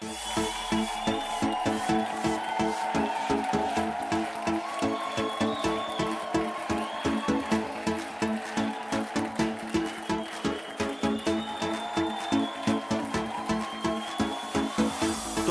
Tú 0.00 0.06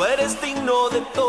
eres 0.06 0.42
digno 0.42 0.90
de 0.92 1.02
todo. 1.14 1.27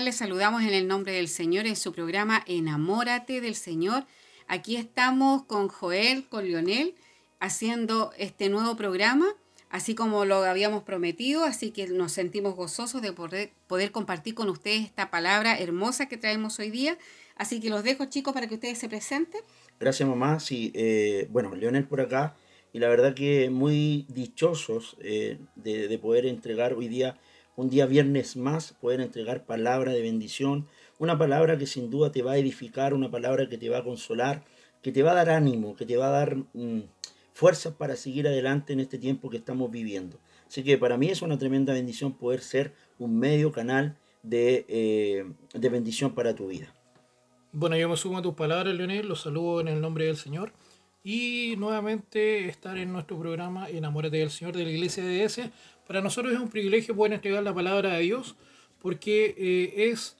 tal? 0.00 0.06
Les 0.06 0.16
saludamos 0.16 0.62
en 0.62 0.72
el 0.72 0.88
nombre 0.88 1.12
del 1.12 1.28
Señor 1.28 1.66
en 1.66 1.76
su 1.76 1.92
programa 1.92 2.42
Enamórate 2.46 3.42
del 3.42 3.54
Señor. 3.54 4.06
Aquí 4.46 4.76
estamos 4.76 5.44
con 5.44 5.68
Joel, 5.68 6.26
con 6.28 6.44
Lionel, 6.44 6.94
haciendo 7.38 8.12
este 8.16 8.48
nuevo 8.48 8.76
programa, 8.76 9.26
así 9.68 9.94
como 9.94 10.24
lo 10.24 10.36
habíamos 10.44 10.84
prometido, 10.84 11.44
así 11.44 11.70
que 11.70 11.86
nos 11.88 12.12
sentimos 12.12 12.54
gozosos 12.56 13.02
de 13.02 13.12
poder, 13.12 13.92
compartir 13.92 14.34
con 14.34 14.48
ustedes 14.48 14.86
esta 14.86 15.10
palabra 15.10 15.58
hermosa 15.58 16.08
que 16.08 16.16
traemos 16.16 16.58
hoy 16.58 16.70
día. 16.70 16.96
Así 17.36 17.60
que 17.60 17.68
los 17.68 17.84
dejo 17.84 18.06
chicos 18.06 18.32
para 18.32 18.46
que 18.46 18.54
ustedes 18.54 18.78
se 18.78 18.88
presenten. 18.88 19.42
Gracias 19.78 20.08
mamá, 20.08 20.40
sí, 20.40 20.72
eh, 20.74 21.26
bueno, 21.30 21.54
Lionel 21.54 21.86
por 21.86 22.00
acá, 22.00 22.34
y 22.72 22.78
la 22.78 22.88
verdad 22.88 23.14
que 23.14 23.50
muy 23.50 24.06
dichosos 24.08 24.96
eh, 25.00 25.38
de 25.56 25.98
poder 25.98 26.24
entregar 26.24 26.72
hoy 26.72 26.88
día 26.88 27.18
un 27.60 27.68
día 27.68 27.84
viernes 27.84 28.36
más 28.36 28.72
poder 28.72 29.00
entregar 29.00 29.44
palabra 29.44 29.92
de 29.92 30.00
bendición, 30.00 30.66
una 30.98 31.18
palabra 31.18 31.58
que 31.58 31.66
sin 31.66 31.90
duda 31.90 32.10
te 32.10 32.22
va 32.22 32.32
a 32.32 32.38
edificar, 32.38 32.94
una 32.94 33.10
palabra 33.10 33.48
que 33.50 33.58
te 33.58 33.68
va 33.68 33.78
a 33.78 33.84
consolar, 33.84 34.42
que 34.82 34.92
te 34.92 35.02
va 35.02 35.12
a 35.12 35.14
dar 35.14 35.28
ánimo, 35.28 35.76
que 35.76 35.84
te 35.84 35.98
va 35.98 36.08
a 36.08 36.10
dar 36.10 36.36
mm, 36.54 36.80
fuerzas 37.34 37.74
para 37.74 37.96
seguir 37.96 38.26
adelante 38.26 38.72
en 38.72 38.80
este 38.80 38.96
tiempo 38.96 39.28
que 39.28 39.36
estamos 39.36 39.70
viviendo. 39.70 40.18
Así 40.48 40.64
que 40.64 40.78
para 40.78 40.96
mí 40.96 41.10
es 41.10 41.20
una 41.20 41.36
tremenda 41.36 41.74
bendición 41.74 42.14
poder 42.14 42.40
ser 42.40 42.72
un 42.98 43.18
medio 43.18 43.52
canal 43.52 43.96
de, 44.22 44.64
eh, 44.68 45.24
de 45.52 45.68
bendición 45.68 46.14
para 46.14 46.34
tu 46.34 46.48
vida. 46.48 46.74
Bueno, 47.52 47.76
yo 47.76 47.90
me 47.90 47.96
sumo 47.96 48.18
a 48.18 48.22
tus 48.22 48.34
palabras, 48.34 48.74
Leonel, 48.74 49.06
los 49.06 49.20
saludo 49.20 49.60
en 49.60 49.68
el 49.68 49.82
nombre 49.82 50.06
del 50.06 50.16
Señor 50.16 50.52
y 51.04 51.54
nuevamente 51.56 52.48
estar 52.48 52.78
en 52.78 52.92
nuestro 52.92 53.18
programa 53.18 53.68
Enamórate 53.68 54.18
del 54.18 54.30
Señor 54.30 54.56
de 54.56 54.64
la 54.64 54.70
Iglesia 54.70 55.04
de. 55.04 55.50
Para 55.90 56.02
nosotros 56.02 56.32
es 56.32 56.38
un 56.38 56.50
privilegio 56.50 56.94
poder 56.94 57.14
entregar 57.14 57.42
la 57.42 57.52
palabra 57.52 57.94
de 57.94 58.02
Dios 58.02 58.36
porque 58.80 59.34
eh, 59.36 59.90
es 59.90 60.16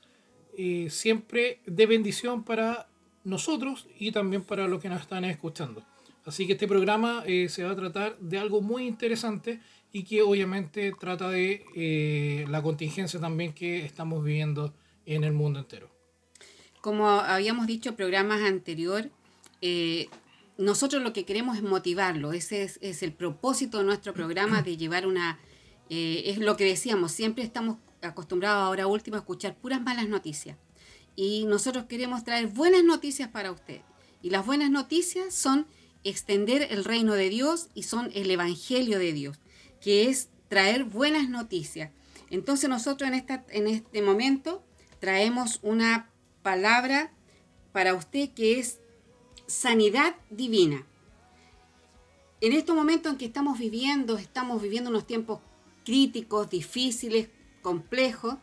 eh, 0.59 0.89
siempre 0.91 1.61
de 1.65 1.87
bendición 1.87 2.43
para 2.43 2.89
nosotros 3.23 3.87
y 3.97 4.11
también 4.11 4.43
para 4.43 4.67
los 4.67 4.83
que 4.83 4.89
nos 4.89 5.01
están 5.01 5.25
escuchando. 5.25 5.85
Así 6.25 6.49
que 6.49 6.55
este 6.55 6.67
programa 6.67 7.23
eh, 7.25 7.49
se 7.49 7.63
va 7.63 7.71
a 7.71 7.77
tratar 7.77 8.19
de 8.19 8.37
algo 8.39 8.63
muy 8.63 8.85
interesante 8.85 9.61
y 9.93 10.03
que 10.03 10.23
obviamente 10.23 10.93
trata 10.99 11.29
de 11.29 12.45
la 12.49 12.61
contingencia 12.63 13.21
también 13.21 13.53
que 13.53 13.85
estamos 13.85 14.25
viviendo 14.25 14.75
en 15.07 15.23
el 15.23 15.35
mundo 15.35 15.61
entero. 15.61 15.89
Como 16.81 17.09
habíamos 17.09 17.69
dicho 17.69 17.91
en 17.91 17.95
programas 17.95 18.43
anteriores, 18.43 19.13
nosotros 20.59 21.01
lo 21.01 21.13
que 21.13 21.25
queremos 21.25 21.59
es 21.59 21.63
motivarlo. 21.63 22.33
Ese 22.33 22.65
es, 22.65 23.03
el 23.05 23.13
propósito 23.13 23.79
de 23.79 23.85
nuestro 23.85 24.13
programa, 24.13 24.63
de 24.63 24.77
llevar 24.77 25.07
una... 25.07 25.39
Eh, 25.91 26.31
es 26.31 26.39
lo 26.39 26.57
que 26.57 26.65
decíamos, 26.65 27.11
siempre 27.11 27.43
estamos 27.43 27.77
acostumbrados 28.01 28.63
ahora 28.63 28.87
último 28.87 29.17
a 29.17 29.21
escuchar 29.21 29.57
puras 29.57 29.83
malas 29.83 30.09
noticias. 30.09 30.57
Y 31.17 31.45
nosotros 31.47 31.87
queremos 31.87 32.23
traer 32.25 32.47
buenas 32.47 32.85
noticias 32.85 33.29
para 33.29 33.51
usted. 33.51 33.81
Y 34.23 34.31
las 34.31 34.47
buenas 34.47 34.71
noticias 34.71 35.35
son 35.35 35.67
extender 36.05 36.69
el 36.71 36.85
reino 36.85 37.15
de 37.15 37.29
Dios 37.29 37.69
y 37.75 37.83
son 37.83 38.11
el 38.15 38.31
evangelio 38.31 39.01
de 39.01 39.13
Dios, 39.13 39.39
que 39.81 40.09
es 40.09 40.29
traer 40.49 40.85
buenas 40.85 41.29
noticias. 41.29 41.91
Entonces 42.31 42.71
nosotros 42.71 43.09
en, 43.09 43.15
esta, 43.15 43.45
en 43.51 43.67
este 43.67 44.01
momento 44.01 44.63
traemos 45.01 45.59
una 45.63 46.09
palabra 46.43 47.13
para 47.73 47.95
usted 47.95 48.31
que 48.31 48.61
es 48.61 48.79
sanidad 49.47 50.15
divina. 50.31 50.87
En 52.41 52.53
estos 52.53 52.77
momentos 52.77 53.13
en 53.13 53.19
que 53.19 53.27
estamos 53.27 53.59
viviendo, 53.59 54.17
estamos 54.17 54.63
viviendo 54.63 54.89
unos 54.89 55.07
tiempos 55.07 55.41
críticos, 55.91 56.49
difíciles, 56.49 57.31
complejos, 57.63 58.37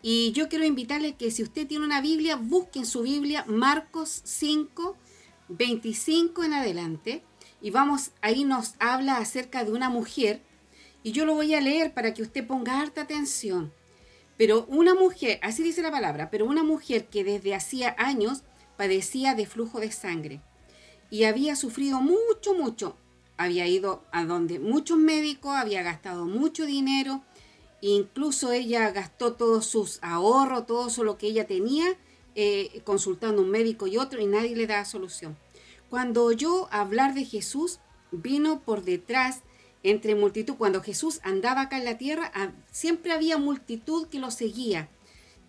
y 0.00 0.32
yo 0.32 0.48
quiero 0.48 0.64
invitarle 0.64 1.14
que 1.14 1.30
si 1.30 1.42
usted 1.42 1.66
tiene 1.66 1.84
una 1.84 2.00
Biblia, 2.00 2.36
busque 2.36 2.78
en 2.78 2.86
su 2.86 3.02
Biblia 3.02 3.44
Marcos 3.46 4.22
5, 4.24 4.96
25 5.50 6.42
en 6.42 6.54
adelante, 6.54 7.22
y 7.60 7.70
vamos, 7.70 8.12
ahí 8.22 8.44
nos 8.44 8.76
habla 8.78 9.18
acerca 9.18 9.62
de 9.62 9.72
una 9.72 9.90
mujer, 9.90 10.40
y 11.02 11.12
yo 11.12 11.26
lo 11.26 11.34
voy 11.34 11.52
a 11.52 11.60
leer 11.60 11.92
para 11.92 12.14
que 12.14 12.22
usted 12.22 12.46
ponga 12.46 12.80
harta 12.80 13.02
atención. 13.02 13.74
Pero 14.38 14.64
una 14.64 14.94
mujer, 14.94 15.38
así 15.42 15.62
dice 15.62 15.82
la 15.82 15.90
palabra, 15.90 16.30
pero 16.30 16.46
una 16.46 16.62
mujer 16.62 17.08
que 17.08 17.24
desde 17.24 17.54
hacía 17.54 17.94
años 17.98 18.42
padecía 18.78 19.34
de 19.34 19.44
flujo 19.44 19.80
de 19.80 19.92
sangre 19.92 20.40
y 21.10 21.24
había 21.24 21.56
sufrido 21.56 22.00
mucho, 22.00 22.54
mucho. 22.54 22.96
Había 23.36 23.66
ido 23.66 24.02
a 24.12 24.24
donde 24.24 24.58
muchos 24.58 24.98
médicos, 24.98 25.54
había 25.54 25.82
gastado 25.82 26.24
mucho 26.24 26.64
dinero, 26.64 27.22
incluso 27.80 28.52
ella 28.52 28.90
gastó 28.90 29.34
todos 29.34 29.66
sus 29.66 29.98
ahorros, 30.02 30.66
todo 30.66 30.88
eso 30.88 31.04
lo 31.04 31.18
que 31.18 31.26
ella 31.26 31.46
tenía, 31.46 31.96
eh, 32.34 32.80
consultando 32.84 33.42
un 33.42 33.50
médico 33.50 33.86
y 33.86 33.98
otro, 33.98 34.20
y 34.20 34.26
nadie 34.26 34.56
le 34.56 34.66
daba 34.66 34.84
solución. 34.84 35.36
Cuando 35.90 36.24
oyó 36.24 36.72
hablar 36.72 37.14
de 37.14 37.24
Jesús, 37.24 37.78
vino 38.10 38.60
por 38.60 38.82
detrás 38.82 39.42
entre 39.82 40.14
multitud. 40.14 40.54
Cuando 40.56 40.82
Jesús 40.82 41.20
andaba 41.22 41.62
acá 41.62 41.78
en 41.78 41.84
la 41.84 41.98
tierra, 41.98 42.32
siempre 42.70 43.12
había 43.12 43.38
multitud 43.38 44.08
que 44.08 44.18
lo 44.18 44.30
seguía, 44.30 44.88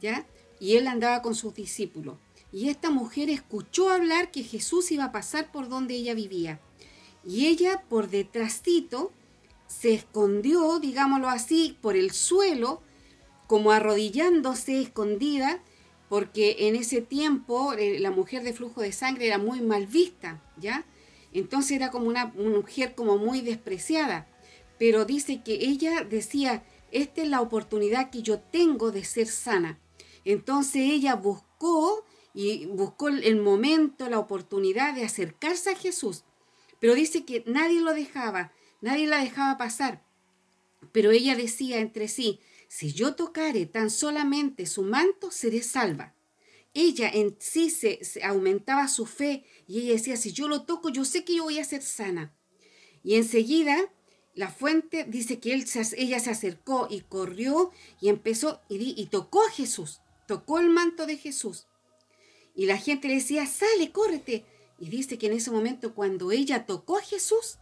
¿ya? 0.01 0.27
Y 0.59 0.75
él 0.75 0.87
andaba 0.87 1.21
con 1.21 1.35
sus 1.35 1.53
discípulos. 1.53 2.17
Y 2.51 2.69
esta 2.69 2.89
mujer 2.89 3.29
escuchó 3.29 3.89
hablar 3.89 4.31
que 4.31 4.43
Jesús 4.43 4.91
iba 4.91 5.05
a 5.05 5.11
pasar 5.11 5.51
por 5.51 5.69
donde 5.69 5.95
ella 5.95 6.13
vivía. 6.13 6.59
Y 7.27 7.47
ella 7.47 7.83
por 7.89 8.09
detrásito 8.09 9.11
se 9.67 9.93
escondió, 9.93 10.79
digámoslo 10.79 11.27
así, 11.27 11.77
por 11.81 11.97
el 11.97 12.11
suelo, 12.11 12.81
como 13.47 13.71
arrodillándose 13.73 14.81
escondida, 14.81 15.61
porque 16.07 16.55
en 16.59 16.77
ese 16.77 17.01
tiempo 17.01 17.73
eh, 17.73 17.99
la 17.99 18.11
mujer 18.11 18.43
de 18.43 18.53
flujo 18.53 18.79
de 18.79 18.93
sangre 18.93 19.27
era 19.27 19.39
muy 19.39 19.59
mal 19.59 19.87
vista, 19.87 20.41
¿ya? 20.55 20.85
Entonces 21.33 21.71
era 21.73 21.91
como 21.91 22.07
una, 22.07 22.27
mujer 22.27 22.95
como 22.95 23.17
muy 23.17 23.41
despreciada. 23.41 24.29
Pero 24.79 25.03
dice 25.03 25.43
que 25.43 25.55
ella 25.55 26.05
decía, 26.09 26.63
esta 26.93 27.23
es 27.23 27.27
la 27.27 27.41
oportunidad 27.41 28.09
que 28.09 28.21
yo 28.21 28.39
tengo 28.39 28.91
de 28.91 29.03
ser 29.03 29.27
sana. 29.27 29.81
Entonces 30.23 30.83
ella 30.83 31.15
buscó 31.15 32.05
y 32.33 32.67
buscó 32.67 33.09
el 33.09 33.41
momento, 33.41 34.09
la 34.09 34.19
oportunidad 34.19 34.93
de 34.95 35.03
acercarse 35.03 35.71
a 35.71 35.75
Jesús. 35.75 36.23
Pero 36.79 36.95
dice 36.95 37.25
que 37.25 37.43
nadie 37.47 37.81
lo 37.81 37.93
dejaba, 37.93 38.53
nadie 38.81 39.07
la 39.07 39.19
dejaba 39.19 39.57
pasar. 39.57 40.03
Pero 40.91 41.11
ella 41.11 41.35
decía 41.35 41.79
entre 41.79 42.07
sí, 42.07 42.39
si 42.67 42.91
yo 42.91 43.15
tocare 43.15 43.65
tan 43.65 43.89
solamente 43.89 44.65
su 44.65 44.83
manto, 44.83 45.31
seré 45.31 45.61
salva. 45.63 46.13
Ella 46.73 47.09
en 47.09 47.35
sí 47.39 47.69
se, 47.69 47.99
aumentaba 48.23 48.87
su 48.87 49.05
fe 49.05 49.43
y 49.67 49.79
ella 49.79 49.93
decía, 49.93 50.17
si 50.17 50.31
yo 50.31 50.47
lo 50.47 50.63
toco, 50.63 50.89
yo 50.89 51.05
sé 51.05 51.23
que 51.23 51.35
yo 51.35 51.43
voy 51.43 51.59
a 51.59 51.63
ser 51.63 51.81
sana. 51.81 52.35
Y 53.03 53.15
enseguida 53.15 53.91
la 54.35 54.49
fuente 54.49 55.05
dice 55.05 55.39
que 55.39 55.53
ella 55.53 56.19
se 56.19 56.29
acercó 56.29 56.87
y 56.91 57.01
corrió 57.01 57.71
y 57.99 58.09
empezó 58.09 58.61
y, 58.69 58.93
y 59.01 59.07
tocó 59.07 59.43
a 59.43 59.49
Jesús, 59.49 60.01
tocó 60.27 60.59
el 60.59 60.69
manto 60.69 61.07
de 61.07 61.17
Jesús. 61.17 61.65
Y 62.53 62.65
la 62.65 62.77
gente 62.77 63.07
le 63.07 63.15
decía, 63.15 63.45
sale, 63.47 63.91
córrete. 63.91 64.45
Y 64.79 64.89
dice 64.89 65.17
que 65.17 65.27
en 65.27 65.33
ese 65.33 65.51
momento 65.51 65.93
cuando 65.93 66.31
ella 66.31 66.65
tocó 66.65 66.97
a 66.97 67.01
Jesús, 67.01 67.57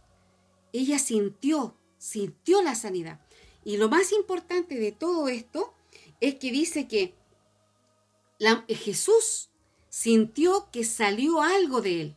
ella 0.72 0.98
sintió, 0.98 1.76
sintió 1.98 2.62
la 2.62 2.74
sanidad. 2.74 3.20
Y 3.64 3.78
lo 3.78 3.88
más 3.88 4.12
importante 4.12 4.78
de 4.78 4.92
todo 4.92 5.28
esto 5.28 5.72
es 6.20 6.34
que 6.36 6.50
dice 6.50 6.86
que 6.86 7.14
Jesús 8.68 9.48
sintió 9.88 10.68
que 10.70 10.84
salió 10.84 11.40
algo 11.40 11.80
de 11.80 12.00
él. 12.02 12.16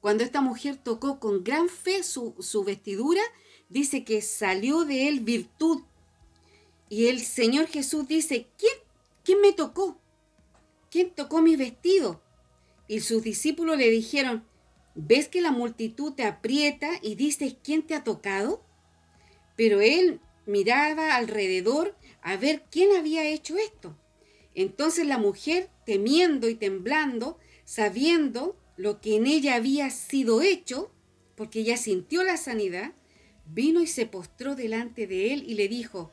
Cuando 0.00 0.24
esta 0.24 0.40
mujer 0.40 0.76
tocó 0.76 1.18
con 1.18 1.44
gran 1.44 1.68
fe 1.68 2.02
su, 2.02 2.34
su 2.38 2.64
vestidura, 2.64 3.22
dice 3.68 4.04
que 4.04 4.22
salió 4.22 4.84
de 4.84 5.08
él 5.08 5.20
virtud. 5.20 5.82
Y 6.88 7.06
el 7.06 7.20
Señor 7.20 7.66
Jesús 7.68 8.06
dice, 8.06 8.48
¿quién, 8.58 8.74
quién 9.24 9.40
me 9.40 9.52
tocó? 9.52 10.00
¿quién 10.90 11.10
tocó 11.10 11.40
mi 11.40 11.56
vestido? 11.56 12.20
Y 12.90 12.98
sus 13.02 13.22
discípulos 13.22 13.78
le 13.78 13.88
dijeron, 13.88 14.42
¿ves 14.96 15.28
que 15.28 15.40
la 15.40 15.52
multitud 15.52 16.12
te 16.12 16.24
aprieta 16.24 16.90
y 17.00 17.14
dices 17.14 17.54
quién 17.62 17.86
te 17.86 17.94
ha 17.94 18.02
tocado? 18.02 18.64
Pero 19.54 19.80
él 19.80 20.18
miraba 20.44 21.14
alrededor 21.14 21.94
a 22.20 22.36
ver 22.36 22.64
quién 22.68 22.96
había 22.96 23.28
hecho 23.28 23.56
esto. 23.58 23.96
Entonces 24.56 25.06
la 25.06 25.18
mujer, 25.18 25.70
temiendo 25.86 26.48
y 26.48 26.56
temblando, 26.56 27.38
sabiendo 27.64 28.58
lo 28.76 29.00
que 29.00 29.14
en 29.14 29.28
ella 29.28 29.54
había 29.54 29.88
sido 29.90 30.42
hecho, 30.42 30.92
porque 31.36 31.60
ella 31.60 31.76
sintió 31.76 32.24
la 32.24 32.36
sanidad, 32.36 32.94
vino 33.46 33.82
y 33.82 33.86
se 33.86 34.06
postró 34.06 34.56
delante 34.56 35.06
de 35.06 35.32
él 35.32 35.44
y 35.46 35.54
le 35.54 35.68
dijo, 35.68 36.10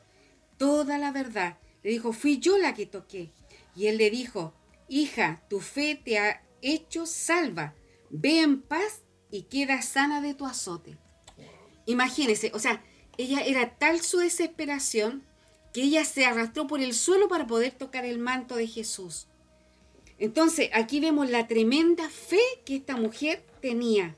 toda 0.58 0.96
la 0.96 1.10
verdad. 1.10 1.58
Le 1.82 1.90
dijo, 1.90 2.12
fui 2.12 2.38
yo 2.38 2.56
la 2.56 2.72
que 2.74 2.86
toqué. 2.86 3.32
Y 3.74 3.88
él 3.88 3.96
le 3.98 4.10
dijo, 4.10 4.54
Hija, 4.88 5.42
tu 5.50 5.60
fe 5.60 6.00
te 6.02 6.18
ha 6.18 6.47
hecho 6.62 7.06
salva. 7.06 7.74
Ve 8.10 8.40
en 8.40 8.62
paz 8.62 9.02
y 9.30 9.42
queda 9.42 9.82
sana 9.82 10.20
de 10.20 10.34
tu 10.34 10.46
azote. 10.46 10.96
Imagínese, 11.86 12.50
o 12.54 12.58
sea, 12.58 12.82
ella 13.16 13.40
era 13.40 13.78
tal 13.78 14.00
su 14.00 14.18
desesperación 14.18 15.24
que 15.72 15.82
ella 15.82 16.04
se 16.04 16.24
arrastró 16.24 16.66
por 16.66 16.80
el 16.80 16.94
suelo 16.94 17.28
para 17.28 17.46
poder 17.46 17.72
tocar 17.72 18.04
el 18.04 18.18
manto 18.18 18.56
de 18.56 18.66
Jesús. 18.66 19.26
Entonces, 20.18 20.70
aquí 20.72 21.00
vemos 21.00 21.30
la 21.30 21.46
tremenda 21.46 22.08
fe 22.08 22.40
que 22.64 22.76
esta 22.76 22.96
mujer 22.96 23.44
tenía. 23.60 24.16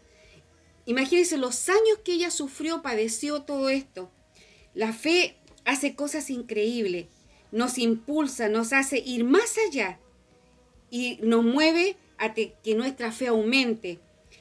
Imagínense 0.87 1.37
los 1.37 1.69
años 1.69 1.99
que 2.05 2.13
ella 2.13 2.31
sufrió, 2.31 2.83
padeció 2.83 3.43
todo 3.43 3.69
esto. 3.69 4.11
La 4.75 4.93
fe 4.93 5.37
hace 5.65 5.95
cosas 5.95 6.31
increíbles, 6.31 7.07
nos 7.53 7.79
impulsa, 7.79 8.49
nos 8.49 8.73
hace 8.73 8.99
ir 8.99 9.25
más 9.25 9.57
allá 9.69 9.99
y 10.91 11.19
nos 11.23 11.45
mueve 11.45 11.97
a 12.21 12.33
que 12.35 12.75
nuestra 12.77 13.11
fe 13.11 13.27
aumente. 13.27 13.99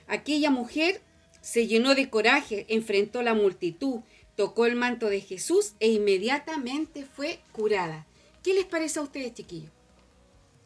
Aquella 0.07 0.51
mujer 0.51 1.01
se 1.41 1.65
llenó 1.65 1.95
de 1.95 2.09
coraje, 2.09 2.65
enfrentó 2.69 3.23
la 3.23 3.33
multitud, 3.33 4.01
tocó 4.35 4.65
el 4.65 4.75
manto 4.75 5.09
de 5.09 5.21
Jesús 5.21 5.73
e 5.79 5.87
inmediatamente 5.89 7.05
fue 7.05 7.39
curada. 7.51 8.05
¿Qué 8.43 8.53
les 8.53 8.65
parece 8.65 8.99
a 8.99 9.03
ustedes, 9.03 9.33
chiquillos? 9.33 9.71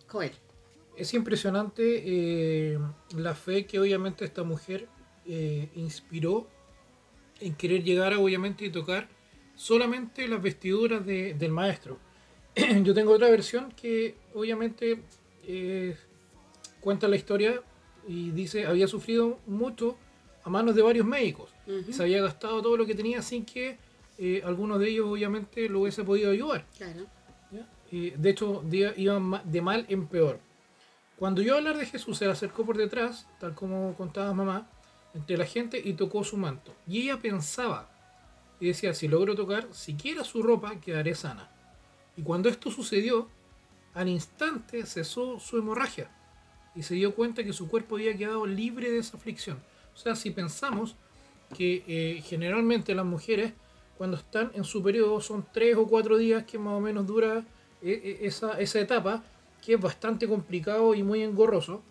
Joel. 0.08 0.32
Es 0.96 1.14
impresionante 1.14 2.04
eh, 2.06 2.78
la 3.16 3.34
fe 3.34 3.66
que 3.66 3.80
obviamente 3.80 4.26
esta 4.26 4.44
mujer 4.44 4.88
eh, 5.26 5.70
inspiró 5.76 6.48
en 7.40 7.56
querer 7.56 7.84
llegar 7.84 8.14
obviamente 8.14 8.66
y 8.66 8.70
tocar 8.70 9.10
solamente 9.56 10.28
las 10.28 10.42
vestiduras 10.42 11.04
del 11.06 11.52
maestro. 11.52 11.98
Yo 12.84 12.94
tengo 12.94 13.14
otra 13.14 13.30
versión 13.30 13.72
que 13.72 14.16
obviamente 14.36 15.00
eh, 15.48 15.98
cuenta 16.84 17.08
la 17.08 17.16
historia 17.16 17.62
y 18.08 18.32
dice 18.32 18.66
había 18.66 18.88
sufrido 18.88 19.40
mucho 19.48 19.98
a 20.44 20.50
manos 20.50 20.76
de 20.76 20.82
varios 20.82 21.06
médicos. 21.06 21.50
Se 21.90 22.04
había 22.04 22.22
gastado 22.22 22.62
todo 22.62 22.76
lo 22.76 22.86
que 22.86 22.94
tenía 22.94 23.22
sin 23.22 23.46
que 23.46 23.78
eh, 24.18 24.42
algunos 24.46 24.80
de 24.80 24.90
ellos 24.90 25.08
obviamente 25.10 25.70
lo 25.70 25.82
hubiese 25.82 26.04
podido 26.04 26.32
ayudar. 26.32 26.66
de 27.92 28.30
hecho, 28.30 28.64
iban 28.98 29.42
de 29.46 29.62
mal 29.62 29.86
en 29.88 30.08
peor. 30.08 30.40
Cuando 31.18 31.42
yo 31.42 31.56
hablar 31.56 31.78
de 31.78 31.86
Jesús, 31.86 32.18
se 32.18 32.26
le 32.26 32.32
acercó 32.32 32.66
por 32.66 32.76
detrás, 32.76 33.28
tal 33.40 33.56
como 33.56 33.96
contaba 33.96 34.34
mamá, 34.34 34.68
entre 35.14 35.38
la 35.38 35.46
gente 35.46 35.82
y 35.84 35.94
tocó 35.94 36.24
su 36.24 36.36
manto. 36.36 36.74
Y 36.88 37.04
ella 37.04 37.20
pensaba, 37.20 37.90
y 38.60 38.68
decía, 38.68 38.94
si 38.94 39.08
logro 39.08 39.36
tocar 39.36 39.68
siquiera 39.72 40.24
su 40.24 40.42
ropa, 40.42 40.82
quedaré 40.82 41.16
sana. 41.16 41.50
Y 42.18 42.24
cuando 42.24 42.50
esto 42.50 42.72
sucedió, 42.72 43.30
al 43.94 44.10
instante 44.10 44.86
cesó 44.86 45.40
su 45.40 45.58
hemorragia 45.58 46.10
y 46.76 46.84
se 46.84 46.96
dio 46.96 47.14
cuenta 47.16 47.44
que 47.44 47.54
su 47.54 47.68
cuerpo 47.68 47.96
había 47.96 48.16
quedado 48.16 48.46
libre 48.46 48.90
de 48.90 49.00
esa 49.00 49.18
aflicción. 49.18 49.60
O 49.94 49.98
sea, 49.98 50.16
si 50.16 50.32
pensamos 50.32 50.96
que 51.56 51.84
eh, 51.88 52.22
generalmente 52.24 52.96
las 52.96 53.06
mujeres 53.06 53.54
cuando 53.98 54.18
están 54.18 54.52
en 54.56 54.64
su 54.64 54.82
periodo 54.82 55.22
son 55.22 55.46
tres 55.54 55.76
o 55.78 55.88
cuatro 55.88 56.18
días 56.18 56.44
que 56.46 56.58
más 56.58 56.74
o 56.74 56.80
menos 56.80 57.06
dura 57.06 57.46
eh, 57.82 58.02
eh, 58.04 58.18
esa, 58.22 58.60
esa 58.60 58.80
etapa, 58.80 59.24
que 59.64 59.76
es 59.76 59.82
bastante 59.82 60.28
complicado 60.28 60.96
y 60.96 61.04
muy 61.04 61.22
engorroso. 61.22 61.84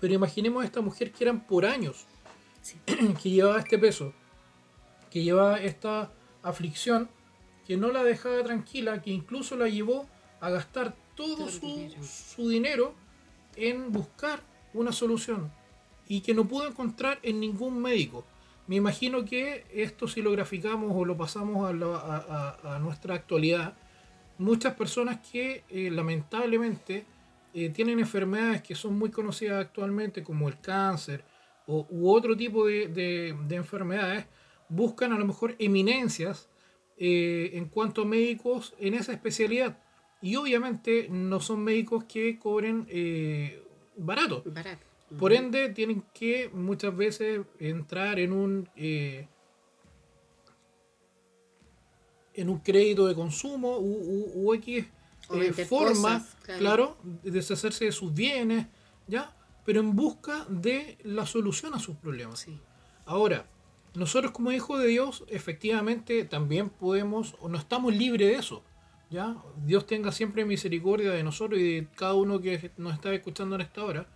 Pero 0.00 0.14
imaginemos 0.14 0.62
a 0.62 0.66
esta 0.66 0.80
mujer 0.80 1.12
que 1.12 1.24
eran 1.24 1.46
por 1.46 1.66
años 1.66 2.06
que 3.22 3.30
llevaba 3.30 3.58
este 3.58 3.78
peso, 3.78 4.12
que 5.10 5.22
llevaba 5.22 5.60
esta 5.60 6.10
aflicción, 6.42 7.08
que 7.66 7.76
no 7.76 7.90
la 7.90 8.02
dejaba 8.02 8.42
tranquila, 8.42 9.02
que 9.02 9.10
incluso 9.10 9.56
la 9.56 9.68
llevó 9.68 10.08
a 10.40 10.50
gastar 10.50 10.94
todo, 11.14 11.48
su, 11.48 12.48
dinero. 12.48 12.94
En 13.56 13.92
buscar 13.92 14.40
una 14.74 14.92
solución 14.92 15.52
y 16.08 16.20
que 16.20 16.34
no 16.34 16.46
pudo 16.46 16.66
encontrar 16.66 17.18
en 17.22 17.40
ningún 17.40 17.80
médico. 17.80 18.24
Me 18.66 18.76
imagino 18.76 19.24
que 19.24 19.64
esto 19.72 20.06
si 20.06 20.22
lo 20.22 20.30
graficamos 20.30 20.92
o 20.94 21.04
lo 21.04 21.16
pasamos 21.16 21.68
a, 21.68 22.78
nuestra 22.80 23.14
actualidad, 23.14 23.74
muchas 24.38 24.74
personas 24.74 25.18
que 25.30 25.64
eh, 25.68 25.90
lamentablemente 25.90 27.04
eh, 27.54 27.68
tienen 27.70 27.98
enfermedades 27.98 28.62
que 28.62 28.74
son 28.74 28.98
muy 28.98 29.10
conocidas 29.10 29.60
actualmente 29.60 30.22
como 30.22 30.48
el 30.48 30.58
cáncer, 30.60 31.24
o, 31.66 31.86
u 31.90 32.10
otro 32.10 32.36
tipo 32.36 32.66
de, 32.66 33.36
enfermedades 33.50 34.26
buscan 34.68 35.12
a 35.12 35.18
lo 35.18 35.26
mejor 35.26 35.54
eminencias 35.58 36.48
eh, 36.96 37.50
en 37.54 37.66
cuanto 37.66 38.02
a 38.02 38.04
médicos 38.06 38.74
en 38.78 38.94
esa 38.94 39.12
especialidad. 39.12 39.78
Y 40.22 40.36
obviamente 40.36 41.08
no 41.10 41.40
son 41.40 41.64
médicos 41.64 42.04
que 42.04 42.38
cobren 42.38 42.86
eh, 42.88 43.62
barato. 43.96 44.44
Por 45.18 45.32
ende, 45.32 45.68
tienen 45.70 46.04
que 46.14 46.48
muchas 46.52 46.96
veces 46.96 47.40
entrar 47.58 48.18
en 48.18 48.32
un 48.32 48.68
eh, 48.76 49.26
en 52.34 52.48
un 52.48 52.60
crédito 52.60 53.06
de 53.06 53.14
consumo 53.14 53.78
u, 53.78 54.30
u, 54.34 54.54
X 54.54 54.86
forma, 55.68 56.26
claro. 56.58 56.96
de 57.02 57.30
deshacerse 57.30 57.84
de 57.86 57.92
sus 57.92 58.12
bienes, 58.12 58.66
¿ya? 59.06 59.34
pero 59.64 59.80
en 59.80 59.94
busca 59.94 60.44
de 60.48 60.98
la 61.04 61.26
solución 61.26 61.74
a 61.74 61.78
sus 61.78 61.96
problemas. 61.96 62.46
Ahora, 63.04 63.46
nosotros 63.94 64.32
como 64.32 64.52
hijos 64.52 64.80
de 64.80 64.88
Dios, 64.88 65.24
efectivamente 65.28 66.24
también 66.24 66.70
podemos, 66.70 67.36
o 67.40 67.48
no 67.48 67.58
estamos 67.58 67.94
libres 67.94 68.28
de 68.28 68.34
eso. 68.36 68.62
¿Ya? 69.12 69.36
Dios 69.64 69.86
tenga 69.86 70.10
siempre 70.10 70.44
misericordia 70.44 71.12
de 71.12 71.22
nosotros 71.22 71.60
y 71.60 71.80
de 71.80 71.88
cada 71.94 72.14
uno 72.14 72.40
que 72.40 72.72
nos 72.78 72.94
está 72.94 73.12
escuchando 73.12 73.54
en 73.54 73.60
esta 73.60 73.84
hora. 73.84 74.06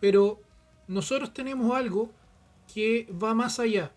Pero 0.00 0.40
nosotros 0.88 1.32
tenemos 1.32 1.74
algo 1.74 2.10
que 2.72 3.08
va 3.10 3.32
más 3.32 3.58
allá 3.60 3.92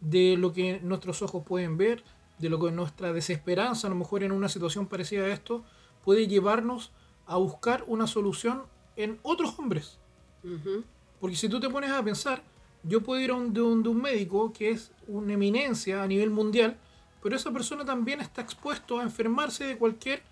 de 0.00 0.36
lo 0.36 0.52
que 0.52 0.80
nuestros 0.80 1.22
ojos 1.22 1.44
pueden 1.46 1.76
ver, 1.76 2.02
de 2.38 2.48
lo 2.48 2.58
que 2.58 2.70
nuestra 2.70 3.12
desesperanza, 3.12 3.86
a 3.86 3.90
lo 3.90 3.96
mejor 3.96 4.22
en 4.22 4.32
una 4.32 4.48
situación 4.48 4.86
parecida 4.86 5.24
a 5.24 5.28
esto, 5.28 5.64
puede 6.04 6.26
llevarnos 6.26 6.92
a 7.26 7.36
buscar 7.36 7.84
una 7.86 8.06
solución 8.06 8.62
en 8.96 9.18
otros 9.22 9.58
hombres. 9.58 9.98
Porque 11.20 11.36
si 11.36 11.48
tú 11.48 11.60
te 11.60 11.68
pones 11.68 11.90
a 11.90 12.02
pensar, 12.02 12.42
yo 12.82 13.02
puedo 13.02 13.20
ir 13.20 13.30
a 13.30 13.34
un, 13.34 13.52
de, 13.52 13.60
un, 13.60 14.00
médico 14.00 14.52
que 14.52 14.70
es 14.70 14.92
una 15.06 15.34
eminencia 15.34 16.02
a 16.02 16.06
nivel 16.06 16.30
mundial, 16.30 16.78
pero 17.28 17.36
esa 17.36 17.52
persona 17.52 17.84
también 17.84 18.22
está 18.22 18.40
expuesto 18.40 18.98
a 18.98 19.02
enfermarse 19.02 19.62
de 19.64 19.76
cualquier 19.76 20.22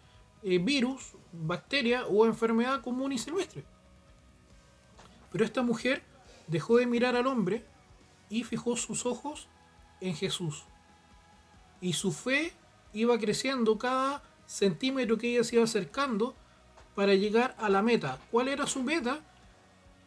eh, 0.42 0.56
virus, 0.56 1.12
bacteria 1.30 2.06
o 2.06 2.24
enfermedad 2.24 2.80
común 2.80 3.12
y 3.12 3.18
silvestre. 3.18 3.66
Pero 5.30 5.44
esta 5.44 5.60
mujer 5.60 6.02
dejó 6.46 6.78
de 6.78 6.86
mirar 6.86 7.14
al 7.14 7.26
hombre 7.26 7.66
y 8.30 8.44
fijó 8.44 8.78
sus 8.78 9.04
ojos 9.04 9.46
en 10.00 10.14
Jesús. 10.14 10.64
Y 11.82 11.92
su 11.92 12.12
fe 12.12 12.54
iba 12.94 13.18
creciendo 13.18 13.76
cada 13.76 14.22
centímetro 14.46 15.18
que 15.18 15.34
ella 15.34 15.44
se 15.44 15.56
iba 15.56 15.64
acercando 15.64 16.34
para 16.94 17.12
llegar 17.12 17.54
a 17.58 17.68
la 17.68 17.82
meta. 17.82 18.18
¿Cuál 18.30 18.48
era 18.48 18.66
su 18.66 18.82
meta? 18.82 19.20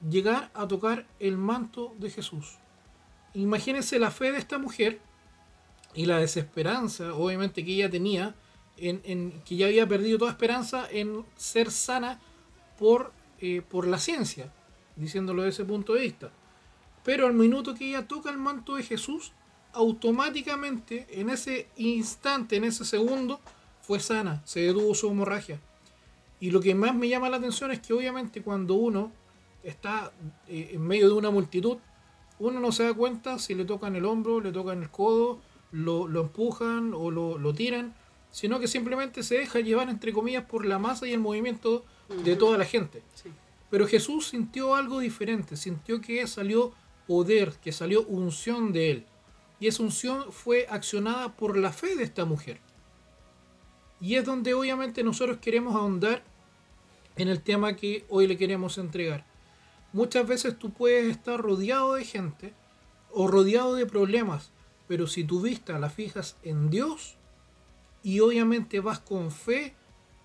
llegar 0.09 0.49
a 0.55 0.67
tocar 0.67 1.05
el 1.19 1.37
manto 1.37 1.93
de 1.99 2.09
Jesús. 2.09 2.57
Imagínense 3.35 3.99
la 3.99 4.09
fe 4.09 4.31
de 4.31 4.39
esta 4.39 4.57
mujer 4.57 4.99
y 5.93 6.05
la 6.05 6.19
desesperanza, 6.19 7.13
obviamente, 7.13 7.65
que 7.65 7.73
ella 7.73 7.89
tenía, 7.89 8.35
en, 8.77 9.41
que 9.45 9.55
ya 9.55 9.67
había 9.67 9.87
perdido 9.87 10.17
toda 10.17 10.31
esperanza 10.31 10.87
en 10.89 11.25
ser 11.35 11.71
sana 11.71 12.19
por, 12.77 13.11
eh, 13.39 13.61
por 13.67 13.87
la 13.87 13.97
ciencia, 13.97 14.51
diciéndolo 14.95 15.43
desde 15.43 15.63
ese 15.63 15.69
punto 15.69 15.93
de 15.93 16.01
vista. 16.01 16.31
Pero 17.03 17.27
al 17.27 17.33
minuto 17.33 17.75
que 17.75 17.89
ella 17.89 18.07
toca 18.07 18.29
el 18.29 18.37
manto 18.37 18.75
de 18.75 18.83
Jesús, 18.83 19.33
automáticamente, 19.73 21.07
en 21.09 21.29
ese 21.29 21.67
instante, 21.77 22.55
en 22.55 22.63
ese 22.63 22.85
segundo, 22.85 23.39
fue 23.81 23.99
sana, 23.99 24.41
se 24.45 24.61
detuvo 24.61 24.93
su 24.95 25.09
hemorragia. 25.09 25.59
Y 26.39 26.51
lo 26.51 26.61
que 26.61 26.75
más 26.75 26.95
me 26.95 27.09
llama 27.09 27.29
la 27.29 27.37
atención 27.37 27.71
es 27.71 27.79
que 27.79 27.93
obviamente 27.93 28.41
cuando 28.41 28.75
uno 28.75 29.11
está 29.63 30.11
eh, 30.47 30.71
en 30.73 30.81
medio 30.81 31.07
de 31.07 31.13
una 31.15 31.29
multitud, 31.29 31.77
uno 32.39 32.59
no 32.59 32.71
se 32.71 32.83
da 32.83 32.93
cuenta 32.93 33.39
si 33.39 33.55
le 33.55 33.65
tocan 33.65 33.95
el 33.95 34.05
hombro, 34.05 34.39
le 34.39 34.51
tocan 34.51 34.81
el 34.81 34.89
codo, 34.89 35.39
lo, 35.71 36.07
empujan 36.19 36.93
o 36.93 37.11
lo, 37.11 37.53
tiran, 37.53 37.93
sino 38.31 38.59
que 38.59 38.67
simplemente 38.67 39.23
se 39.23 39.35
deja 39.35 39.59
llevar, 39.59 39.89
entre 39.89 40.13
comillas, 40.13 40.45
por 40.45 40.65
la 40.65 40.79
masa 40.79 41.07
y 41.07 41.13
el 41.13 41.19
movimiento 41.19 41.85
de 42.23 42.35
toda 42.35 42.57
la 42.57 42.65
gente. 42.65 43.03
Pero 43.69 43.87
Jesús 43.87 44.27
sintió 44.27 44.75
algo 44.75 44.99
diferente, 44.99 45.57
sintió 45.57 46.01
que 46.01 46.25
salió 46.27 46.73
poder, 47.07 47.53
que 47.61 47.71
salió 47.71 48.03
unción 48.03 48.73
de 48.73 48.91
él. 48.91 49.05
Y 49.59 49.67
esa 49.67 49.83
unción 49.83 50.31
fue 50.31 50.67
accionada 50.69 51.35
por 51.35 51.57
la 51.57 51.71
fe 51.71 51.95
de 51.95 52.03
esta 52.03 52.25
mujer. 52.25 52.59
Y 54.01 54.15
es 54.15 54.25
donde 54.25 54.53
obviamente 54.53 55.03
nosotros 55.03 55.37
queremos 55.37 55.75
ahondar 55.75 56.23
en 57.17 57.27
el 57.27 57.41
tema 57.41 57.75
que 57.75 58.05
hoy 58.09 58.27
le 58.27 58.37
queremos 58.37 58.77
entregar 58.77 59.25
muchas 59.93 60.27
veces 60.27 60.57
tú 60.57 60.71
puedes 60.71 61.09
estar 61.09 61.39
rodeado 61.39 61.95
de 61.95 62.05
gente 62.05 62.53
o 63.11 63.27
rodeado 63.27 63.75
de 63.75 63.85
problemas, 63.85 64.51
pero 64.89 65.05
si 65.05 65.23
tu 65.23 65.39
vista 65.39 65.77
la 65.77 65.91
fijas 65.91 66.35
en 66.41 66.71
Dios 66.71 67.15
y 68.01 68.21
obviamente 68.21 68.79
vas 68.79 68.97
con 68.97 69.29
fe 69.29 69.75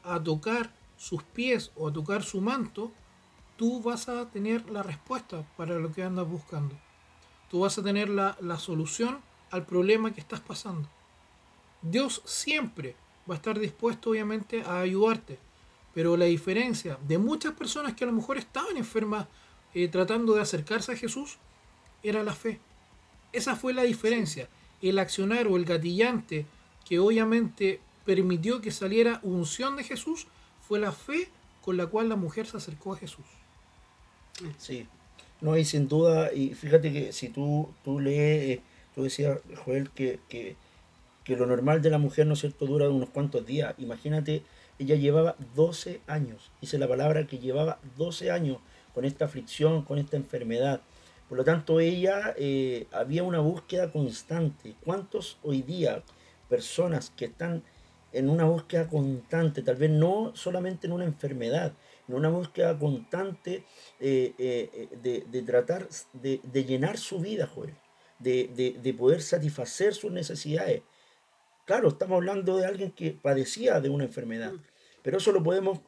a 0.03 0.23
tocar 0.23 0.75
sus 0.97 1.23
pies 1.23 1.71
o 1.77 1.89
a 1.89 1.93
tocar 1.93 2.23
su 2.23 2.41
manto, 2.41 2.91
tú 3.59 3.83
vas 3.83 4.09
a 4.09 4.31
tener 4.31 4.71
la 4.71 4.83
respuesta 4.83 5.47
para 5.59 5.79
lo 5.79 5.93
que 5.93 6.03
andas 6.03 6.27
buscando. 6.27 6.79
Tú 7.51 7.61
vas 7.61 7.77
a 7.77 7.83
tener 7.83 8.09
la, 8.09 8.39
la 8.41 8.59
solución 8.59 9.21
al 9.51 9.67
problema 9.67 10.15
que 10.15 10.23
estás 10.23 10.41
pasando. 10.41 10.89
Dios 11.83 12.23
siempre 12.25 12.97
va 13.29 13.35
a 13.35 13.37
estar 13.37 13.59
dispuesto 13.59 14.09
obviamente 14.09 14.63
a 14.63 14.81
ayudarte. 14.81 15.39
Pero 15.93 16.17
la 16.17 16.25
diferencia 16.25 16.99
de 17.07 17.19
muchas 17.19 17.53
personas 17.53 17.93
que 17.93 18.05
a 18.05 18.07
lo 18.07 18.15
mejor 18.15 18.39
estaban 18.39 18.79
enfermas 18.79 19.27
eh, 19.75 19.89
tratando 19.89 20.33
de 20.33 20.41
acercarse 20.41 20.93
a 20.93 20.97
Jesús 20.97 21.37
era 22.03 22.23
la 22.23 22.33
fe. 22.33 22.61
Esa 23.35 23.57
fue 23.57 23.75
la 23.75 23.83
diferencia. 23.83 24.49
El 24.81 24.99
accionar 24.99 25.47
o 25.47 25.57
el 25.57 25.65
gatillante 25.65 26.47
que 26.89 26.99
obviamente 26.99 27.81
permitió 28.05 28.61
que 28.61 28.71
saliera 28.71 29.21
unción 29.23 29.77
de 29.77 29.85
Jesús 29.85 30.27
fue 30.67 30.79
la 30.79 30.93
fe 30.93 31.29
con 31.63 31.77
la 31.77 31.87
cual 31.87 32.09
la 32.09 32.17
mujer 32.17 32.47
se 32.47 32.57
acercó 32.59 32.93
a 32.93 32.97
Jesús. 32.97 33.25
Sí, 34.59 34.87
no 35.41 35.53
hay 35.53 35.65
sin 35.65 35.89
duda, 35.89 36.33
y 36.33 36.55
fíjate 36.55 36.93
que 36.93 37.13
si 37.13 37.29
tú, 37.29 37.69
tú 37.85 38.01
lees, 38.01 38.61
tú 38.95 39.05
decías, 39.05 39.39
Joel, 39.65 39.91
que, 39.91 40.21
que 40.29 41.37
lo 41.37 41.47
normal 41.47 41.81
de 41.83 41.91
la 41.91 41.99
mujer, 41.99 42.27
¿no 42.27 42.35
es 42.35 42.41
cierto?, 42.41 42.67
dura 42.67 42.89
unos 42.89 43.09
cuantos 43.09 43.47
días. 43.47 43.75
Imagínate, 43.79 44.43
ella 44.79 44.97
llevaba 44.97 45.37
12 45.55 46.01
años, 46.07 46.51
dice 46.61 46.79
la 46.79 46.89
palabra 46.89 47.27
que 47.27 47.39
llevaba 47.39 47.79
12 47.97 48.31
años 48.31 48.59
con 48.95 49.05
esta 49.05 49.25
aflicción, 49.25 49.83
con 49.83 49.99
esta 49.99 50.17
enfermedad. 50.17 50.81
Por 51.35 51.39
lo 51.39 51.45
tanto, 51.45 51.81
ella 51.81 52.33
eh, 52.39 52.87
había 52.93 53.25
una 53.25 53.41
búsqueda 53.41 53.91
constante. 53.91 54.77
¿Cuántos 54.85 55.37
hoy 55.43 55.63
día 55.63 56.05
personas 56.49 57.11
que 57.11 57.25
están 57.25 57.65
en 58.13 58.31
una 58.31 58.45
búsqueda 58.45 58.87
constante, 58.87 59.63
tal 59.63 59.75
vez 59.75 59.91
no 59.91 60.31
solamente 60.37 60.87
en 60.87 60.93
una 60.93 61.05
enfermedad, 61.05 61.73
en 62.07 62.15
una 62.15 62.29
búsqueda 62.29 62.79
constante 62.79 63.65
eh, 63.99 64.33
eh, 64.39 65.25
de, 65.29 65.43
tratar 65.43 65.89
de, 66.13 66.65
llenar 66.65 66.99
su 66.99 67.19
vida, 67.19 67.49
Joel, 67.49 67.75
de, 68.21 68.77
de 68.81 68.95
poder 68.95 69.21
satisfacer 69.21 69.93
sus 69.93 70.13
necesidades? 70.13 70.83
Claro, 71.65 71.89
estamos 71.89 72.15
hablando 72.15 72.59
de 72.59 72.67
alguien 72.67 72.93
que 72.93 73.11
padecía 73.11 73.81
de 73.81 73.89
una 73.89 74.05
enfermedad, 74.05 74.53
mm. 74.53 74.63
pero 75.03 75.19
eso 75.19 75.33
lo 75.33 75.43
podemos 75.43 75.81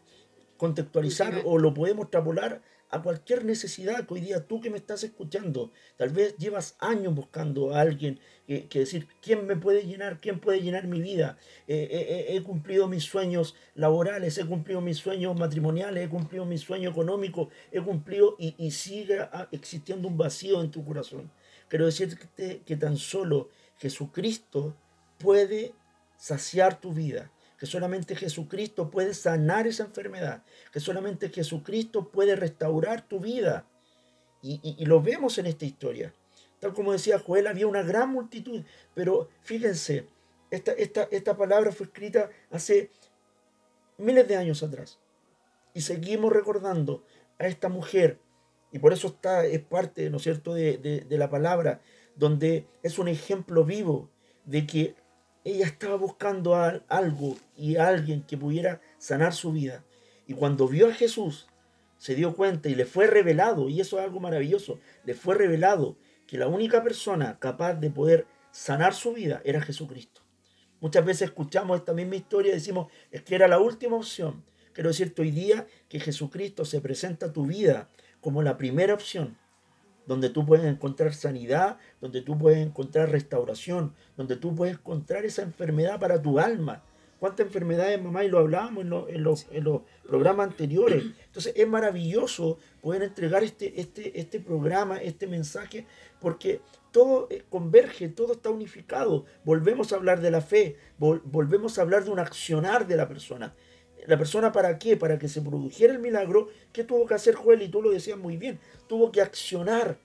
contextualizar 0.56 1.42
o 1.44 1.56
lo 1.56 1.72
podemos 1.72 2.06
extrapolar 2.06 2.62
a 2.90 3.02
cualquier 3.02 3.44
necesidad 3.44 4.06
que 4.06 4.14
hoy 4.14 4.20
día 4.20 4.46
tú 4.46 4.60
que 4.60 4.70
me 4.70 4.76
estás 4.76 5.04
escuchando, 5.04 5.72
tal 5.96 6.10
vez 6.10 6.36
llevas 6.36 6.76
años 6.78 7.14
buscando 7.14 7.74
a 7.74 7.80
alguien 7.80 8.20
que, 8.46 8.68
decir, 8.78 9.08
¿quién 9.20 9.46
me 9.46 9.56
puede 9.56 9.82
llenar? 9.82 10.20
¿Quién 10.20 10.38
puede 10.38 10.60
llenar 10.60 10.86
mi 10.86 11.00
vida? 11.00 11.36
Eh, 11.66 11.88
eh, 11.90 12.06
eh, 12.08 12.36
he 12.36 12.42
cumplido 12.42 12.86
mis 12.86 13.04
sueños 13.04 13.56
laborales, 13.74 14.38
he 14.38 14.46
cumplido 14.46 14.80
mis 14.80 14.98
sueños 14.98 15.36
matrimoniales, 15.38 16.06
he 16.06 16.08
cumplido 16.08 16.44
mi 16.44 16.58
sueño 16.58 16.90
económico, 16.90 17.50
he 17.72 17.80
cumplido 17.80 18.36
y, 18.38 18.54
y 18.58 18.70
sigue 18.70 19.18
existiendo 19.50 20.06
un 20.06 20.16
vacío 20.16 20.60
en 20.60 20.70
tu 20.70 20.84
corazón. 20.84 21.30
Quiero 21.68 21.86
decirte 21.86 22.62
que 22.64 22.76
tan 22.76 22.96
solo 22.96 23.48
Jesucristo 23.78 24.76
puede 25.18 25.74
saciar 26.16 26.80
tu 26.80 26.92
vida 26.92 27.30
que 27.58 27.66
solamente 27.66 28.14
Jesucristo 28.14 28.90
puede 28.90 29.14
sanar 29.14 29.66
esa 29.66 29.84
enfermedad, 29.84 30.42
que 30.72 30.80
solamente 30.80 31.30
Jesucristo 31.30 32.10
puede 32.10 32.36
restaurar 32.36 33.06
tu 33.06 33.20
vida. 33.20 33.66
Y, 34.42 34.84
lo 34.84 35.02
vemos 35.02 35.38
en 35.38 35.46
esta 35.46 35.64
historia. 35.64 36.14
Tal 36.60 36.72
como 36.72 36.92
decía 36.92 37.18
Joel, 37.18 37.48
había 37.48 37.66
una 37.66 37.82
gran 37.82 38.10
multitud, 38.10 38.62
pero 38.94 39.28
fíjense, 39.42 40.06
esta, 40.50 40.72
esta, 40.72 41.08
esta 41.10 41.36
palabra 41.36 41.72
fue 41.72 41.86
escrita 41.86 42.30
hace 42.50 42.90
miles 43.98 44.28
de 44.28 44.36
años 44.36 44.62
atrás. 44.62 45.00
Y 45.74 45.80
seguimos 45.80 46.32
recordando 46.32 47.04
a 47.38 47.46
esta 47.46 47.68
mujer, 47.68 48.20
y 48.70 48.78
por 48.78 48.92
eso 48.92 49.08
está, 49.08 49.44
es 49.44 49.62
parte, 49.62 50.10
¿no 50.10 50.18
es 50.18 50.22
cierto?, 50.22 50.54
de, 50.54 50.78
de 50.78 51.18
la 51.18 51.28
palabra, 51.28 51.80
donde 52.14 52.66
es 52.82 52.98
un 52.98 53.08
ejemplo 53.08 53.64
vivo 53.64 54.10
de 54.44 54.66
que 54.66 54.94
ella 55.46 55.66
estaba 55.66 55.94
buscando 55.94 56.56
algo 56.88 57.36
y 57.56 57.76
alguien 57.76 58.22
que 58.22 58.36
pudiera 58.36 58.80
sanar 58.98 59.32
su 59.32 59.52
vida. 59.52 59.84
Y 60.26 60.34
cuando 60.34 60.66
vio 60.66 60.88
a 60.88 60.92
Jesús, 60.92 61.46
se 61.98 62.16
dio 62.16 62.34
cuenta 62.34 62.68
y 62.68 62.74
le 62.74 62.84
fue 62.84 63.06
revelado, 63.06 63.68
y 63.68 63.80
eso 63.80 63.96
es 63.98 64.04
algo 64.04 64.18
maravilloso, 64.18 64.80
le 65.04 65.14
fue 65.14 65.36
revelado 65.36 65.96
que 66.26 66.36
la 66.36 66.48
única 66.48 66.82
persona 66.82 67.38
capaz 67.38 67.74
de 67.74 67.90
poder 67.90 68.26
sanar 68.50 68.92
su 68.92 69.12
vida 69.12 69.40
era 69.44 69.62
Jesucristo. 69.62 70.20
Muchas 70.80 71.04
veces 71.04 71.28
escuchamos 71.28 71.78
esta 71.78 71.94
misma 71.94 72.16
historia 72.16 72.50
y 72.50 72.54
decimos, 72.56 72.90
es 73.12 73.22
que 73.22 73.36
era 73.36 73.46
la 73.46 73.60
última 73.60 73.96
opción. 73.96 74.44
Quiero 74.72 74.90
decirte 74.90 75.22
hoy 75.22 75.30
día 75.30 75.68
que 75.88 76.00
Jesucristo 76.00 76.64
se 76.64 76.80
presenta 76.80 77.26
a 77.26 77.32
tu 77.32 77.46
vida 77.46 77.88
como 78.20 78.42
la 78.42 78.58
primera 78.58 78.94
opción 78.94 79.38
donde 80.06 80.30
tú 80.30 80.46
puedes 80.46 80.66
encontrar 80.66 81.14
sanidad, 81.14 81.78
donde 82.00 82.22
tú 82.22 82.38
puedes 82.38 82.64
encontrar 82.64 83.10
restauración, 83.10 83.94
donde 84.16 84.36
tú 84.36 84.54
puedes 84.54 84.74
encontrar 84.74 85.24
esa 85.24 85.42
enfermedad 85.42 85.98
para 86.00 86.20
tu 86.22 86.38
alma. 86.38 86.82
¿Cuántas 87.18 87.46
enfermedades, 87.46 88.00
mamá? 88.02 88.24
Y 88.24 88.28
lo 88.28 88.38
hablábamos 88.38 88.84
en, 89.08 89.22
los, 89.22 89.46
programas 90.06 90.48
anteriores. 90.48 91.02
Entonces 91.26 91.54
es 91.56 91.66
maravilloso 91.66 92.58
poder 92.82 93.02
entregar 93.02 93.42
este, 93.42 93.80
este, 93.80 94.20
este 94.20 94.38
programa, 94.38 94.98
este 94.98 95.26
mensaje, 95.26 95.86
porque 96.20 96.60
todo 96.92 97.26
eh, 97.30 97.42
converge, 97.48 98.08
todo 98.08 98.34
está 98.34 98.50
unificado. 98.50 99.24
Volvemos 99.44 99.92
a 99.92 99.96
hablar 99.96 100.20
de 100.20 100.30
la 100.30 100.42
fe, 100.42 100.76
volvemos 100.98 101.78
a 101.78 101.82
hablar 101.82 102.04
de 102.04 102.10
un 102.10 102.18
accionar 102.18 102.86
de 102.86 102.96
la 102.96 103.08
persona. 103.08 103.54
¿La 104.06 104.16
persona 104.16 104.52
para 104.52 104.78
qué? 104.78 104.96
Para 104.96 105.18
que 105.18 105.28
se 105.28 105.42
produjera 105.42 105.92
el 105.92 105.98
milagro. 105.98 106.48
¿Qué 106.72 106.84
tuvo 106.84 107.06
que 107.06 107.14
hacer 107.14 107.34
Joel? 107.34 107.62
Y 107.62 107.68
tú 107.68 107.82
lo 107.82 107.90
decías 107.90 108.18
muy 108.18 108.36
bien. 108.36 108.58
Tuvo 108.88 109.10
que 109.10 109.20
accionar. 109.20 109.98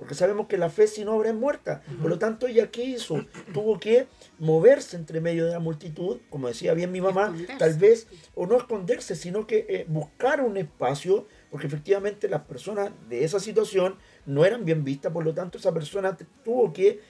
Porque 0.00 0.14
sabemos 0.14 0.46
que 0.46 0.56
la 0.56 0.70
fe 0.70 0.86
sin 0.86 1.08
obra 1.08 1.28
es 1.28 1.34
muerta. 1.34 1.82
Por 2.00 2.10
lo 2.10 2.18
tanto, 2.18 2.46
ella 2.46 2.70
qué 2.70 2.82
hizo? 2.82 3.26
Tuvo 3.52 3.78
que 3.78 4.06
moverse 4.38 4.96
entre 4.96 5.20
medio 5.20 5.44
de 5.44 5.52
la 5.52 5.58
multitud, 5.58 6.20
como 6.30 6.48
decía 6.48 6.72
bien 6.72 6.90
mi 6.90 7.02
mamá, 7.02 7.36
tal 7.58 7.74
vez, 7.74 8.06
o 8.34 8.46
no 8.46 8.56
esconderse, 8.56 9.14
sino 9.14 9.46
que 9.46 9.66
eh, 9.68 9.84
buscar 9.88 10.40
un 10.40 10.56
espacio, 10.56 11.26
porque 11.50 11.66
efectivamente 11.66 12.30
las 12.30 12.40
personas 12.42 12.92
de 13.10 13.24
esa 13.24 13.40
situación 13.40 13.96
no 14.24 14.46
eran 14.46 14.64
bien 14.64 14.84
vistas, 14.84 15.12
por 15.12 15.22
lo 15.22 15.34
tanto 15.34 15.58
esa 15.58 15.74
persona 15.74 16.16
tuvo 16.42 16.72
que 16.72 17.00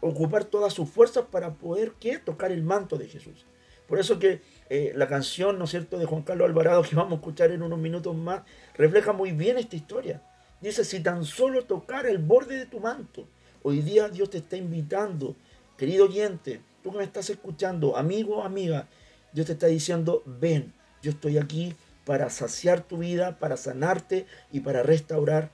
ocupar 0.00 0.44
todas 0.44 0.72
sus 0.72 0.90
fuerzas 0.90 1.26
para 1.30 1.54
poder 1.54 1.92
¿qué? 2.00 2.18
tocar 2.18 2.50
el 2.50 2.64
manto 2.64 2.98
de 2.98 3.06
Jesús. 3.06 3.46
Por 3.90 3.98
eso 3.98 4.20
que 4.20 4.40
eh, 4.68 4.92
la 4.94 5.08
canción, 5.08 5.58
¿no 5.58 5.64
es 5.64 5.70
cierto?, 5.70 5.98
de 5.98 6.06
Juan 6.06 6.22
Carlos 6.22 6.48
Alvarado, 6.48 6.82
que 6.82 6.94
vamos 6.94 7.14
a 7.14 7.16
escuchar 7.16 7.50
en 7.50 7.60
unos 7.60 7.80
minutos 7.80 8.16
más, 8.16 8.42
refleja 8.74 9.12
muy 9.12 9.32
bien 9.32 9.58
esta 9.58 9.74
historia. 9.74 10.22
Dice, 10.60 10.84
si 10.84 11.00
tan 11.00 11.24
solo 11.24 11.64
tocar 11.64 12.06
el 12.06 12.18
borde 12.18 12.56
de 12.56 12.66
tu 12.66 12.78
manto, 12.78 13.26
hoy 13.64 13.80
día 13.80 14.08
Dios 14.08 14.30
te 14.30 14.38
está 14.38 14.56
invitando, 14.56 15.34
querido 15.76 16.04
oyente, 16.04 16.60
tú 16.84 16.92
que 16.92 16.98
me 16.98 17.04
estás 17.04 17.30
escuchando, 17.30 17.96
amigo 17.96 18.44
amiga, 18.44 18.86
Dios 19.32 19.48
te 19.48 19.54
está 19.54 19.66
diciendo, 19.66 20.22
ven, 20.24 20.72
yo 21.02 21.10
estoy 21.10 21.38
aquí 21.38 21.74
para 22.04 22.30
saciar 22.30 22.82
tu 22.82 22.98
vida, 22.98 23.40
para 23.40 23.56
sanarte 23.56 24.24
y 24.52 24.60
para 24.60 24.84
restaurar 24.84 25.50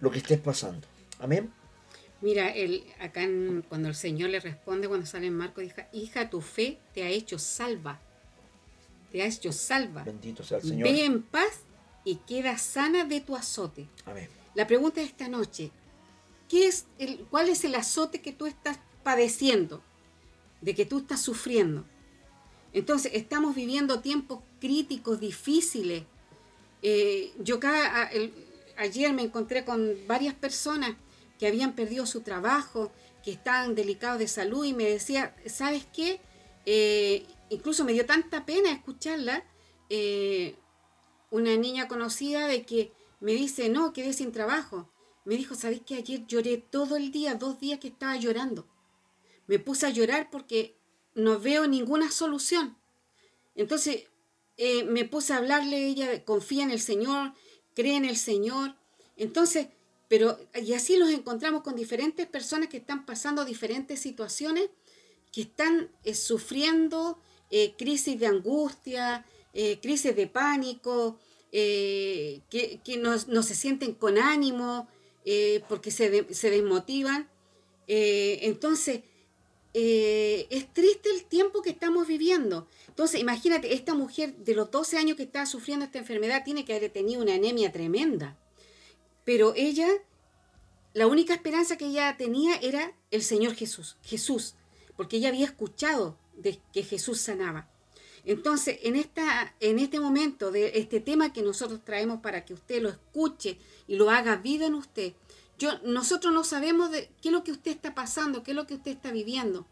lo 0.00 0.10
que 0.10 0.18
estés 0.18 0.38
pasando. 0.38 0.86
Amén. 1.18 1.50
Mira, 2.22 2.50
el, 2.50 2.84
acá 3.00 3.22
cuando 3.68 3.88
el 3.88 3.96
Señor 3.96 4.30
le 4.30 4.38
responde, 4.38 4.86
cuando 4.86 5.04
sale 5.06 5.26
en 5.26 5.36
Marco, 5.36 5.60
dice, 5.60 5.88
hija, 5.92 6.30
tu 6.30 6.40
fe 6.40 6.78
te 6.94 7.02
ha 7.02 7.08
hecho 7.08 7.36
salva. 7.36 8.00
Te 9.10 9.22
ha 9.22 9.26
hecho 9.26 9.52
salva. 9.52 10.04
Bendito 10.04 10.44
sea 10.44 10.58
el 10.58 10.62
Señor. 10.62 10.88
Ve 10.88 11.04
en 11.04 11.22
paz 11.22 11.62
y 12.04 12.16
queda 12.16 12.56
sana 12.58 13.04
de 13.04 13.20
tu 13.20 13.34
azote. 13.34 13.88
Amén. 14.06 14.28
La 14.54 14.68
pregunta 14.68 15.00
de 15.00 15.06
esta 15.06 15.28
noche, 15.28 15.72
¿qué 16.48 16.68
es 16.68 16.86
el, 16.98 17.26
¿cuál 17.28 17.48
es 17.48 17.64
el 17.64 17.74
azote 17.74 18.22
que 18.22 18.32
tú 18.32 18.46
estás 18.46 18.78
padeciendo? 19.02 19.82
De 20.60 20.76
que 20.76 20.86
tú 20.86 20.98
estás 20.98 21.20
sufriendo. 21.20 21.84
Entonces, 22.72 23.12
estamos 23.14 23.56
viviendo 23.56 24.00
tiempos 24.00 24.40
críticos, 24.60 25.18
difíciles. 25.18 26.04
Eh, 26.82 27.32
yo 27.40 27.56
acá, 27.56 28.10
ayer 28.76 29.12
me 29.12 29.22
encontré 29.22 29.64
con 29.64 29.92
varias 30.06 30.34
personas 30.34 30.94
que 31.42 31.48
habían 31.48 31.74
perdido 31.74 32.06
su 32.06 32.20
trabajo, 32.20 32.92
que 33.24 33.32
estaban 33.32 33.74
delicados 33.74 34.20
de 34.20 34.28
salud 34.28 34.64
y 34.64 34.74
me 34.74 34.84
decía, 34.84 35.34
¿sabes 35.46 35.84
qué? 35.92 36.20
Eh, 36.66 37.26
incluso 37.50 37.84
me 37.84 37.92
dio 37.92 38.06
tanta 38.06 38.46
pena 38.46 38.70
escucharla, 38.70 39.42
eh, 39.90 40.54
una 41.32 41.56
niña 41.56 41.88
conocida 41.88 42.46
de 42.46 42.62
que 42.62 42.92
me 43.18 43.32
dice, 43.32 43.70
no, 43.70 43.92
quedé 43.92 44.12
sin 44.12 44.30
trabajo. 44.30 44.88
Me 45.24 45.34
dijo, 45.34 45.56
¿sabes 45.56 45.80
qué? 45.84 45.96
Ayer 45.96 46.24
lloré 46.28 46.58
todo 46.58 46.94
el 46.94 47.10
día, 47.10 47.34
dos 47.34 47.58
días 47.58 47.80
que 47.80 47.88
estaba 47.88 48.14
llorando. 48.16 48.68
Me 49.48 49.58
puse 49.58 49.86
a 49.86 49.90
llorar 49.90 50.30
porque 50.30 50.78
no 51.16 51.40
veo 51.40 51.66
ninguna 51.66 52.12
solución. 52.12 52.78
Entonces 53.56 54.04
eh, 54.58 54.84
me 54.84 55.06
puse 55.06 55.32
a 55.32 55.38
hablarle, 55.38 55.88
ella 55.88 56.24
confía 56.24 56.62
en 56.62 56.70
el 56.70 56.80
Señor, 56.80 57.34
cree 57.74 57.96
en 57.96 58.04
el 58.04 58.16
Señor. 58.16 58.76
Entonces 59.16 59.66
pero, 60.12 60.38
y 60.62 60.74
así 60.74 60.98
los 60.98 61.08
encontramos 61.08 61.62
con 61.62 61.74
diferentes 61.74 62.26
personas 62.26 62.68
que 62.68 62.76
están 62.76 63.06
pasando 63.06 63.46
diferentes 63.46 63.98
situaciones, 63.98 64.68
que 65.32 65.40
están 65.40 65.88
eh, 66.04 66.14
sufriendo 66.14 67.18
eh, 67.48 67.72
crisis 67.78 68.20
de 68.20 68.26
angustia, 68.26 69.24
eh, 69.54 69.78
crisis 69.80 70.14
de 70.14 70.26
pánico, 70.26 71.18
que, 71.50 72.42
que 72.84 72.96
no, 72.98 73.42
se 73.42 73.54
sienten 73.54 73.94
con 73.94 74.18
ánimo, 74.18 74.86
porque 75.66 75.90
se, 75.90 76.34
se 76.34 76.50
desmotivan. 76.50 77.30
entonces, 77.86 79.00
es 79.72 80.72
triste 80.74 81.08
el 81.08 81.24
tiempo 81.24 81.62
que 81.62 81.70
estamos 81.70 82.06
viviendo. 82.06 82.68
Entonces, 82.88 83.18
imagínate, 83.18 83.72
esta 83.72 83.94
mujer 83.94 84.36
de 84.36 84.54
los 84.54 84.70
12 84.70 84.98
años 84.98 85.16
que 85.16 85.22
está 85.22 85.46
sufriendo 85.46 85.86
esta 85.86 86.00
enfermedad 86.00 86.44
tiene 86.44 86.66
que 86.66 86.74
haber 86.74 86.90
tenido 86.90 87.22
una 87.22 87.32
anemia 87.32 87.72
tremenda. 87.72 88.36
Pero 89.24 89.54
ella, 89.56 89.88
la 90.94 91.06
única 91.06 91.34
esperanza 91.34 91.76
que 91.76 91.86
ella 91.86 92.16
tenía 92.16 92.56
era 92.56 92.92
el 93.10 93.22
Señor 93.22 93.54
Jesús, 93.54 93.96
Jesús, 94.02 94.54
porque 94.96 95.16
ella 95.16 95.28
había 95.28 95.46
escuchado 95.46 96.18
de 96.34 96.60
que 96.72 96.82
Jesús 96.82 97.20
sanaba. 97.20 97.68
Entonces, 98.24 98.78
en, 98.82 98.94
esta, 98.94 99.54
en 99.60 99.78
este 99.78 99.98
momento 99.98 100.52
de 100.52 100.78
este 100.78 101.00
tema 101.00 101.32
que 101.32 101.42
nosotros 101.42 101.84
traemos 101.84 102.20
para 102.20 102.44
que 102.44 102.54
usted 102.54 102.80
lo 102.80 102.88
escuche 102.88 103.58
y 103.88 103.96
lo 103.96 104.10
haga 104.10 104.36
vida 104.36 104.66
en 104.66 104.74
usted, 104.74 105.14
yo, 105.58 105.78
nosotros 105.84 106.32
no 106.32 106.44
sabemos 106.44 106.90
de 106.90 107.10
qué 107.20 107.28
es 107.28 107.32
lo 107.32 107.42
que 107.42 107.52
usted 107.52 107.72
está 107.72 107.94
pasando, 107.94 108.42
qué 108.42 108.52
es 108.52 108.56
lo 108.56 108.66
que 108.66 108.74
usted 108.74 108.92
está 108.92 109.10
viviendo. 109.12 109.66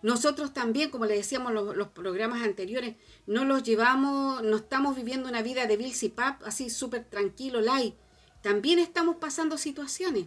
Nosotros 0.00 0.54
también, 0.54 0.90
como 0.90 1.06
le 1.06 1.16
decíamos 1.16 1.52
los, 1.52 1.76
los 1.76 1.88
programas 1.88 2.42
anteriores, 2.42 2.94
no 3.26 3.44
los 3.44 3.64
llevamos, 3.64 4.42
no 4.44 4.56
estamos 4.56 4.94
viviendo 4.94 5.28
una 5.28 5.42
vida 5.42 5.66
de 5.66 5.76
Bill 5.76 6.12
Pap, 6.12 6.42
así 6.44 6.70
súper 6.70 7.04
tranquilo, 7.04 7.60
light. 7.60 7.94
También 8.42 8.78
estamos 8.78 9.16
pasando 9.16 9.58
situaciones. 9.58 10.26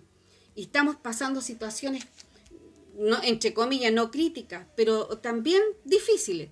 Y 0.56 0.64
estamos 0.64 0.98
pasando 0.98 1.42
situaciones, 1.42 2.06
no, 2.98 3.22
entre 3.24 3.54
comillas, 3.54 3.94
no 3.94 4.12
críticas, 4.12 4.68
pero 4.76 5.06
también 5.20 5.62
difíciles. 5.86 6.50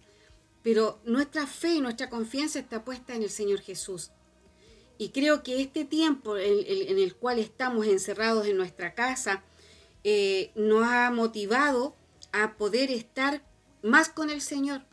Pero 0.63 0.99
nuestra 1.03 1.47
fe 1.47 1.75
y 1.75 1.81
nuestra 1.81 2.09
confianza 2.09 2.59
está 2.59 2.85
puesta 2.85 3.15
en 3.15 3.23
el 3.23 3.29
Señor 3.29 3.59
Jesús. 3.59 4.11
Y 4.97 5.09
creo 5.09 5.43
que 5.43 5.61
este 5.61 5.85
tiempo 5.85 6.37
en, 6.37 6.99
el 6.99 7.15
cual 7.15 7.39
estamos 7.39 7.87
encerrados 7.87 8.45
en 8.47 8.57
nuestra 8.57 8.95
casa 8.95 9.43
eh, 10.03 10.51
nos 10.55 10.85
ha 10.85 11.09
motivado 11.09 11.95
a 12.33 12.57
poder 12.57 12.91
estar 12.91 13.41
más 13.81 14.09
con 14.09 14.29
el 14.29 14.41
Señor. 14.41 14.83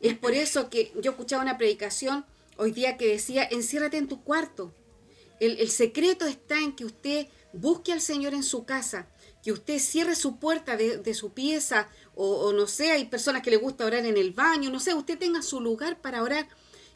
Es 0.00 0.16
por 0.16 0.32
eso 0.32 0.70
que 0.70 0.92
yo 1.00 1.12
escuchaba 1.12 1.42
una 1.42 1.58
predicación 1.58 2.24
hoy 2.56 2.72
día 2.72 2.96
que 2.96 3.06
decía, 3.06 3.44
enciérrate 3.44 3.98
en 3.98 4.08
tu 4.08 4.22
cuarto. 4.22 4.74
El, 5.40 5.68
secreto 5.70 6.26
está 6.26 6.58
en 6.58 6.74
que 6.74 6.84
usted 6.84 7.26
busque 7.52 7.92
al 7.92 8.00
Señor 8.00 8.34
en 8.34 8.42
su 8.42 8.64
casa, 8.64 9.08
que 9.42 9.52
usted 9.52 9.78
cierre 9.78 10.14
su 10.14 10.38
puerta 10.38 10.76
de, 10.76 11.14
su 11.14 11.32
pieza, 11.32 11.88
o, 12.14 12.52
no 12.52 12.66
sé, 12.66 12.92
hay 12.92 13.06
personas 13.06 13.42
que 13.42 13.50
le 13.50 13.56
gusta 13.56 13.84
orar 13.84 14.06
en 14.06 14.16
el 14.16 14.32
baño, 14.32 14.70
no 14.70 14.80
sé, 14.80 14.94
usted 14.94 15.18
tenga 15.18 15.42
su 15.42 15.60
lugar 15.60 16.00
para 16.00 16.22
orar 16.22 16.48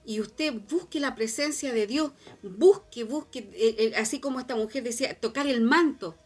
y 0.04 0.20
usted 0.20 0.54
busque 0.70 1.00
la 1.00 1.14
presencia 1.14 1.72
de 1.72 1.86
Dios, 1.86 2.12
busque, 2.42 3.04
busque, 3.04 3.40
eh, 3.52 3.76
eh, 3.78 3.92
así 3.96 4.20
como 4.20 4.40
esta 4.40 4.56
mujer 4.56 4.82
decía, 4.82 5.18
tocar 5.18 5.46
el 5.46 5.60
manto. 5.60 6.16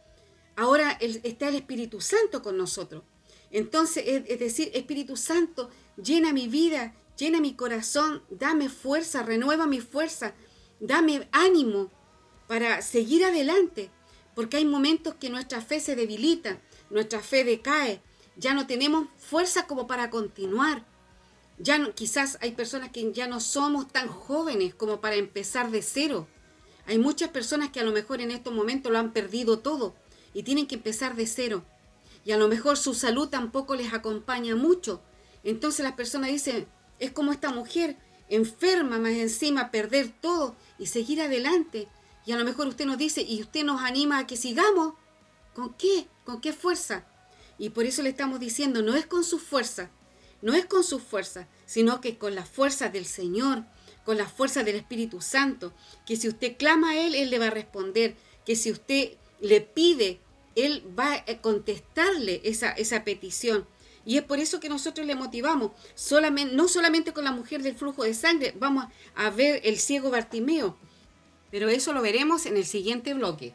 Ahora 0.54 0.98
está 1.00 1.48
el 1.48 1.56
Espíritu 1.56 2.00
Santo 2.00 2.42
con 2.42 2.56
nosotros. 2.56 3.02
Entonces, 3.50 4.04
es, 4.06 4.38
decir, 4.38 4.70
Espíritu 4.74 5.16
Santo, 5.16 5.70
llena 5.96 6.32
mi 6.32 6.46
vida, 6.46 6.94
llena 7.18 7.40
mi 7.40 7.54
corazón, 7.54 8.22
dame 8.30 8.68
fuerza, 8.68 9.22
renueva 9.22 9.66
mi 9.66 9.80
fuerza, 9.80 10.34
dame 10.78 11.28
ánimo 11.32 11.90
para 12.46 12.82
seguir 12.82 13.24
adelante, 13.24 13.90
porque 14.34 14.58
hay 14.58 14.64
momentos 14.64 15.14
que 15.14 15.30
nuestra 15.30 15.60
fe 15.60 15.80
se 15.80 15.96
debilita, 15.96 16.58
nuestra 16.90 17.20
fe 17.20 17.44
decae, 17.44 18.00
ya 18.36 18.54
no 18.54 18.66
tenemos 18.66 19.08
fuerza 19.18 19.66
como 19.66 19.86
para 19.86 20.10
continuar. 20.10 20.86
Ya 21.58 21.78
no, 21.78 21.94
quizás 21.94 22.38
hay 22.40 22.52
personas 22.52 22.90
que 22.90 23.12
ya 23.12 23.26
no 23.26 23.40
somos 23.40 23.88
tan 23.88 24.08
jóvenes 24.08 24.74
como 24.74 25.00
para 25.00 25.16
empezar 25.16 25.70
de 25.70 25.82
cero. 25.82 26.26
Hay 26.86 26.98
muchas 26.98 27.30
personas 27.30 27.70
que 27.70 27.80
a 27.80 27.84
lo 27.84 27.92
mejor 27.92 28.20
en 28.20 28.30
estos 28.30 28.52
momentos 28.52 28.90
lo 28.90 28.98
han 28.98 29.12
perdido 29.12 29.58
todo 29.58 29.94
y 30.34 30.42
tienen 30.42 30.66
que 30.66 30.76
empezar 30.76 31.14
de 31.14 31.26
cero. 31.26 31.64
Y 32.24 32.32
a 32.32 32.36
lo 32.36 32.48
mejor 32.48 32.76
su 32.76 32.94
salud 32.94 33.28
tampoco 33.28 33.76
les 33.76 33.92
acompaña 33.92 34.56
mucho. 34.56 35.02
Entonces 35.44 35.84
las 35.84 35.94
personas 35.94 36.30
dicen, 36.30 36.66
es 36.98 37.12
como 37.12 37.32
esta 37.32 37.52
mujer, 37.52 37.96
enferma 38.28 38.98
más 38.98 39.12
encima, 39.12 39.70
perder 39.70 40.12
todo 40.20 40.56
y 40.78 40.86
seguir 40.86 41.20
adelante. 41.20 41.88
Y 42.24 42.32
a 42.32 42.36
lo 42.36 42.44
mejor 42.44 42.66
usted 42.68 42.86
nos 42.86 42.98
dice, 42.98 43.22
y 43.22 43.40
usted 43.40 43.64
nos 43.64 43.82
anima 43.82 44.18
a 44.18 44.26
que 44.26 44.36
sigamos. 44.36 44.94
¿Con 45.54 45.74
qué? 45.74 46.06
¿Con 46.24 46.40
qué 46.40 46.52
fuerza? 46.52 47.04
Y 47.58 47.70
por 47.70 47.84
eso 47.84 48.02
le 48.02 48.10
estamos 48.10 48.40
diciendo, 48.40 48.82
no 48.82 48.94
es 48.94 49.06
con 49.06 49.24
su 49.24 49.38
fuerza, 49.38 49.90
no 50.40 50.54
es 50.54 50.66
con 50.66 50.82
su 50.82 50.98
fuerza, 50.98 51.48
sino 51.66 52.00
que 52.00 52.18
con 52.18 52.34
la 52.34 52.44
fuerza 52.44 52.88
del 52.88 53.06
Señor, 53.06 53.64
con 54.04 54.16
la 54.16 54.28
fuerza 54.28 54.64
del 54.64 54.76
Espíritu 54.76 55.20
Santo, 55.20 55.72
que 56.06 56.16
si 56.16 56.28
usted 56.28 56.56
clama 56.56 56.90
a 56.90 56.98
Él, 56.98 57.14
Él 57.14 57.30
le 57.30 57.38
va 57.38 57.46
a 57.46 57.50
responder, 57.50 58.16
que 58.44 58.56
si 58.56 58.72
usted 58.72 59.12
le 59.40 59.60
pide, 59.60 60.20
Él 60.56 60.84
va 60.98 61.14
a 61.14 61.40
contestarle 61.40 62.40
esa, 62.44 62.72
esa 62.72 63.04
petición. 63.04 63.66
Y 64.04 64.16
es 64.16 64.24
por 64.24 64.40
eso 64.40 64.58
que 64.58 64.68
nosotros 64.68 65.06
le 65.06 65.14
motivamos, 65.14 65.72
solamente, 65.94 66.54
no 66.54 66.66
solamente 66.66 67.12
con 67.12 67.24
la 67.24 67.32
mujer 67.32 67.62
del 67.62 67.76
flujo 67.76 68.02
de 68.02 68.14
sangre, 68.14 68.54
vamos 68.58 68.86
a 69.14 69.30
ver 69.30 69.60
el 69.64 69.78
ciego 69.78 70.10
Bartimeo, 70.10 70.76
pero 71.52 71.68
eso 71.68 71.92
lo 71.92 72.02
veremos 72.02 72.46
en 72.46 72.56
el 72.56 72.64
siguiente 72.64 73.14
bloque. 73.14 73.52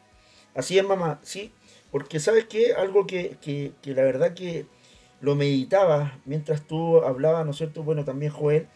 Así 0.55 0.77
es, 0.77 0.85
mamá, 0.85 1.19
sí, 1.23 1.51
porque 1.91 2.19
sabes 2.19 2.45
que 2.45 2.73
algo 2.73 3.05
que, 3.07 3.37
que, 3.41 3.73
que 3.81 3.93
la 3.93 4.03
verdad 4.03 4.33
que 4.33 4.67
lo 5.19 5.35
meditaba 5.35 6.19
mientras 6.23 6.65
tú 6.65 7.01
hablabas, 7.03 7.43
¿no 7.43 7.51
es 7.51 7.57
cierto? 7.57 7.83
Bueno, 7.83 8.05
también 8.05 8.31
Joel, 8.31 8.67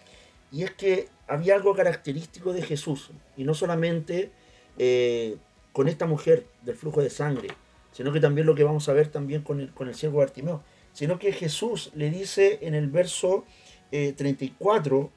y 0.52 0.64
es 0.64 0.72
que 0.72 1.08
había 1.28 1.56
algo 1.56 1.76
característico 1.76 2.52
de 2.52 2.64
Jesús, 2.64 3.12
y 3.38 3.44
no 3.44 3.54
solamente 3.54 4.32
eh, 4.80 5.38
con 5.72 5.88
esta 5.88 6.08
mujer 6.08 6.48
del 6.64 6.76
flujo 6.76 7.02
de 7.02 7.12
sangre, 7.12 7.50
sino 7.92 8.12
que 8.12 8.20
también 8.20 8.48
lo 8.48 8.56
que 8.56 8.64
vamos 8.64 8.90
a 8.90 8.94
ver 8.94 9.10
también 9.10 9.44
con 9.44 9.60
el, 9.60 9.72
con 9.72 9.88
el 9.88 9.94
siervo 9.94 10.18
Bartimeo, 10.18 10.64
sino 10.94 11.20
que 11.20 11.32
Jesús 11.32 11.92
le 11.94 12.10
dice 12.10 12.58
en 12.62 12.74
el 12.74 12.90
verso 12.90 13.46
34 13.92 14.98
eh, 14.98 15.10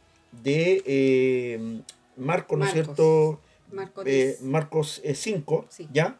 de 0.42 0.82
eh, 0.84 1.80
Marcos, 2.16 2.58
¿no 2.58 2.66
es 2.66 2.72
cierto? 2.72 3.40
Marcos 4.42 5.02
5, 5.04 5.68
¿ya? 5.92 6.18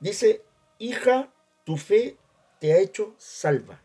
Dice, 0.00 0.42
hija, 0.78 1.32
tu 1.64 1.76
fe 1.76 2.16
te 2.60 2.72
ha 2.72 2.78
hecho 2.78 3.14
salva. 3.18 3.82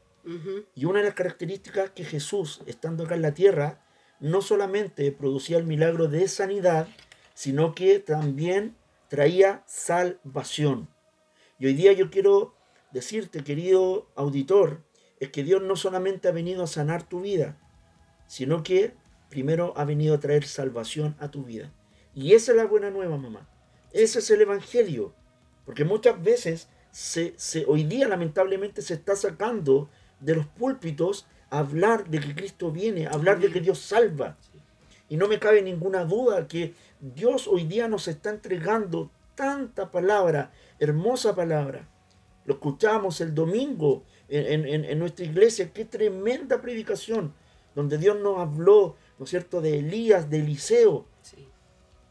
Y 0.75 0.85
una 0.85 0.99
de 0.99 1.05
las 1.05 1.15
características 1.15 1.89
que 1.91 2.03
Jesús, 2.03 2.61
estando 2.67 3.03
acá 3.03 3.15
en 3.15 3.23
la 3.23 3.33
tierra, 3.33 3.83
no 4.19 4.41
solamente 4.41 5.11
producía 5.11 5.57
el 5.57 5.65
milagro 5.65 6.07
de 6.07 6.27
sanidad, 6.27 6.87
sino 7.33 7.73
que 7.73 7.99
también 7.99 8.75
traía 9.07 9.63
salvación. 9.65 10.87
Y 11.57 11.65
hoy 11.65 11.73
día 11.73 11.93
yo 11.93 12.11
quiero 12.11 12.53
decirte, 12.91 13.43
querido 13.43 14.07
auditor, 14.15 14.83
es 15.19 15.29
que 15.29 15.43
Dios 15.43 15.61
no 15.61 15.75
solamente 15.75 16.27
ha 16.27 16.31
venido 16.31 16.63
a 16.63 16.67
sanar 16.67 17.07
tu 17.07 17.21
vida, 17.21 17.57
sino 18.27 18.61
que 18.61 18.93
primero 19.29 19.73
ha 19.77 19.83
venido 19.85 20.15
a 20.15 20.19
traer 20.19 20.45
salvación 20.45 21.15
a 21.19 21.31
tu 21.31 21.43
vida. 21.43 21.73
Y 22.13 22.33
esa 22.33 22.51
es 22.51 22.57
la 22.57 22.65
buena 22.65 22.89
nueva, 22.89 23.17
mamá. 23.17 23.47
Ese 23.91 24.19
es 24.19 24.29
el 24.29 24.41
Evangelio. 24.41 25.13
Porque 25.65 25.85
muchas 25.85 26.21
veces 26.21 26.67
se, 26.91 27.33
se, 27.37 27.65
hoy 27.65 27.83
día 27.83 28.07
lamentablemente 28.07 28.81
se 28.81 28.95
está 28.95 29.15
sacando 29.15 29.89
de 30.19 30.35
los 30.35 30.47
púlpitos 30.47 31.27
hablar 31.49 32.09
de 32.09 32.19
que 32.19 32.35
Cristo 32.35 32.71
viene, 32.71 33.07
hablar 33.07 33.39
de 33.39 33.51
que 33.51 33.61
Dios 33.61 33.79
salva. 33.79 34.37
Y 35.07 35.17
no 35.17 35.27
me 35.27 35.39
cabe 35.39 35.61
ninguna 35.61 36.05
duda 36.05 36.47
que 36.47 36.73
Dios 36.99 37.47
hoy 37.47 37.63
día 37.63 37.87
nos 37.87 38.07
está 38.07 38.29
entregando 38.29 39.11
tanta 39.35 39.89
palabra, 39.89 40.51
hermosa 40.79 41.35
palabra. 41.35 41.87
Lo 42.45 42.55
escuchamos 42.55 43.21
el 43.21 43.33
domingo 43.33 44.03
en, 44.27 44.99
nuestra 44.99 45.25
iglesia, 45.25 45.71
qué 45.73 45.85
tremenda 45.85 46.61
predicación, 46.61 47.33
donde 47.75 47.97
Dios 47.97 48.19
nos 48.19 48.39
habló, 48.39 48.95
¿no 49.17 49.25
es 49.25 49.29
cierto?, 49.31 49.61
de 49.61 49.79
Elías, 49.79 50.29
de 50.29 50.39
Eliseo. 50.39 51.05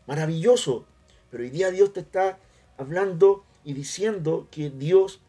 Maravilloso. 0.08 0.86
Pero 1.30 1.44
hoy 1.44 1.50
día 1.50 1.70
Dios 1.70 1.92
te 1.92 2.00
está 2.00 2.40
hablando 2.76 3.44
y 3.62 3.74
diciendo 3.74 4.48
que 4.50 4.70
Dios 4.70 5.20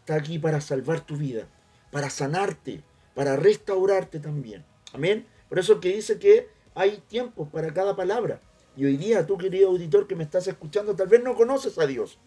está 0.00 0.16
aquí 0.16 0.38
para 0.38 0.60
salvar 0.60 1.00
tu 1.00 1.16
vida 1.16 1.48
para 1.96 2.10
sanarte, 2.10 2.82
para 3.14 3.36
restaurarte 3.36 4.20
también. 4.20 4.66
Amén. 4.92 5.26
Por 5.48 5.58
eso 5.58 5.80
que 5.80 5.94
dice 5.94 6.18
que 6.18 6.48
hay 6.74 7.02
tiempos 7.08 7.48
para 7.48 7.72
cada 7.72 7.96
palabra. 7.96 8.42
Y 8.76 8.84
hoy 8.84 8.98
día, 8.98 9.26
tú 9.26 9.38
querido 9.38 9.70
auditor 9.70 10.06
que 10.06 10.14
me 10.14 10.24
estás 10.24 10.46
escuchando, 10.46 10.94
tal 10.94 11.08
vez 11.08 11.22
no 11.22 11.34
conoces 11.34 11.78
a 11.78 11.86
Dios. 11.86 12.18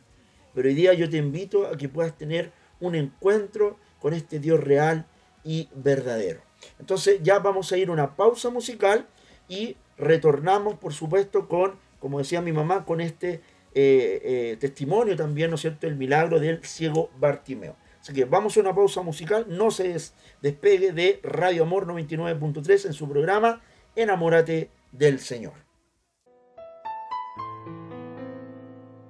Pero 0.55 0.67
hoy 0.67 0.73
día 0.73 0.93
yo 0.93 1.07
te 1.07 1.17
invito 1.17 1.67
a 1.67 1.77
que 1.77 1.87
puedas 1.87 2.17
tener 2.17 2.51
un 2.79 2.95
encuentro 2.95 3.77
con 3.99 4.15
este 4.15 4.39
Dios 4.39 4.59
real 4.59 5.05
y 5.43 5.69
verdadero. 5.75 6.41
Entonces 6.79 7.19
ya 7.21 7.37
vamos 7.37 7.71
a 7.71 7.77
ir 7.77 7.89
a 7.89 7.91
una 7.91 8.15
pausa 8.15 8.49
musical 8.49 9.07
y 9.47 9.77
retornamos, 9.97 10.79
por 10.79 10.93
supuesto, 10.93 11.47
con, 11.47 11.75
como 11.99 12.19
decía 12.19 12.41
mi 12.41 12.51
mamá, 12.51 12.85
con 12.85 13.01
este 13.01 13.41
eh, 13.73 14.21
eh, 14.23 14.57
testimonio 14.59 15.15
también, 15.15 15.49
¿no 15.49 15.55
es 15.55 15.61
cierto?, 15.61 15.87
el 15.87 15.95
milagro 15.95 16.39
del 16.39 16.63
ciego 16.63 17.09
Bartimeo. 17.19 17.75
Así 18.01 18.13
que 18.13 18.25
vamos 18.25 18.55
a 18.55 18.61
una 18.61 18.73
pausa 18.73 19.01
musical, 19.01 19.45
no 19.49 19.71
se 19.71 19.95
despegue 20.41 20.93
de 20.93 21.19
Radio 21.21 21.63
Amor 21.63 21.85
99.3 21.85 22.85
en 22.87 22.93
su 22.93 23.07
programa 23.09 23.61
Enamórate 23.95 24.71
del 24.91 25.19
Señor. 25.19 25.53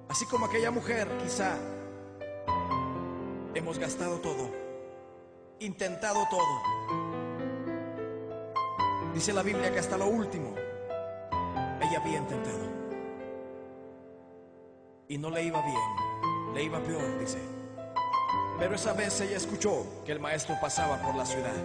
Así 0.10 0.26
como 0.26 0.48
aquella 0.48 0.72
mujer, 0.72 1.08
quizá 1.24 1.56
hemos 3.54 3.78
gastado 3.78 4.20
todo, 4.20 4.52
intentado 5.60 6.26
todo. 6.32 7.30
Dice 9.14 9.34
la 9.34 9.44
Biblia 9.44 9.72
que 9.72 9.80
hasta 9.80 9.98
lo 9.98 10.08
último 10.08 10.56
ella 11.82 12.00
había 12.02 12.18
intentado. 12.18 12.79
Y 15.12 15.18
no 15.18 15.32
le 15.32 15.42
iba 15.42 15.60
bien, 15.66 16.54
le 16.54 16.64
iba 16.66 16.80
peor, 16.82 17.20
dice. 17.20 17.40
Pero 18.60 18.76
esa 18.76 18.94
vez 18.94 19.20
ella 19.22 19.38
escuchó 19.38 20.04
que 20.06 20.12
el 20.12 20.20
maestro 20.20 20.56
pasaba 20.62 21.02
por 21.02 21.16
la 21.16 21.26
ciudad. 21.26 21.56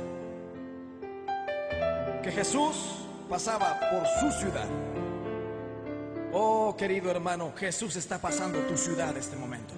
Que 2.23 2.33
Jesús 2.33 3.05
pasaba 3.29 3.79
por 3.91 4.07
su 4.19 4.33
ciudad. 4.41 4.67
Oh, 6.33 6.75
querido 6.75 7.11
hermano, 7.11 7.53
Jesús 7.55 7.97
está 7.97 8.19
pasando 8.19 8.61
tu 8.61 8.79
ciudad 8.79 9.15
este 9.15 9.37
momento. 9.37 9.75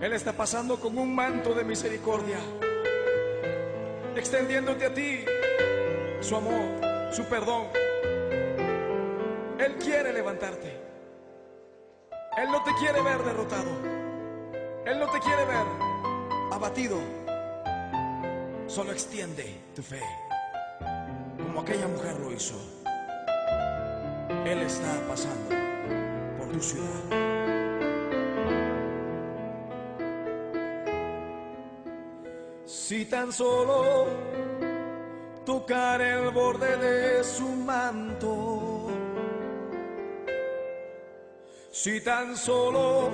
Él 0.00 0.12
está 0.12 0.32
pasando 0.32 0.80
con 0.80 0.98
un 0.98 1.14
manto 1.14 1.54
de 1.54 1.62
misericordia. 1.62 2.38
extendiéndote 4.16 4.84
a 4.84 4.92
ti 4.92 5.24
su 6.22 6.34
amor, 6.34 7.12
su 7.12 7.22
perdón. 7.26 7.68
Él 9.60 9.76
quiere 9.78 10.12
levantarte. 10.12 10.79
No 12.60 12.66
te 12.66 12.78
quiere 12.78 13.00
ver 13.00 13.24
derrotado. 13.24 13.70
Él 14.84 14.98
no 14.98 15.08
te 15.08 15.18
quiere 15.20 15.46
ver 15.46 15.64
abatido. 16.52 16.98
Solo 18.66 18.92
extiende 18.92 19.62
tu 19.74 19.82
fe, 19.82 20.02
como 21.42 21.62
aquella 21.62 21.88
mujer 21.88 22.20
lo 22.20 22.30
hizo. 22.30 22.56
Él 24.44 24.58
está 24.58 24.92
pasando 25.08 25.56
por 26.36 26.48
tu 26.52 26.60
ciudad. 26.60 27.00
Si 32.66 33.06
tan 33.06 33.32
solo 33.32 34.06
tocar 35.46 36.02
el 36.02 36.28
borde 36.30 36.76
de 36.76 37.24
su 37.24 37.48
manto, 37.48 38.49
si 41.82 41.98
tan 42.02 42.36
solo 42.36 43.10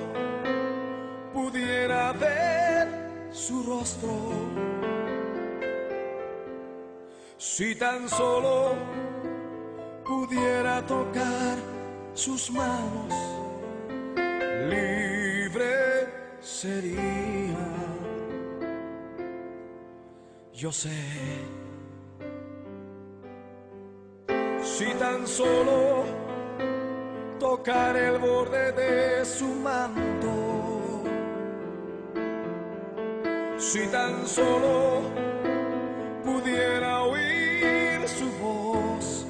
pudiera 1.32 2.12
ver 2.14 2.88
su 3.30 3.62
rostro, 3.62 4.10
si 7.38 7.76
tan 7.76 8.08
solo 8.08 8.74
pudiera 10.04 10.84
tocar 10.84 11.56
sus 12.12 12.50
manos, 12.50 13.14
libre 14.68 16.08
sería. 16.40 17.66
Yo 20.52 20.72
sé, 20.72 20.98
si 24.60 24.86
tan 24.94 25.24
solo 25.24 26.25
tocar 27.46 27.96
el 27.96 28.18
borde 28.18 28.72
de 28.72 29.24
su 29.24 29.46
manto, 29.46 31.04
si 33.56 33.86
tan 33.86 34.26
solo 34.26 35.02
pudiera 36.24 37.02
oír 37.02 38.00
su 38.18 38.28
voz, 38.42 39.24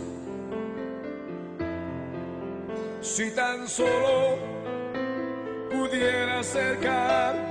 si 3.03 3.31
tan 3.33 3.69
solo 3.69 4.39
pudiera 5.71 6.41
acercarme 6.41 7.46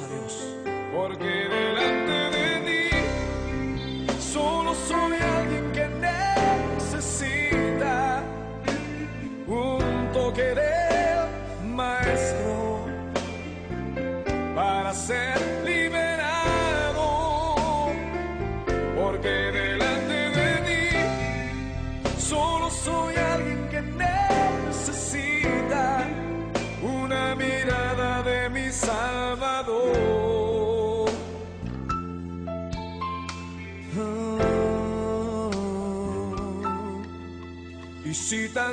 a 0.00 0.06
porque 0.92 1.43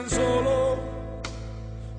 tan 0.01 0.09
solo 0.09 0.79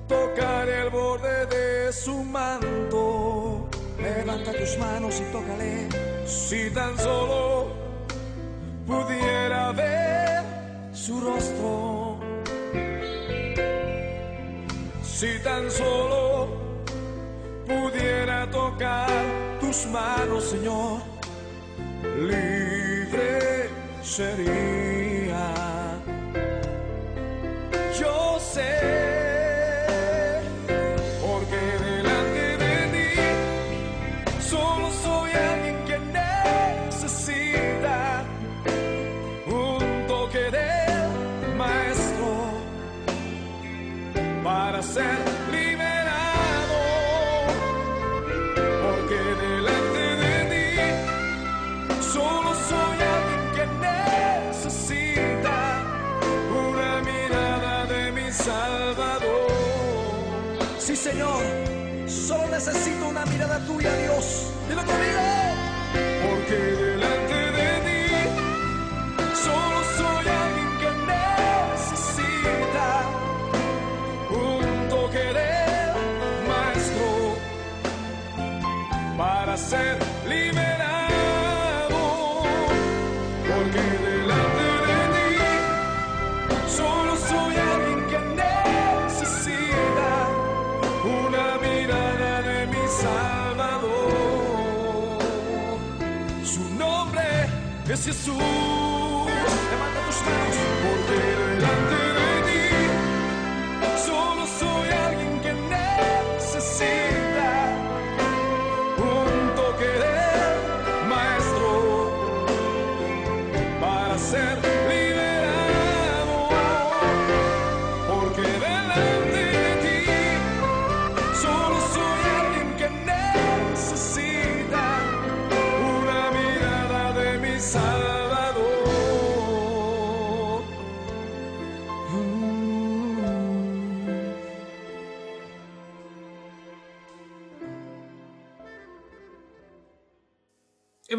tocar 0.09 0.67
el 0.67 0.89
borde 0.89 1.45
de 1.45 1.93
su 1.93 2.23
manto, 2.23 3.69
levanta 3.97 4.51
tus 4.51 4.77
manos 4.77 5.21
y 5.21 5.31
tócale. 5.31 5.87
Si 6.25 6.69
tan 6.71 6.97
solo 6.97 7.67
pudiera 8.85 9.71
ver 9.71 10.43
su 10.91 11.21
rostro, 11.21 12.19
si 15.01 15.39
tan 15.41 15.71
solo 15.71 16.49
pudiera 17.65 18.49
tocar 18.51 19.09
tus 19.61 19.85
manos, 19.85 20.43
Señor, 20.43 21.01
libre 22.19 23.69
sería. 24.01 24.82
Señor, 61.13 61.43
solo 62.07 62.47
necesito 62.47 63.07
una 63.07 63.23
mirada 63.27 63.59
tuya, 63.67 63.95
Dios. 63.97 64.22
Es 98.09 98.17
Jesús. 98.17 98.82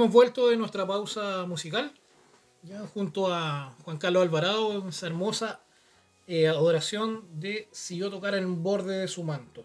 Hemos 0.05 0.13
vuelto 0.13 0.49
de 0.49 0.59
nuestra 0.59 0.87
pausa 0.87 1.47
musical, 1.47 1.91
ya 2.63 2.81
junto 2.81 3.33
a 3.33 3.75
Juan 3.85 3.97
Carlos 3.97 4.23
Alvarado, 4.23 4.83
en 4.83 4.89
esa 4.89 5.07
hermosa 5.07 5.63
eh, 6.27 6.47
adoración 6.47 7.25
de 7.41 7.69
Si 7.73 7.97
yo 7.97 8.11
tocara 8.11 8.37
el 8.37 8.45
borde 8.45 8.99
de 8.99 9.09
su 9.09 9.23
manto. 9.23 9.65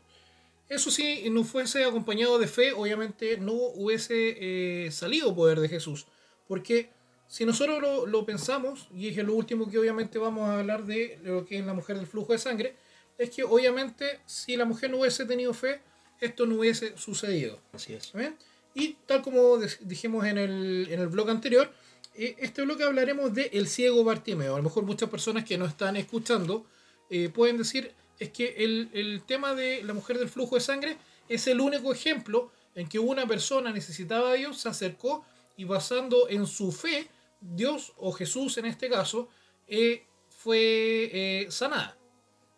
Eso 0.69 0.91
sí, 0.91 1.29
no 1.29 1.43
fuese 1.43 1.83
acompañado 1.83 2.39
de 2.39 2.47
fe, 2.47 2.71
obviamente 2.71 3.35
no 3.35 3.51
hubiese 3.51 4.85
eh, 4.85 4.91
salido 4.91 5.35
poder 5.35 5.59
de 5.59 5.67
Jesús, 5.67 6.07
porque 6.47 6.89
si 7.27 7.43
nosotros 7.43 7.81
lo, 7.81 8.05
lo 8.05 8.25
pensamos, 8.25 8.87
y 8.95 9.09
es 9.09 9.17
lo 9.17 9.33
último 9.33 9.69
que 9.69 9.77
obviamente 9.77 10.19
vamos 10.19 10.47
a 10.47 10.59
hablar 10.59 10.85
de 10.85 11.19
lo 11.21 11.45
que 11.45 11.59
es 11.59 11.65
la 11.65 11.73
mujer 11.73 11.97
del 11.97 12.07
flujo 12.07 12.31
de 12.31 12.39
sangre, 12.39 12.77
es 13.17 13.29
que 13.29 13.43
obviamente 13.43 14.21
si 14.25 14.55
la 14.55 14.63
mujer 14.63 14.89
no 14.89 14.99
hubiese 14.99 15.25
tenido 15.25 15.53
fe, 15.53 15.81
esto 16.21 16.45
no 16.45 16.55
hubiese 16.55 16.97
sucedido. 16.97 17.59
Así 17.73 17.93
es. 17.93 18.13
¿Bien? 18.13 18.37
Y 18.79 18.97
tal 19.05 19.21
como 19.21 19.57
dijimos 19.81 20.25
en 20.25 20.37
el, 20.37 20.87
en 20.89 20.99
el 21.01 21.07
blog 21.07 21.29
anterior, 21.29 21.71
eh, 22.15 22.35
este 22.39 22.61
blog 22.61 22.81
hablaremos 22.81 23.33
de 23.33 23.49
el 23.53 23.67
ciego 23.67 24.03
Bartimeo. 24.03 24.53
A 24.53 24.57
lo 24.57 24.63
mejor 24.63 24.83
muchas 24.83 25.09
personas 25.09 25.43
que 25.43 25.57
nos 25.57 25.69
están 25.69 25.97
escuchando 25.97 26.65
eh, 27.09 27.29
pueden 27.29 27.57
decir 27.57 27.93
es 28.19 28.29
que 28.29 28.55
el, 28.57 28.89
el 28.93 29.21
tema 29.25 29.53
de 29.53 29.83
la 29.83 29.93
mujer 29.93 30.17
del 30.17 30.29
flujo 30.29 30.55
de 30.55 30.61
sangre 30.61 30.97
es 31.27 31.47
el 31.47 31.59
único 31.59 31.91
ejemplo 31.91 32.51
en 32.75 32.87
que 32.87 32.99
una 32.99 33.27
persona 33.27 33.71
necesitaba 33.71 34.31
a 34.31 34.33
Dios, 34.33 34.59
se 34.59 34.69
acercó 34.69 35.25
y 35.57 35.65
basando 35.65 36.29
en 36.29 36.47
su 36.47 36.71
fe, 36.71 37.07
Dios 37.41 37.93
o 37.97 38.11
Jesús 38.11 38.57
en 38.57 38.65
este 38.65 38.89
caso, 38.89 39.29
eh, 39.67 40.03
fue 40.29 41.47
sanada. 41.49 41.97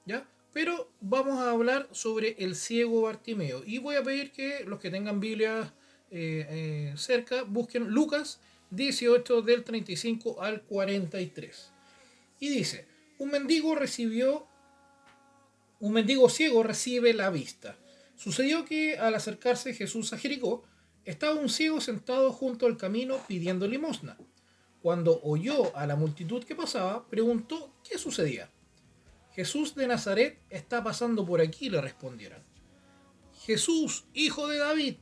¿Ya? 0.05 0.27
Pero 0.53 0.91
vamos 0.99 1.39
a 1.39 1.51
hablar 1.51 1.87
sobre 1.91 2.35
el 2.39 2.55
ciego 2.55 3.01
Bartimeo. 3.01 3.63
Y 3.65 3.79
voy 3.79 3.95
a 3.95 4.03
pedir 4.03 4.31
que 4.31 4.65
los 4.65 4.79
que 4.79 4.89
tengan 4.89 5.19
Biblia 5.19 5.73
eh, 6.11 6.45
eh, 6.49 6.93
cerca 6.97 7.43
busquen 7.43 7.87
Lucas 7.87 8.39
18 8.71 9.41
del 9.41 9.63
35 9.63 10.41
al 10.41 10.63
43. 10.63 11.71
Y 12.39 12.49
dice, 12.49 12.85
un 13.17 13.31
mendigo 13.31 13.75
recibió, 13.75 14.45
un 15.79 15.93
mendigo 15.93 16.29
ciego 16.29 16.63
recibe 16.63 17.13
la 17.13 17.29
vista. 17.29 17.77
Sucedió 18.17 18.65
que 18.65 18.97
al 18.97 19.15
acercarse 19.15 19.73
Jesús 19.73 20.11
a 20.13 20.17
Jericó, 20.17 20.63
estaba 21.05 21.39
un 21.39 21.49
ciego 21.49 21.81
sentado 21.81 22.31
junto 22.31 22.65
al 22.65 22.77
camino 22.77 23.17
pidiendo 23.27 23.67
limosna. 23.67 24.17
Cuando 24.81 25.21
oyó 25.23 25.75
a 25.75 25.85
la 25.87 25.95
multitud 25.95 26.43
que 26.43 26.55
pasaba, 26.55 27.07
preguntó 27.07 27.73
qué 27.87 27.97
sucedía. 27.97 28.49
Jesús 29.33 29.75
de 29.75 29.87
Nazaret 29.87 30.39
está 30.49 30.83
pasando 30.83 31.25
por 31.25 31.39
aquí, 31.39 31.69
le 31.69 31.79
respondieron. 31.79 32.43
Jesús, 33.45 34.05
hijo 34.13 34.47
de 34.47 34.57
David, 34.57 34.95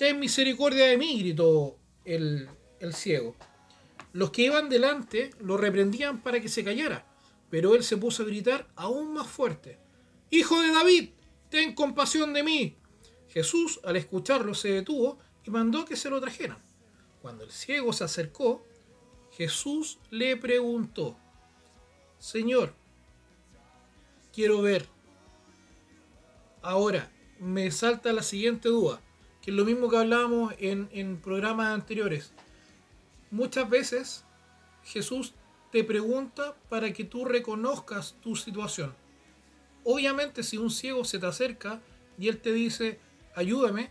ten 0.00 0.18
misericordia 0.18 0.86
de 0.86 0.96
mí, 0.96 1.18
gritó 1.18 1.76
el, 2.06 2.48
el 2.78 2.94
ciego. 2.94 3.36
Los 4.14 4.30
que 4.30 4.44
iban 4.44 4.70
delante 4.70 5.28
lo 5.40 5.58
reprendían 5.58 6.22
para 6.22 6.40
que 6.40 6.48
se 6.48 6.64
callara, 6.64 7.04
pero 7.50 7.74
él 7.74 7.84
se 7.84 7.98
puso 7.98 8.22
a 8.22 8.26
gritar 8.26 8.66
aún 8.76 9.12
más 9.12 9.26
fuerte. 9.26 9.78
Hijo 10.30 10.58
de 10.62 10.72
David, 10.72 11.10
ten 11.50 11.74
compasión 11.74 12.32
de 12.32 12.42
mí. 12.42 12.78
Jesús, 13.28 13.78
al 13.84 13.96
escucharlo, 13.96 14.54
se 14.54 14.70
detuvo 14.70 15.18
y 15.44 15.50
mandó 15.50 15.84
que 15.84 15.96
se 15.96 16.08
lo 16.08 16.18
trajeran. 16.18 16.56
Cuando 17.20 17.44
el 17.44 17.50
ciego 17.50 17.92
se 17.92 18.04
acercó, 18.04 18.66
Jesús 19.32 19.98
le 20.08 20.34
preguntó, 20.38 21.18
Señor, 22.18 22.72
quiero 24.32 24.62
ver. 24.62 24.88
Ahora, 26.62 27.12
me 27.38 27.70
salta 27.70 28.14
la 28.14 28.22
siguiente 28.22 28.70
duda, 28.70 29.02
es 29.50 29.56
lo 29.56 29.64
mismo 29.64 29.90
que 29.90 29.96
hablábamos 29.96 30.54
en, 30.58 31.16
programas 31.16 31.74
anteriores. 31.74 32.32
Muchas 33.32 33.68
veces 33.68 34.24
Jesús 34.84 35.34
te 35.72 35.82
pregunta 35.82 36.54
para 36.68 36.92
que 36.92 37.02
tú 37.02 37.24
reconozcas 37.24 38.14
tu 38.20 38.36
situación. 38.36 38.94
Obviamente 39.82 40.44
si 40.44 40.56
un 40.56 40.70
ciego 40.70 41.04
se 41.04 41.18
te 41.18 41.26
acerca 41.26 41.80
y 42.16 42.28
él 42.28 42.38
te 42.38 42.52
dice, 42.52 43.00
ayúdame, 43.34 43.90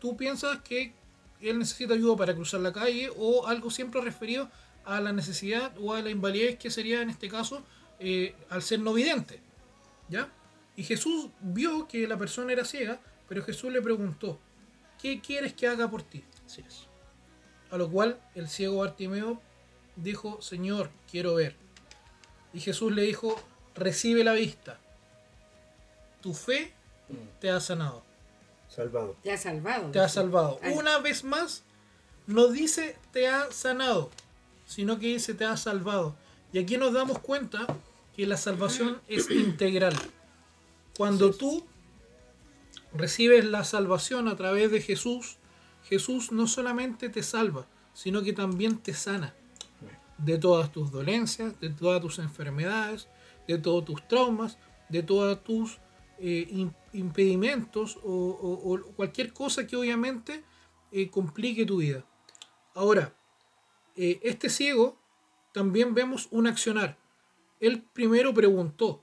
tú 0.00 0.16
piensas 0.16 0.60
que 0.62 0.92
él 1.40 1.60
necesita 1.60 1.94
ayuda 1.94 2.16
para 2.16 2.34
cruzar 2.34 2.60
la 2.60 2.72
calle 2.72 3.10
o 3.16 3.46
algo 3.46 3.70
siempre 3.70 4.00
referido 4.00 4.50
a 4.84 5.00
la 5.00 5.12
necesidad 5.12 5.72
o 5.78 5.94
a 5.94 6.02
la 6.02 6.10
invalidez 6.10 6.58
que 6.58 6.68
sería 6.68 7.00
en 7.00 7.10
este 7.10 7.28
caso 7.28 7.62
eh, 8.00 8.34
al 8.48 8.62
ser 8.62 8.80
no 8.80 8.92
vidente. 8.92 9.40
¿Ya? 10.08 10.32
Y 10.74 10.82
Jesús 10.82 11.28
vio 11.40 11.86
que 11.86 12.08
la 12.08 12.18
persona 12.18 12.52
era 12.52 12.64
ciega, 12.64 13.00
pero 13.28 13.44
Jesús 13.44 13.72
le 13.72 13.80
preguntó, 13.80 14.40
¿qué 15.00 15.20
quieres 15.20 15.54
que 15.54 15.66
haga 15.66 15.90
por 15.90 16.02
ti? 16.02 16.24
Así 16.46 16.62
es. 16.66 16.86
A 17.70 17.76
lo 17.76 17.90
cual 17.90 18.20
el 18.34 18.48
ciego 18.48 18.78
Bartimeo 18.78 19.40
dijo, 19.96 20.40
Señor, 20.42 20.90
quiero 21.10 21.34
ver. 21.34 21.56
Y 22.52 22.60
Jesús 22.60 22.92
le 22.92 23.02
dijo, 23.02 23.36
recibe 23.74 24.24
la 24.24 24.32
vista. 24.32 24.78
Tu 26.20 26.34
fe 26.34 26.72
te 27.40 27.50
ha 27.50 27.60
sanado. 27.60 28.02
Salvado. 28.68 29.16
Te 29.22 29.32
ha 29.32 29.38
salvado. 29.38 29.90
Te 29.90 30.00
ha 30.00 30.08
salvado. 30.08 30.58
Ay. 30.62 30.74
Una 30.74 30.98
vez 30.98 31.24
más, 31.24 31.62
no 32.26 32.48
dice 32.48 32.96
te 33.12 33.26
ha 33.26 33.50
sanado, 33.50 34.10
sino 34.66 34.98
que 34.98 35.08
dice 35.08 35.34
te 35.34 35.44
ha 35.44 35.56
salvado. 35.56 36.14
Y 36.52 36.58
aquí 36.58 36.76
nos 36.76 36.92
damos 36.92 37.18
cuenta 37.18 37.66
que 38.16 38.26
la 38.26 38.36
salvación 38.36 39.00
es 39.08 39.30
integral. 39.30 39.94
Cuando 40.96 41.32
tú 41.32 41.64
recibes 42.92 43.44
la 43.44 43.64
salvación 43.64 44.28
a 44.28 44.36
través 44.36 44.70
de 44.70 44.80
Jesús, 44.80 45.38
Jesús 45.84 46.32
no 46.32 46.46
solamente 46.46 47.08
te 47.08 47.22
salva, 47.22 47.66
sino 47.94 48.22
que 48.22 48.32
también 48.32 48.78
te 48.78 48.94
sana 48.94 49.34
de 50.18 50.38
todas 50.38 50.70
tus 50.72 50.90
dolencias, 50.90 51.58
de 51.60 51.70
todas 51.70 52.00
tus 52.02 52.18
enfermedades, 52.18 53.08
de 53.48 53.58
todos 53.58 53.84
tus 53.84 54.06
traumas, 54.06 54.58
de 54.88 55.02
todos 55.02 55.42
tus 55.42 55.78
eh, 56.18 56.46
im- 56.50 56.74
impedimentos 56.92 57.98
o 58.02 58.78
cualquier 58.96 59.32
cosa 59.32 59.66
que 59.66 59.76
obviamente 59.76 60.44
eh, 60.92 61.08
complique 61.08 61.64
tu 61.64 61.78
vida. 61.78 62.04
Ahora, 62.74 63.14
eh, 63.96 64.20
este 64.22 64.50
ciego 64.50 64.98
también 65.52 65.94
vemos 65.94 66.28
un 66.30 66.46
accionar. 66.46 66.98
Él 67.58 67.82
primero 67.92 68.34
preguntó 68.34 69.02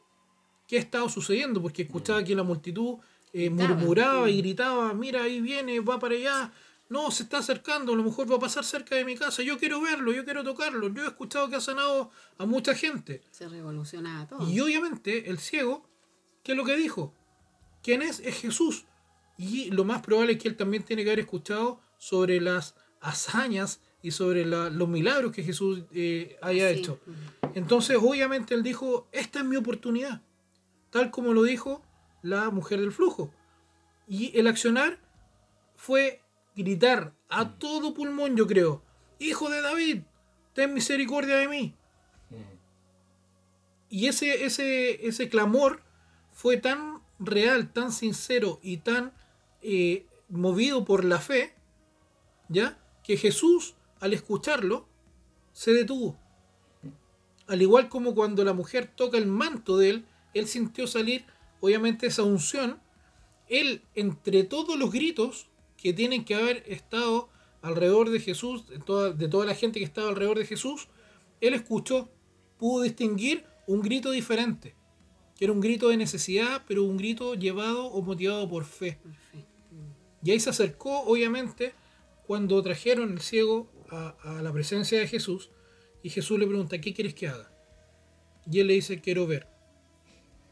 qué 0.67 0.77
estaba 0.77 1.09
sucediendo, 1.09 1.61
porque 1.61 1.83
escuchaba 1.83 2.23
que 2.23 2.35
la 2.35 2.43
multitud 2.43 2.97
eh, 3.33 3.49
murmuraba 3.49 4.29
y 4.29 4.37
gritaba, 4.41 4.93
mira, 4.93 5.23
ahí 5.23 5.41
viene, 5.41 5.79
va 5.79 5.99
para 5.99 6.15
allá, 6.15 6.51
no, 6.89 7.11
se 7.11 7.23
está 7.23 7.39
acercando, 7.39 7.93
a 7.93 7.95
lo 7.95 8.03
mejor 8.03 8.31
va 8.31 8.37
a 8.37 8.39
pasar 8.39 8.63
cerca 8.63 8.95
de 8.95 9.03
mi 9.05 9.15
casa, 9.17 9.43
yo 9.43 9.57
quiero 9.57 9.81
verlo, 9.81 10.11
yo 10.13 10.23
quiero 10.23 10.43
tocarlo, 10.43 10.87
yo 10.93 11.03
he 11.03 11.07
escuchado 11.07 11.49
que 11.49 11.55
ha 11.57 11.61
sanado 11.61 12.11
a 12.37 12.45
mucha 12.45 12.73
gente. 12.73 13.21
Se 13.31 13.47
revolucionaba 13.49 14.25
todo. 14.27 14.49
Y 14.49 14.59
obviamente 14.61 15.29
el 15.29 15.37
ciego, 15.39 15.87
¿qué 16.43 16.53
es 16.53 16.57
lo 16.57 16.63
que 16.63 16.77
dijo? 16.77 17.13
¿Quién 17.83 18.01
es? 18.01 18.19
Es 18.21 18.35
Jesús. 18.41 18.85
Y 19.37 19.69
lo 19.71 19.83
más 19.83 20.01
probable 20.01 20.33
es 20.33 20.39
que 20.41 20.47
él 20.47 20.55
también 20.55 20.83
tiene 20.83 21.03
que 21.03 21.09
haber 21.09 21.19
escuchado 21.19 21.79
sobre 21.97 22.39
las 22.41 22.75
hazañas 23.01 23.81
y 24.01 24.11
sobre 24.11 24.45
la- 24.45 24.69
los 24.69 24.87
milagros 24.87 25.31
que 25.31 25.43
Jesús 25.43 25.83
eh, 25.93 26.37
haya 26.41 26.71
Sí. 26.71 26.79
hecho. 26.79 26.99
Entonces, 27.53 27.97
obviamente, 27.99 28.53
él 28.53 28.63
dijo, 28.63 29.07
esta 29.11 29.39
es 29.39 29.45
mi 29.45 29.55
oportunidad. 29.57 30.21
Tal 30.89 31.11
como 31.11 31.33
lo 31.33 31.43
dijo 31.43 31.83
la 32.21 32.49
mujer 32.49 32.79
del 32.79 32.91
flujo. 32.91 33.31
Y 34.07 34.37
el 34.37 34.47
accionar 34.47 34.99
fue 35.75 36.21
gritar 36.55 37.13
a 37.29 37.57
todo 37.57 37.93
pulmón, 37.93 38.35
yo 38.35 38.47
creo, 38.47 38.83
Hijo 39.19 39.49
de 39.49 39.61
David, 39.61 40.01
ten 40.53 40.73
misericordia 40.73 41.37
de 41.37 41.47
mí. 41.47 41.75
Y 43.89 44.07
ese, 44.07 44.45
ese, 44.45 45.07
ese 45.07 45.29
clamor 45.29 45.81
fue 46.33 46.57
tan 46.57 47.01
real, 47.19 47.71
tan 47.71 47.91
sincero 47.91 48.59
y 48.61 48.77
tan 48.77 49.13
eh, 49.61 50.05
movido 50.29 50.85
por 50.85 51.03
la 51.03 51.19
fe, 51.19 51.55
¿ya? 52.49 52.77
Que 53.03 53.17
Jesús, 53.17 53.75
al 53.99 54.13
escucharlo, 54.13 54.87
se 55.53 55.73
detuvo. 55.73 56.17
Al 57.47 57.61
igual 57.61 57.89
como 57.89 58.13
cuando 58.13 58.43
la 58.43 58.53
mujer 58.53 58.91
toca 58.93 59.17
el 59.17 59.25
manto 59.25 59.77
de 59.77 59.89
él, 59.89 60.05
él 60.33 60.47
sintió 60.47 60.85
salir, 60.85 61.25
obviamente, 61.61 62.07
esa 62.07 62.23
unción. 62.23 62.79
Él, 63.49 63.81
entre 63.95 64.43
todos 64.43 64.77
los 64.77 64.91
gritos 64.91 65.47
que 65.77 65.93
tienen 65.93 66.25
que 66.25 66.35
haber 66.35 66.63
estado 66.67 67.29
alrededor 67.61 68.09
de 68.09 68.19
Jesús, 68.19 68.67
de 68.67 68.79
toda, 68.79 69.11
de 69.11 69.27
toda 69.27 69.45
la 69.45 69.55
gente 69.55 69.79
que 69.79 69.85
estaba 69.85 70.09
alrededor 70.09 70.37
de 70.39 70.45
Jesús, 70.45 70.87
él 71.41 71.53
escuchó, 71.53 72.09
pudo 72.57 72.83
distinguir 72.83 73.45
un 73.67 73.81
grito 73.81 74.11
diferente, 74.11 74.75
que 75.37 75.45
era 75.45 75.53
un 75.53 75.61
grito 75.61 75.89
de 75.89 75.97
necesidad, 75.97 76.63
pero 76.67 76.83
un 76.83 76.97
grito 76.97 77.35
llevado 77.35 77.85
o 77.85 78.01
motivado 78.01 78.47
por 78.49 78.65
fe. 78.65 78.97
Y 80.23 80.31
ahí 80.31 80.39
se 80.39 80.49
acercó, 80.49 81.01
obviamente, 81.01 81.73
cuando 82.25 82.61
trajeron 82.63 83.11
el 83.13 83.21
ciego 83.21 83.71
a, 83.89 84.15
a 84.23 84.41
la 84.41 84.51
presencia 84.51 84.99
de 84.99 85.07
Jesús, 85.07 85.51
y 86.03 86.09
Jesús 86.09 86.39
le 86.39 86.47
pregunta, 86.47 86.79
¿qué 86.81 86.93
quieres 86.93 87.13
que 87.13 87.27
haga? 87.27 87.51
Y 88.49 88.59
él 88.59 88.67
le 88.67 88.73
dice, 88.73 88.99
quiero 88.99 89.27
ver. 89.27 89.47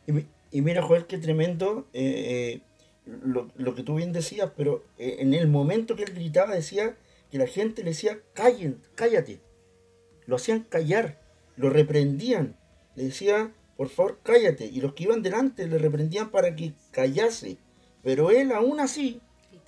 Y, 0.07 0.11
mi- 0.11 0.27
y 0.55 0.61
mira, 0.61 0.81
Joel, 0.81 1.05
qué 1.05 1.17
tremendo 1.17 1.85
eh, 1.91 2.61
eh, 3.03 3.11
lo, 3.25 3.51
lo 3.57 3.75
que 3.75 3.83
tú 3.83 3.95
bien 3.95 4.13
decías, 4.13 4.51
pero 4.55 4.85
eh, 4.97 5.17
en 5.19 5.33
el 5.33 5.49
momento 5.49 5.97
que 5.97 6.03
él 6.03 6.13
gritaba 6.13 6.55
decía 6.55 6.95
que 7.29 7.37
la 7.37 7.45
gente 7.45 7.83
le 7.83 7.89
decía, 7.89 8.19
callen, 8.31 8.81
cállate. 8.95 9.41
Lo 10.25 10.37
hacían 10.37 10.61
callar, 10.61 11.19
lo 11.57 11.69
reprendían. 11.69 12.55
Le 12.95 13.03
decía, 13.03 13.51
por 13.75 13.89
favor, 13.89 14.19
cállate. 14.23 14.65
Y 14.67 14.79
los 14.79 14.93
que 14.93 15.03
iban 15.03 15.23
delante 15.23 15.67
le 15.67 15.77
reprendían 15.77 16.31
para 16.31 16.55
que 16.55 16.71
callase. 16.91 17.57
Pero 18.01 18.31
él 18.31 18.53
aún 18.53 18.79
así, 18.79 19.19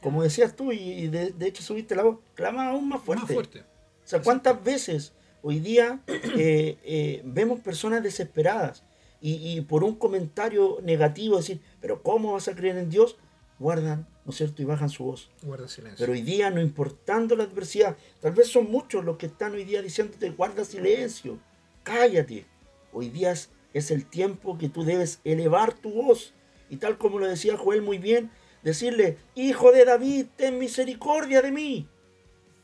como 0.02 0.24
decías 0.24 0.56
tú, 0.56 0.72
y 0.72 1.10
de, 1.10 1.32
de 1.32 1.48
hecho 1.48 1.64
subiste 1.64 1.98
la 1.98 2.04
voz, 2.04 2.20
clamaba 2.34 2.72
aún 2.72 2.88
más 2.88 3.02
fuerte. 3.02 3.24
Más 3.26 3.34
fuerte. 3.34 3.60
O 3.60 4.08
sea, 4.08 4.22
¿cuántas 4.22 4.64
veces 4.64 5.12
hoy 5.42 5.60
día 5.60 6.00
eh, 6.08 6.78
eh, 6.86 7.22
vemos 7.26 7.60
personas 7.60 8.02
desesperadas 8.02 8.86
y, 9.22 9.58
y 9.58 9.62
por 9.62 9.84
un 9.84 9.96
comentario 9.96 10.78
negativo 10.84 11.38
decir, 11.38 11.62
pero 11.82 12.04
¿cómo 12.04 12.34
vas 12.34 12.48
a 12.48 12.56
creer 12.56 12.78
en 12.78 12.90
Dios? 12.90 13.18
Guardan, 13.60 14.08
¿no 14.24 14.32
es 14.32 14.38
cierto? 14.38 14.62
Y 14.62 14.66
bajan 14.66 14.90
su 14.90 15.06
voz. 15.06 15.32
Guarda 15.42 15.68
silencio. 15.68 15.98
Pero 16.00 16.14
hoy 16.14 16.22
día, 16.22 16.50
no 16.52 16.62
importando 16.62 17.36
la 17.36 17.44
adversidad, 17.46 17.98
tal 18.22 18.34
vez 18.34 18.48
son 18.50 18.70
muchos 18.70 19.04
los 19.04 19.18
que 19.18 19.26
están 19.26 19.54
hoy 19.54 19.64
día 19.64 19.82
diciéndote, 19.82 20.30
guarda 20.30 20.64
silencio, 20.64 21.40
cállate. 21.84 22.46
Hoy 22.94 23.10
día 23.10 23.32
es, 23.32 23.50
es 23.74 23.90
el 23.90 24.06
tiempo 24.06 24.58
que 24.58 24.70
tú 24.70 24.84
debes 24.84 25.20
elevar 25.24 25.74
tu 25.74 25.92
voz. 25.92 26.34
Y 26.70 26.78
tal 26.78 26.98
como 26.98 27.18
lo 27.20 27.28
decía 27.28 27.58
Joel 27.58 27.82
muy 27.82 27.98
bien, 27.98 28.30
decirle, 28.62 29.18
Hijo 29.34 29.72
de 29.72 29.86
David, 29.86 30.28
ten 30.36 30.60
misericordia 30.60 31.42
de 31.42 31.52
mí. 31.52 31.88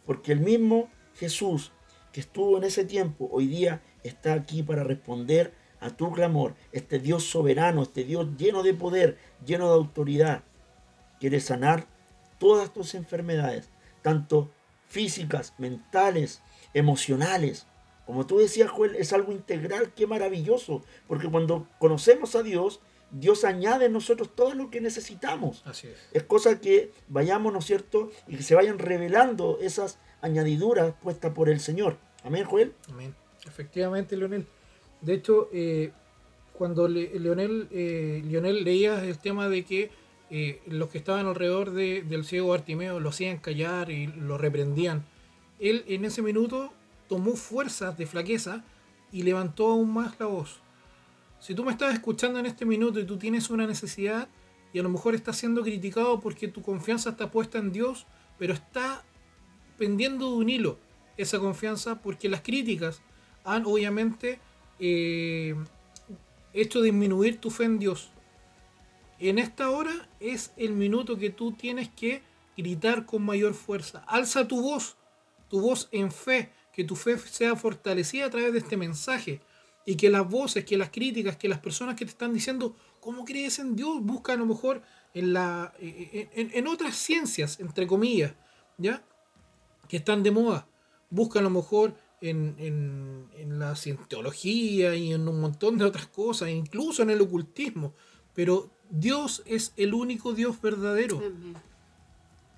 Porque 0.06 0.34
el 0.34 0.42
mismo 0.42 0.90
Jesús 1.16 1.72
que 2.12 2.20
estuvo 2.20 2.58
en 2.58 2.64
ese 2.64 2.86
tiempo, 2.86 3.28
hoy 3.32 3.48
día 3.48 3.82
está 4.04 4.34
aquí 4.34 4.62
para 4.62 4.84
responder 4.84 5.54
a 5.84 5.90
tu 5.90 6.12
clamor. 6.12 6.56
Este 6.72 7.00
Dios 7.00 7.24
soberano, 7.26 7.84
este 7.84 8.04
Dios 8.04 8.28
lleno 8.38 8.64
de 8.64 8.74
poder, 8.74 9.18
lleno 9.46 9.68
de 9.68 9.76
autoridad, 9.76 10.44
quiere 11.20 11.40
sanar 11.40 11.88
todas 12.40 12.74
tus 12.74 12.96
enfermedades, 12.96 13.70
tanto 14.02 14.52
físicas, 14.88 15.54
mentales, 15.58 16.42
emocionales. 16.74 17.68
Como 18.06 18.26
tú 18.26 18.38
decías, 18.38 18.70
Joel, 18.70 18.96
es 18.96 19.14
algo 19.14 19.32
integral, 19.32 19.94
qué 19.94 20.08
maravilloso, 20.08 20.84
porque 21.08 21.30
cuando 21.30 21.68
conocemos 21.80 22.36
a 22.36 22.44
Dios, 22.44 22.80
Dios 23.12 23.46
añade 23.46 23.86
en 23.86 23.94
nosotros 23.94 24.36
todo 24.36 24.56
lo 24.56 24.70
que 24.70 24.82
necesitamos. 24.82 25.62
Así 25.66 25.88
es. 25.88 25.98
Es 26.12 26.24
cosa 26.24 26.60
que 26.60 26.92
vayamos, 27.08 27.54
¿no 27.54 27.60
es 27.60 27.66
cierto? 27.66 28.12
Y 28.28 28.38
que 28.38 28.44
se 28.44 28.56
vayan 28.56 28.80
revelando 28.80 29.60
esas 29.62 30.00
añadiduras 30.22 30.96
puestas 31.02 31.32
por 31.34 31.48
el 31.48 31.60
Señor. 31.60 31.98
Amén, 32.24 32.44
Joel. 32.44 32.74
Amén. 32.90 33.16
Efectivamente, 33.46 34.18
Leonel. 34.18 34.48
De 35.04 35.14
hecho, 35.14 35.50
eh, 35.54 35.92
cuando 36.54 36.88
Le- 36.88 37.20
Leonel, 37.20 37.68
eh, 37.72 38.24
Leonel 38.26 38.64
leía 38.64 39.04
el 39.06 39.18
tema 39.20 39.50
de 39.50 39.64
que 39.64 39.92
eh, 40.30 40.62
los 40.66 40.90
que 40.90 40.98
estaban 40.98 41.28
alrededor 41.28 41.72
de- 41.72 42.02
del 42.02 42.26
ciego 42.26 42.48
Bartimeo 42.50 43.00
lo 43.00 43.10
hacían 43.10 43.38
callar 43.38 43.92
y 43.92 44.08
lo 44.08 44.38
reprendían, 44.40 45.04
él 45.60 45.84
en 45.88 46.06
ese 46.06 46.22
minuto 46.24 46.74
tomó 47.08 47.36
fuerzas 47.36 47.98
de 47.98 48.08
flaqueza 48.08 48.64
y 49.12 49.22
levantó 49.24 49.68
aún 49.68 49.94
más 49.94 50.20
la 50.20 50.26
voz. 50.26 50.60
Si 51.40 51.54
tú 51.54 51.64
me 51.64 51.72
estás 51.72 51.94
escuchando 51.94 52.40
en 52.40 52.46
este 52.48 52.66
minuto 52.66 53.00
y 53.00 53.06
tú 53.06 53.18
tienes 53.18 53.50
una 53.52 53.68
necesidad 53.68 54.28
y 54.74 54.80
a 54.80 54.84
lo 54.84 54.90
mejor 54.90 55.14
estás 55.14 55.38
siendo 55.38 55.62
criticado 55.62 56.20
porque 56.20 56.48
tu 56.48 56.62
confianza 56.64 57.12
está 57.12 57.30
puesta 57.30 57.60
en 57.60 57.72
Dios, 57.72 58.08
pero 58.40 58.54
está 58.54 59.04
pendiendo 59.78 60.32
de 60.32 60.38
un 60.38 60.50
hilo 60.50 60.80
esa 61.18 61.38
confianza 61.40 62.02
porque 62.02 62.28
las 62.30 62.42
críticas 62.42 63.02
han 63.44 63.66
obviamente 63.68 64.40
eh, 64.80 65.56
hecho 66.54 66.82
disminuir 66.82 67.40
tu 67.40 67.50
fe 67.50 67.66
en 67.66 67.80
Dios. 67.80 68.10
En 69.20 69.40
esta 69.40 69.70
hora 69.70 70.10
es 70.20 70.52
el 70.58 70.74
minuto 70.74 71.18
que 71.18 71.30
tú 71.30 71.54
tienes 71.54 71.90
que 71.90 72.22
gritar 72.58 73.06
con 73.06 73.24
mayor 73.24 73.54
fuerza. 73.54 74.04
Alza 74.08 74.48
tu 74.48 74.62
voz, 74.62 74.96
tu 75.50 75.62
voz 75.62 75.88
en 75.92 76.12
fe, 76.12 76.52
que 76.74 76.84
tu 76.84 76.96
fe 76.96 77.18
sea 77.18 77.56
fortalecida 77.56 78.26
a 78.26 78.30
través 78.30 78.52
de 78.52 78.60
este 78.60 78.78
mensaje 78.78 79.40
y 79.86 79.96
que 79.96 80.10
las 80.10 80.28
voces, 80.30 80.66
que 80.66 80.78
las 80.78 80.90
críticas, 80.90 81.38
que 81.38 81.48
las 81.50 81.60
personas 81.60 81.96
que 81.96 82.06
te 82.06 82.12
están 82.12 82.34
diciendo, 82.34 82.76
¿cómo 83.00 83.26
crees 83.26 83.60
en 83.60 83.76
Dios? 83.76 84.02
Busca 84.02 84.34
a 84.34 84.38
lo 84.38 84.46
mejor 84.46 84.82
en, 85.14 85.34
la, 85.34 85.74
en, 85.80 86.30
en- 86.34 86.52
en 86.54 86.68
otras 86.68 86.96
ciencias, 86.96 87.60
entre 87.60 87.86
comillas, 87.88 88.34
¿ya? 88.78 89.04
Que 89.88 89.98
están 89.98 90.24
de 90.24 90.32
moda. 90.32 90.68
Busca 91.10 91.40
a 91.40 91.44
lo 91.44 91.50
mejor 91.50 91.96
en, 92.30 92.56
en, 92.58 93.28
en 93.38 93.60
la 93.60 93.76
cientología 93.76 94.96
y 94.96 95.14
en 95.14 95.28
un 95.28 95.40
montón 95.42 95.78
de 95.78 95.86
otras 95.86 96.08
cosas, 96.08 96.50
incluso 96.50 97.04
en 97.04 97.10
el 97.10 97.22
ocultismo. 97.22 97.94
Pero 98.34 98.72
Dios 98.90 99.44
es 99.46 99.74
el 99.78 99.94
único 99.94 100.34
Dios 100.34 100.60
verdadero. 100.62 101.18
Amén. 101.18 101.56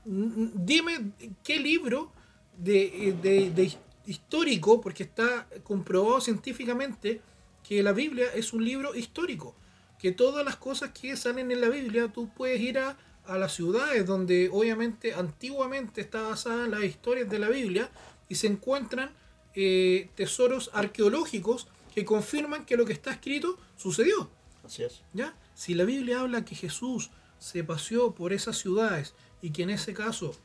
Dime 0.06 1.12
qué 1.44 1.60
libro 1.60 2.12
de, 2.58 3.16
de- 3.22 3.50
de 3.52 3.74
histórico, 4.06 4.80
porque 4.82 5.04
está 5.04 5.48
comprobado 5.64 6.22
científicamente 6.22 7.22
que 7.68 7.82
la 7.82 7.92
Biblia 7.92 8.28
es 8.36 8.54
un 8.54 8.64
libro 8.64 8.94
histórico, 8.94 9.56
que 9.98 10.12
todas 10.12 10.46
las 10.46 10.56
cosas 10.58 10.92
que 10.92 11.18
salen 11.18 11.52
en 11.52 11.60
la 11.62 11.70
Biblia 11.70 12.10
tú 12.14 12.30
puedes 12.30 12.62
ir 12.62 12.78
a, 12.78 12.98
a 13.26 13.38
las 13.40 13.56
ciudades 13.56 14.06
donde 14.06 14.50
obviamente 14.54 15.16
antiguamente 15.16 16.02
está 16.02 16.22
basada 16.22 16.68
las 16.68 16.84
historias 16.84 17.28
de 17.28 17.40
la 17.40 17.50
Biblia 17.50 17.90
y 18.30 18.36
se 18.36 18.46
encuentran 18.46 19.10
eh, 19.56 20.10
tesoros 20.16 20.70
arqueológicos 20.74 21.68
que 21.94 22.04
confirman 22.04 22.66
que 22.66 22.76
lo 22.76 22.86
que 22.86 22.94
está 22.94 23.12
escrito 23.12 23.58
sucedió. 23.78 24.30
Así 24.64 24.84
es. 24.84 25.02
¿Ya? 25.14 25.36
Si 25.54 25.74
la 25.74 25.86
Biblia 25.86 26.20
habla 26.20 26.44
que 26.44 26.56
Jesús 26.56 27.10
se 27.40 27.64
paseó 27.64 28.14
por 28.14 28.34
esas 28.34 28.58
ciudades 28.58 29.14
y 29.42 29.52
que 29.52 29.64
en 29.64 29.70
ese 29.70 29.94
caso 29.94 30.36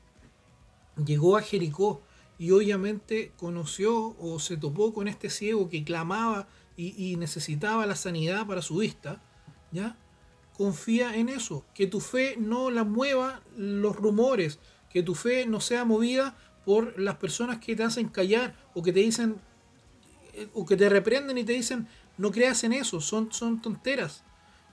llegó 1.04 1.36
a 1.36 1.42
Jericó 1.42 2.02
y 2.38 2.52
obviamente 2.52 3.32
conoció 3.36 4.16
o 4.18 4.38
se 4.38 4.56
topó 4.56 4.94
con 4.94 5.08
este 5.08 5.28
ciego 5.28 5.68
que 5.68 5.84
clamaba 5.84 6.48
y, 6.76 7.12
y 7.12 7.16
necesitaba 7.16 7.86
la 7.86 7.96
sanidad 7.96 8.46
para 8.46 8.62
su 8.62 8.76
vista, 8.76 9.20
¿ya? 9.72 9.96
Confía 10.56 11.16
en 11.16 11.28
eso, 11.28 11.64
que 11.74 11.86
tu 11.86 12.00
fe 12.00 12.36
no 12.38 12.70
la 12.70 12.84
mueva 12.84 13.42
los 13.56 13.96
rumores, 13.96 14.58
que 14.90 15.02
tu 15.02 15.14
fe 15.14 15.46
no 15.46 15.60
sea 15.60 15.84
movida 15.84 16.36
por 16.64 16.98
las 16.98 17.16
personas 17.16 17.58
que 17.58 17.74
te 17.74 17.82
hacen 17.82 18.08
callar 18.08 18.54
o 18.74 18.82
que 18.82 18.92
te 18.92 19.00
dicen 19.00 19.36
eh, 20.34 20.48
o 20.54 20.64
que 20.64 20.76
te 20.76 20.88
reprenden 20.88 21.38
y 21.38 21.44
te 21.44 21.52
dicen 21.52 21.86
no 22.18 22.30
creas 22.30 22.64
en 22.64 22.72
eso, 22.74 23.00
son, 23.00 23.32
son 23.32 23.62
tonteras. 23.62 24.24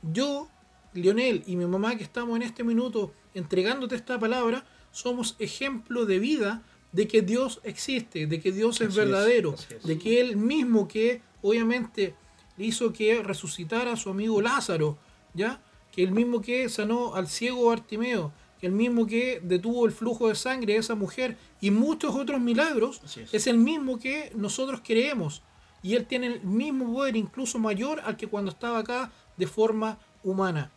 Yo, 0.02 0.50
Lionel 0.94 1.44
y 1.48 1.56
mi 1.56 1.66
mamá 1.66 1.96
que 1.96 2.04
estamos 2.04 2.36
en 2.36 2.42
este 2.44 2.64
minuto 2.64 3.14
entregándote 3.34 3.96
esta 3.96 4.20
palabra, 4.20 4.66
somos 4.92 5.36
ejemplo 5.40 6.06
de 6.06 6.20
vida 6.20 6.64
de 6.92 7.08
que 7.08 7.22
Dios 7.22 7.62
existe, 7.64 8.28
de 8.28 8.40
que 8.42 8.52
Dios 8.52 8.82
es 8.82 8.90
Así 8.90 8.98
verdadero, 8.98 9.54
es. 9.54 9.84
de 9.84 9.98
que 9.98 10.20
Él 10.20 10.36
mismo 10.36 10.88
que 10.88 11.22
obviamente 11.42 12.16
hizo 12.58 12.92
que 12.92 13.22
resucitara 13.24 13.94
a 13.94 13.98
su 13.98 14.10
amigo 14.10 14.42
Lázaro, 14.42 14.98
¿ya? 15.34 15.62
Que 15.92 16.04
el 16.04 16.12
mismo 16.12 16.42
que 16.42 16.68
sanó 16.70 17.16
al 17.16 17.28
ciego 17.28 17.68
Bartimeo, 17.68 18.34
el 18.62 18.72
mismo 18.72 19.06
que 19.06 19.40
detuvo 19.44 19.86
el 19.86 19.92
flujo 19.92 20.28
de 20.28 20.36
sangre 20.36 20.74
de 20.74 20.80
esa 20.80 20.96
mujer 20.96 21.38
y 21.62 21.72
muchos 21.72 22.16
otros 22.16 22.42
milagros, 22.42 23.02
es 23.32 23.48
el 23.48 23.58
mismo 23.58 24.00
que 24.00 24.32
nosotros 24.36 24.82
creemos. 24.84 25.44
Y 25.84 25.96
Él 25.96 26.06
tiene 26.06 26.28
el 26.28 26.42
mismo 26.42 26.92
poder, 26.92 27.16
incluso 27.16 27.60
mayor 27.60 28.02
al 28.04 28.18
que 28.18 28.28
cuando 28.28 28.52
estaba 28.52 28.80
acá 28.80 29.12
de 29.38 29.48
forma 29.48 30.00
humana. 30.24 30.72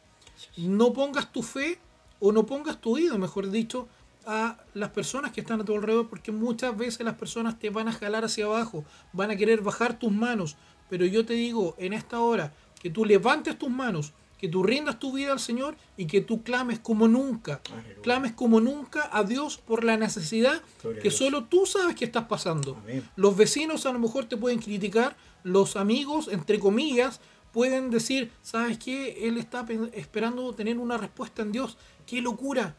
No 0.57 0.93
pongas 0.93 1.33
tu 1.33 1.43
fe 1.43 1.79
o 2.19 2.33
no 2.33 2.47
pongas 2.47 2.81
tu 2.81 2.95
oído, 2.95 3.19
mejor 3.19 3.51
dicho, 3.51 3.89
a 4.27 4.59
las 4.75 4.91
personas 4.91 5.33
que 5.33 5.41
están 5.41 5.61
a 5.61 5.65
tu 5.65 5.75
alrededor, 5.75 6.09
porque 6.09 6.33
muchas 6.33 6.77
veces 6.77 7.01
las 7.01 7.15
personas 7.15 7.59
te 7.59 7.71
van 7.71 7.89
a 7.89 7.93
jalar 7.93 8.25
hacia 8.25 8.45
abajo, 8.45 8.85
van 9.13 9.31
a 9.31 9.37
querer 9.37 9.63
bajar 9.63 9.99
tus 9.99 10.13
manos. 10.13 10.57
Pero 10.89 11.07
yo 11.07 11.25
te 11.25 11.35
digo 11.35 11.75
en 11.79 11.93
esta 11.93 12.21
hora 12.21 12.53
que 12.81 12.91
tú 12.91 13.05
levantes 13.05 13.59
tus 13.59 13.71
manos, 13.71 14.13
que 14.41 14.49
tú 14.49 14.63
rindas 14.63 14.99
tu 14.99 15.13
vida 15.13 15.33
al 15.33 15.41
Señor 15.41 15.77
y 15.97 16.07
que 16.07 16.21
tú 16.23 16.43
clames 16.43 16.79
como 16.79 17.07
nunca. 17.09 17.61
Aleluya. 17.73 18.03
Clames 18.03 18.33
como 18.33 18.61
nunca 18.61 19.09
a 19.13 19.23
Dios 19.23 19.59
por 19.59 19.85
la 19.85 19.97
necesidad 19.99 20.63
Gloria 20.83 21.03
que 21.03 21.11
solo 21.11 21.45
tú 21.45 21.67
sabes 21.67 21.95
que 21.95 22.07
estás 22.07 22.25
pasando. 22.25 22.77
Amén. 22.83 23.07
Los 23.17 23.37
vecinos 23.37 23.85
a 23.87 23.93
lo 23.93 23.99
mejor 23.99 24.25
te 24.25 24.37
pueden 24.39 24.59
criticar, 24.61 25.17
los 25.43 25.77
amigos, 25.77 26.29
entre 26.29 26.59
comillas, 26.59 27.21
pueden 27.53 27.91
decir, 27.91 28.31
¿sabes 28.43 28.79
qué? 28.79 29.27
Él 29.29 29.37
está 29.37 29.67
pe- 29.67 29.91
esperando 29.93 30.53
tener 30.55 30.79
una 30.79 30.97
respuesta 30.97 31.43
en 31.43 31.53
Dios. 31.53 31.77
¡Qué 32.07 32.23
locura! 32.23 32.77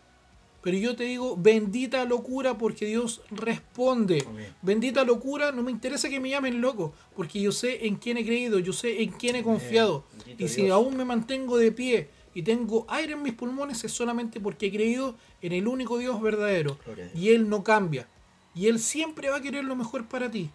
Pero 0.62 0.78
yo 0.78 0.95
te 0.95 1.05
digo, 1.05 1.36
bendita 1.38 2.05
locura 2.05 2.57
porque 2.57 2.86
Dios 2.86 3.22
responde. 3.32 4.24
Amén. 4.28 4.53
Bendita 4.62 5.03
locura, 5.03 5.51
no 5.51 5.64
me 5.64 5.72
interesa 5.72 6.07
que 6.07 6.20
me 6.20 6.30
llamen 6.30 6.62
loco, 6.62 6.93
porque 7.16 7.41
yo 7.41 7.51
sé 7.51 7.88
en 7.88 7.95
quién 7.95 8.18
he 8.18 8.26
creído, 8.26 8.59
yo 8.59 8.72
sé 8.72 9.01
en 9.01 9.12
quién 9.12 9.36
he 9.36 9.43
confiado. 9.43 10.05
Y 10.38 10.47
si 10.47 10.64
Dios. 10.64 10.74
aún 10.74 10.95
me 10.95 11.05
mantengo 11.05 11.57
de 11.57 11.72
pie 11.72 12.09
y 12.34 12.43
tengo 12.43 12.86
aire 12.89 13.14
en 13.14 13.24
mis 13.24 13.34
pulmones 13.34 13.84
es 13.84 13.91
solamente 13.91 14.39
porque 14.39 14.68
he 14.68 14.72
creído 14.72 15.16
en 15.41 15.51
el 15.53 15.68
único 15.68 15.97
Dios 15.97 16.22
verdadero. 16.22 16.78
Dios. 16.95 17.09
Y 17.16 17.30
Él 17.30 17.49
no 17.49 17.64
cambia. 17.64 18.07
Y 18.53 18.68
Él 18.68 18.80
siempre 18.80 19.30
va 19.30 19.38
a 19.38 19.41
querer 19.41 19.64
lo 19.64 19.76
mejor 19.76 20.07
para 20.07 20.30
ti. 20.30 20.49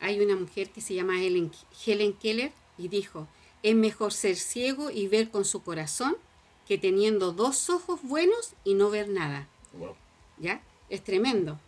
Hay 0.00 0.20
una 0.20 0.36
mujer 0.36 0.70
que 0.70 0.80
se 0.80 0.94
llama 0.94 1.20
Helen, 1.20 1.50
Helen 1.84 2.12
Keller 2.12 2.52
y 2.78 2.86
dijo, 2.86 3.26
es 3.64 3.74
mejor 3.74 4.12
ser 4.12 4.36
ciego 4.36 4.90
y 4.90 5.08
ver 5.08 5.30
con 5.30 5.44
su 5.44 5.62
corazón 5.62 6.16
que 6.68 6.78
teniendo 6.78 7.32
dos 7.32 7.70
ojos 7.70 8.00
buenos 8.02 8.52
y 8.62 8.74
no 8.74 8.90
ver 8.90 9.08
nada. 9.08 9.48
Wow. 9.72 9.96
¿Ya? 10.38 10.62
Es 10.90 11.02
tremendo. 11.02 11.58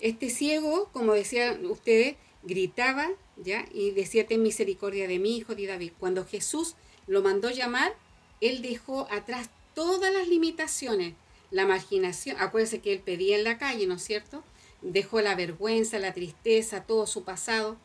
Este 0.00 0.30
ciego, 0.30 0.88
como 0.92 1.12
decían 1.12 1.66
ustedes, 1.66 2.16
gritaba, 2.42 3.08
¿ya? 3.36 3.66
Y 3.72 3.90
decía, 3.90 4.26
ten 4.26 4.42
misericordia 4.42 5.08
de 5.08 5.18
mi 5.18 5.36
hijo 5.36 5.54
de 5.54 5.66
David. 5.66 5.92
Cuando 5.98 6.24
Jesús 6.24 6.76
lo 7.06 7.22
mandó 7.22 7.50
llamar, 7.50 7.94
él 8.40 8.62
dejó 8.62 9.08
atrás 9.10 9.50
todas 9.74 10.12
las 10.12 10.28
limitaciones, 10.28 11.14
la 11.50 11.66
marginación. 11.66 12.36
Acuérdense 12.38 12.80
que 12.80 12.92
él 12.92 13.00
pedía 13.00 13.36
en 13.36 13.44
la 13.44 13.58
calle, 13.58 13.86
¿no 13.86 13.94
es 13.94 14.04
cierto? 14.04 14.44
dejó 14.82 15.20
la 15.20 15.34
vergüenza, 15.34 15.98
la 15.98 16.12
tristeza, 16.12 16.84
todo 16.84 17.06
su 17.06 17.24
pasado. 17.24 17.76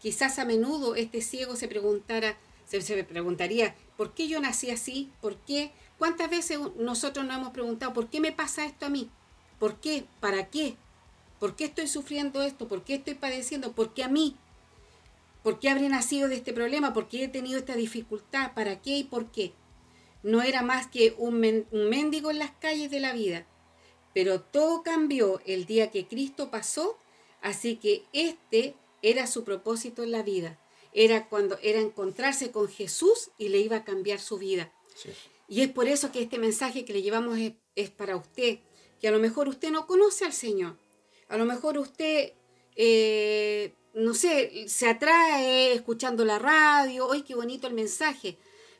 Quizás 0.00 0.38
a 0.38 0.44
menudo 0.44 0.94
este 0.94 1.20
ciego 1.20 1.56
se 1.56 1.68
preguntara, 1.68 2.36
se, 2.66 2.80
se 2.80 3.04
preguntaría, 3.04 3.74
¿por 3.96 4.14
qué 4.14 4.28
yo 4.28 4.40
nací 4.40 4.70
así? 4.70 5.10
¿Por 5.20 5.36
qué? 5.36 5.70
¿Cuántas 5.98 6.28
veces 6.30 6.58
nosotros 6.76 7.24
nos 7.24 7.36
hemos 7.36 7.50
preguntado, 7.50 7.92
¿por 7.92 8.08
qué 8.08 8.20
me 8.20 8.32
pasa 8.32 8.66
esto 8.66 8.86
a 8.86 8.90
mí? 8.90 9.10
¿Por 9.58 9.80
qué? 9.80 10.04
¿Para 10.20 10.50
qué? 10.50 10.76
¿Por 11.38 11.56
qué 11.56 11.64
estoy 11.64 11.86
sufriendo 11.86 12.42
esto? 12.42 12.68
¿Por 12.68 12.82
qué 12.84 12.94
estoy 12.94 13.14
padeciendo? 13.14 13.72
¿Por 13.72 13.94
qué 13.94 14.04
a 14.04 14.08
mí? 14.08 14.36
¿Por 15.42 15.60
qué 15.60 15.70
habré 15.70 15.88
nacido 15.88 16.28
de 16.28 16.34
este 16.34 16.52
problema? 16.52 16.92
¿Por 16.92 17.08
qué 17.08 17.24
he 17.24 17.28
tenido 17.28 17.58
esta 17.58 17.76
dificultad? 17.76 18.52
¿Para 18.54 18.80
qué 18.82 18.98
y 18.98 19.04
por 19.04 19.30
qué? 19.30 19.52
No 20.22 20.42
era 20.42 20.62
más 20.62 20.88
que 20.88 21.14
un, 21.18 21.38
mendigo 21.38 22.30
en 22.30 22.40
las 22.40 22.50
calles 22.52 22.90
de 22.90 23.00
la 23.00 23.12
vida. 23.12 23.46
Pero 24.12 24.40
todo 24.40 24.82
cambió 24.82 25.40
el 25.46 25.66
día 25.66 25.90
que 25.90 26.06
Cristo 26.06 26.50
pasó, 26.50 26.98
así 27.42 27.76
que 27.76 28.04
este 28.12 28.74
era 29.02 29.26
su 29.26 29.44
propósito 29.44 30.02
en 30.02 30.10
la 30.10 30.22
vida. 30.22 30.58
Era 30.92 31.28
cuando 31.28 31.58
era 31.62 31.80
encontrarse 31.80 32.50
con 32.50 32.68
Jesús 32.68 33.30
y 33.38 33.50
le 33.50 33.58
iba 33.58 33.76
a 33.76 33.84
cambiar 33.84 34.18
su 34.18 34.38
vida. 34.38 34.72
Y 35.48 35.62
es 35.62 35.70
por 35.70 35.88
eso 35.88 36.12
que 36.12 36.22
este 36.22 36.38
mensaje 36.38 36.84
que 36.84 36.92
le 36.92 37.02
llevamos 37.02 37.38
es, 37.74 37.90
para 37.90 38.16
usted, 38.16 38.58
que 39.00 39.08
a 39.08 39.10
lo 39.10 39.18
mejor 39.18 39.48
usted 39.48 39.70
no 39.70 39.86
conoce 39.86 40.24
al 40.24 40.32
Señor. 40.32 40.76
A 41.28 41.36
lo 41.36 41.44
mejor 41.44 41.78
usted 41.78 42.32
eh, 42.76 43.74
no 43.96 44.12
sé, 44.12 44.68
se 44.68 44.88
atrae 44.88 45.72
escuchando 45.72 46.26
la 46.26 46.38
radio, 46.38 47.10
¡ay, 47.10 47.22
qué 47.22 47.34
bonito 47.34 47.66
el 47.66 47.72
mensaje! 47.72 48.36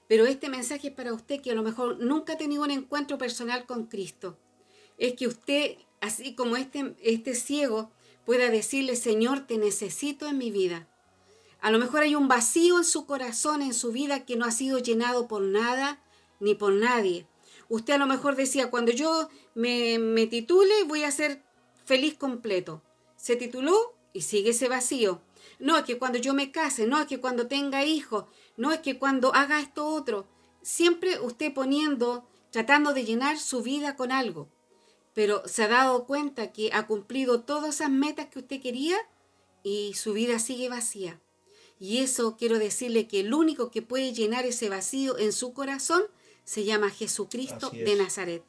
Pero 0.09 0.27
este 0.27 0.51
mensaje 0.51 0.89
es 0.89 0.95
para 0.95 1.15
usted 1.15 1.41
que 1.41 1.53
a 1.53 1.55
lo 1.55 1.63
mejor 1.63 1.99
nunca 1.99 2.35
ha 2.35 2.39
tenido 2.39 2.63
un 2.63 2.71
encuentro 2.71 3.17
personal 3.17 3.65
con 3.65 3.87
Cristo. 3.87 4.37
Es 4.99 5.15
que 5.15 5.27
usted, 5.27 5.79
así 6.03 6.35
como 6.35 6.59
este, 6.59 6.95
este 7.03 7.35
ciego, 7.35 7.91
pueda 8.27 8.51
decirle, 8.51 8.95
Señor, 8.95 9.47
te 9.47 9.57
necesito 9.57 10.29
en 10.29 10.37
mi 10.37 10.51
vida. 10.51 10.87
A 11.63 11.71
lo 11.71 11.79
mejor 11.79 12.03
hay 12.03 12.15
un 12.15 12.29
vacío 12.29 12.77
en 12.77 12.85
su 12.85 13.07
corazón, 13.07 13.63
en 13.63 13.73
su 13.73 13.93
vida, 13.93 14.27
que 14.27 14.37
no 14.37 14.45
ha 14.45 14.51
sido 14.51 14.79
llenado 14.79 15.29
por 15.29 15.41
nada 15.41 15.99
ni 16.41 16.55
por 16.55 16.73
nadie. 16.73 17.27
Usted 17.69 17.95
a 17.95 17.99
lo 17.99 18.07
mejor 18.07 18.37
decía, 18.37 18.71
cuando 18.71 18.93
yo 18.93 19.29
me, 19.55 19.99
me 19.99 20.27
titule 20.27 20.85
voy 20.87 21.05
a 21.05 21.11
ser 21.11 21.43
feliz 21.85 22.15
completo. 22.15 22.83
Se 23.17 23.37
tituló, 23.37 23.97
y 24.17 24.23
sigue 24.23 24.51
ese 24.51 24.69
vacío. 24.69 25.21
No 25.59 25.77
es 25.77 25.85
que 25.85 25.99
cuando 25.99 26.19
yo 26.19 26.33
me 26.33 26.51
case, 26.51 26.87
no 26.87 26.99
es 26.99 27.07
que 27.07 27.21
cuando 27.21 27.49
tenga 27.49 27.85
hijos, 27.85 28.25
no 28.57 28.73
es 28.73 28.81
que 28.81 28.99
cuando 28.99 29.35
haga 29.35 29.61
esto 29.61 29.87
otro. 29.87 30.27
Siempre 30.63 31.21
usted 31.21 31.53
poniendo, 31.53 32.27
tratando 32.51 32.95
de 32.95 33.05
llenar 33.05 33.39
su 33.39 33.63
vida 33.63 33.95
con 33.95 34.13
algo. 34.13 34.49
Pero 35.13 35.43
se 35.47 35.65
ha 35.65 35.69
dado 35.69 36.07
cuenta 36.07 36.51
que 36.51 36.71
ha 36.73 36.87
cumplido 36.87 37.43
todas 37.43 37.77
esas 37.77 37.91
metas 37.91 38.29
que 38.29 38.39
usted 38.39 38.61
quería 38.63 38.97
y 39.63 39.93
su 39.95 40.15
vida 40.15 40.39
sigue 40.39 40.71
vacía. 40.71 41.21
Y 41.79 41.99
eso 41.99 42.37
quiero 42.39 42.59
decirle 42.59 43.07
que 43.07 43.21
el 43.21 43.35
único 43.35 43.71
que 43.71 43.83
puede 43.83 44.15
llenar 44.15 44.47
ese 44.47 44.71
vacío 44.71 45.19
en 45.19 45.33
su 45.33 45.53
corazón 45.53 46.05
se 46.47 46.65
llama 46.65 46.91
Jesucristo 46.91 47.71
de 47.71 47.97
Nazaret. 47.97 48.43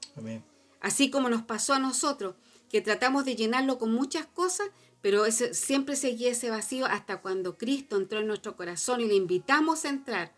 Así 0.80 1.10
como 1.10 1.30
nos 1.30 1.42
pasó 1.42 1.74
a 1.74 1.80
nosotros, 1.80 2.36
que 2.70 2.80
tratamos 2.80 3.26
de 3.26 3.36
llenarlo 3.36 3.80
con 3.80 3.92
muchas 3.92 4.28
cosas, 4.28 4.70
pero 5.02 5.26
ese, 5.26 5.56
siempre 5.56 5.96
seguía 5.96 6.32
ese 6.32 6.52
vacío 6.52 6.86
hasta 6.86 7.22
cuando 7.22 7.58
Cristo 7.58 7.98
entró 7.98 8.20
en 8.20 8.28
nuestro 8.28 8.56
corazón 8.56 9.02
y 9.02 9.08
le 9.08 9.16
invitamos 9.16 9.84
a 9.84 9.90
entrar 9.90 10.36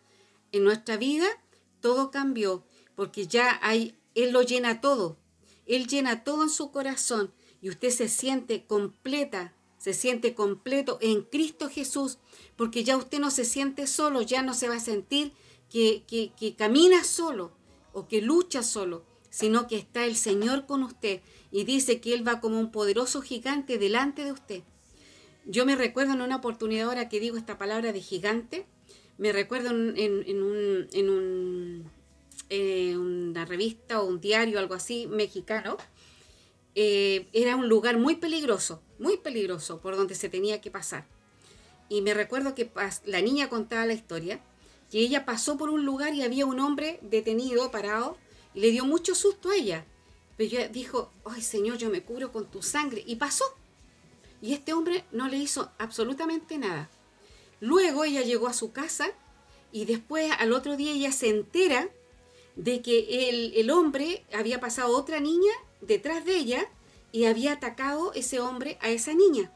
en 0.53 0.63
nuestra 0.63 0.95
vida, 0.95 1.27
todo 1.81 2.11
cambió, 2.11 2.63
porque 2.95 3.27
ya 3.27 3.59
hay, 3.61 3.97
Él 4.15 4.31
lo 4.31 4.41
llena 4.41 4.79
todo. 4.79 5.17
Él 5.65 5.87
llena 5.87 6.23
todo 6.23 6.43
en 6.43 6.49
su 6.49 6.71
corazón 6.71 7.33
y 7.61 7.69
usted 7.69 7.89
se 7.89 8.07
siente 8.07 8.65
completa, 8.65 9.53
se 9.77 9.93
siente 9.93 10.33
completo 10.33 10.97
en 11.01 11.23
Cristo 11.23 11.69
Jesús, 11.69 12.19
porque 12.55 12.85
ya 12.85 12.95
usted 12.95 13.19
no 13.19 13.31
se 13.31 13.43
siente 13.43 13.85
solo, 13.85 14.21
ya 14.21 14.43
no 14.43 14.53
se 14.53 14.69
va 14.69 14.75
a 14.75 14.79
sentir 14.79 15.33
que, 15.69 16.53
camina 16.57 17.03
solo 17.03 17.51
o 17.93 18.07
que 18.07 18.21
lucha 18.21 18.63
solo, 18.63 19.03
sino 19.29 19.67
que 19.67 19.77
está 19.77 20.05
el 20.05 20.15
Señor 20.15 20.65
con 20.65 20.83
usted 20.83 21.21
y 21.51 21.63
dice 21.63 22.01
que 22.01 22.13
Él 22.13 22.27
va 22.27 22.41
como 22.41 22.59
un 22.59 22.71
poderoso 22.71 23.21
gigante 23.21 23.77
delante 23.77 24.23
de 24.23 24.31
usted. 24.31 24.63
Yo 25.45 25.65
me 25.65 25.75
recuerdo 25.75 26.13
en 26.13 26.21
una 26.21 26.37
oportunidad 26.37 26.87
ahora 26.87 27.09
que 27.09 27.19
digo 27.19 27.37
esta 27.37 27.57
palabra 27.57 27.91
de 27.93 28.01
gigante, 28.01 28.65
me 29.17 29.31
recuerdo 29.33 29.69
en, 29.71 29.95
eh, 32.49 32.97
una 32.97 33.45
revista 33.45 34.01
o 34.01 34.05
un 34.05 34.21
diario, 34.21 34.59
algo 34.59 34.73
así, 34.73 35.07
mexicano, 35.07 35.77
eh, 36.75 37.27
era 37.33 37.55
un 37.55 37.67
lugar 37.67 37.97
muy 37.97 38.15
peligroso, 38.15 38.81
muy 38.99 39.17
peligroso 39.17 39.81
por 39.81 39.95
donde 39.95 40.15
se 40.15 40.29
tenía 40.29 40.61
que 40.61 40.71
pasar. 40.71 41.05
Y 41.89 42.01
me 42.01 42.13
recuerdo 42.13 42.55
que 42.55 42.71
la 43.05 43.21
niña 43.21 43.49
contaba 43.49 43.85
la 43.85 43.93
historia, 43.93 44.41
que 44.89 44.99
ella 44.99 45.25
pasó 45.25 45.57
por 45.57 45.69
un 45.69 45.85
lugar 45.85 46.13
y 46.13 46.23
había 46.23 46.45
un 46.45 46.59
hombre 46.59 46.99
detenido, 47.01 47.71
parado, 47.71 48.17
y 48.53 48.61
le 48.61 48.71
dio 48.71 48.85
mucho 48.85 49.15
susto 49.15 49.49
a 49.49 49.55
ella. 49.55 49.85
Pero 50.37 50.49
ella 50.49 50.67
dijo, 50.67 51.11
ay 51.25 51.41
Señor, 51.41 51.77
yo 51.77 51.89
me 51.89 52.01
cubro 52.01 52.31
con 52.31 52.49
tu 52.49 52.61
sangre. 52.61 53.03
Y 53.05 53.17
pasó. 53.17 53.43
Y 54.41 54.53
este 54.53 54.73
hombre 54.73 55.03
no 55.11 55.27
le 55.27 55.37
hizo 55.37 55.71
absolutamente 55.77 56.57
nada. 56.57 56.89
Luego 57.59 58.03
ella 58.03 58.21
llegó 58.21 58.47
a 58.47 58.53
su 58.53 58.71
casa 58.71 59.11
y 59.71 59.85
después 59.85 60.31
al 60.39 60.53
otro 60.53 60.77
día 60.77 60.93
ella 60.93 61.11
se 61.11 61.29
entera 61.29 61.89
de 62.55 62.81
que 62.81 63.29
el, 63.29 63.53
el 63.55 63.69
hombre 63.69 64.25
había 64.33 64.59
pasado 64.59 64.95
otra 64.97 65.19
niña 65.19 65.51
detrás 65.81 66.25
de 66.25 66.37
ella 66.37 66.67
y 67.11 67.25
había 67.25 67.53
atacado 67.53 68.13
ese 68.13 68.39
hombre 68.39 68.77
a 68.81 68.89
esa 68.89 69.13
niña. 69.13 69.51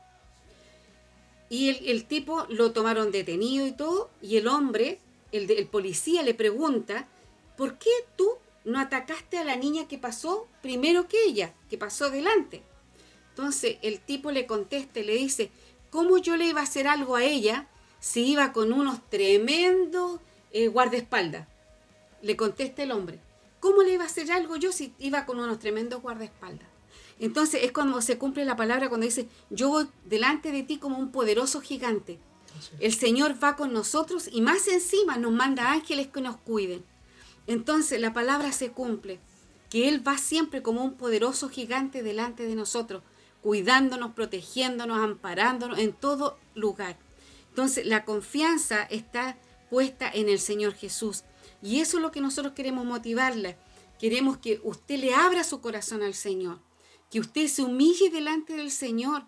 Y 1.50 1.70
el, 1.70 1.90
el, 1.90 2.06
tipo 2.06 2.46
lo 2.50 2.72
tomaron 2.72 3.12
detenido 3.12 3.68
y 3.68 3.74
todo, 3.74 4.10
y 4.22 4.38
el 4.38 4.48
hombre, 4.48 5.00
el, 5.34 5.68
policía 5.68 6.24
le 6.24 6.34
pregunta, 6.34 7.08
¿por 7.58 7.78
qué 7.78 7.90
tú 8.16 8.38
no 8.66 8.80
atacaste 8.80 9.38
a 9.38 9.44
la 9.44 9.56
niña 9.56 9.88
que 9.88 9.98
pasó 9.98 10.48
primero 10.62 11.08
que 11.08 11.24
ella, 11.26 11.54
que 11.70 11.78
pasó 11.78 12.10
delante. 12.10 12.64
Entonces 13.30 13.78
el 13.82 14.00
tipo 14.00 14.32
le 14.32 14.46
contesta 14.46 15.00
y 15.00 15.04
le 15.04 15.16
dice, 15.16 15.52
¿cómo 15.90 16.18
yo 16.18 16.38
le 16.38 16.48
iba 16.48 16.62
a 16.62 16.64
hacer 16.64 16.88
algo 16.88 17.16
a 17.16 17.24
ella 17.24 17.68
si 18.00 18.26
iba 18.26 18.54
con 18.54 18.72
unos 18.72 19.10
tremendos 19.10 20.20
eh, 20.52 20.68
guardaespaldas? 20.68 21.48
Le 22.22 22.38
contesta 22.38 22.84
el 22.84 22.92
hombre, 22.92 23.20
¿cómo 23.60 23.82
le 23.82 23.94
iba 23.94 24.04
a 24.04 24.08
hacer 24.08 24.32
algo 24.32 24.56
yo 24.56 24.72
si 24.72 24.94
iba 25.00 25.26
con 25.26 25.40
unos 25.40 25.60
tremendos 25.60 26.02
guardaespaldas? 26.02 26.68
Entonces 27.20 27.64
es 27.64 27.72
cuando 27.72 28.02
se 28.02 28.18
cumple 28.18 28.46
la 28.46 28.56
palabra 28.56 28.90
cuando 28.90 29.06
dice, 29.06 29.28
yo 29.50 29.70
voy 29.70 29.88
delante 30.06 30.52
de 30.52 30.64
ti 30.64 30.78
como 30.78 30.98
un 30.98 31.12
poderoso 31.12 31.62
gigante. 31.62 32.20
El 32.80 32.94
Señor 32.94 33.42
va 33.44 33.56
con 33.56 33.74
nosotros 33.74 34.30
y 34.32 34.42
más 34.42 34.68
encima 34.68 35.18
nos 35.18 35.32
manda 35.32 35.72
ángeles 35.72 36.08
que 36.08 36.22
nos 36.22 36.38
cuiden. 36.38 36.84
Entonces 37.48 38.00
la 38.00 38.14
palabra 38.14 38.52
se 38.52 38.72
cumple, 38.72 39.20
que 39.70 39.90
Él 39.90 40.08
va 40.08 40.18
siempre 40.18 40.62
como 40.62 40.84
un 40.84 40.96
poderoso 40.96 41.50
gigante 41.50 42.04
delante 42.04 42.46
de 42.46 42.56
nosotros, 42.56 43.04
cuidándonos, 43.42 44.14
protegiéndonos, 44.14 44.98
amparándonos 44.98 45.80
en 45.80 45.94
todo 45.94 46.38
lugar. 46.56 46.98
Entonces 47.50 47.86
la 47.86 48.06
confianza 48.06 48.84
está 48.84 49.38
puesta 49.70 50.10
en 50.12 50.30
el 50.30 50.40
Señor 50.40 50.74
Jesús. 50.74 51.24
Y 51.62 51.80
eso 51.80 51.98
es 51.98 52.04
lo 52.04 52.12
que 52.12 52.22
nosotros 52.22 52.54
queremos 52.54 52.86
motivarle. 52.86 53.58
Queremos 54.00 54.38
que 54.38 54.60
usted 54.64 55.00
le 55.00 55.14
abra 55.14 55.44
su 55.44 55.62
corazón 55.62 56.04
al 56.04 56.14
Señor, 56.14 56.60
que 57.10 57.20
usted 57.20 57.48
se 57.48 57.64
humille 57.64 58.10
delante 58.10 58.54
del 58.54 58.70
Señor. 58.70 59.24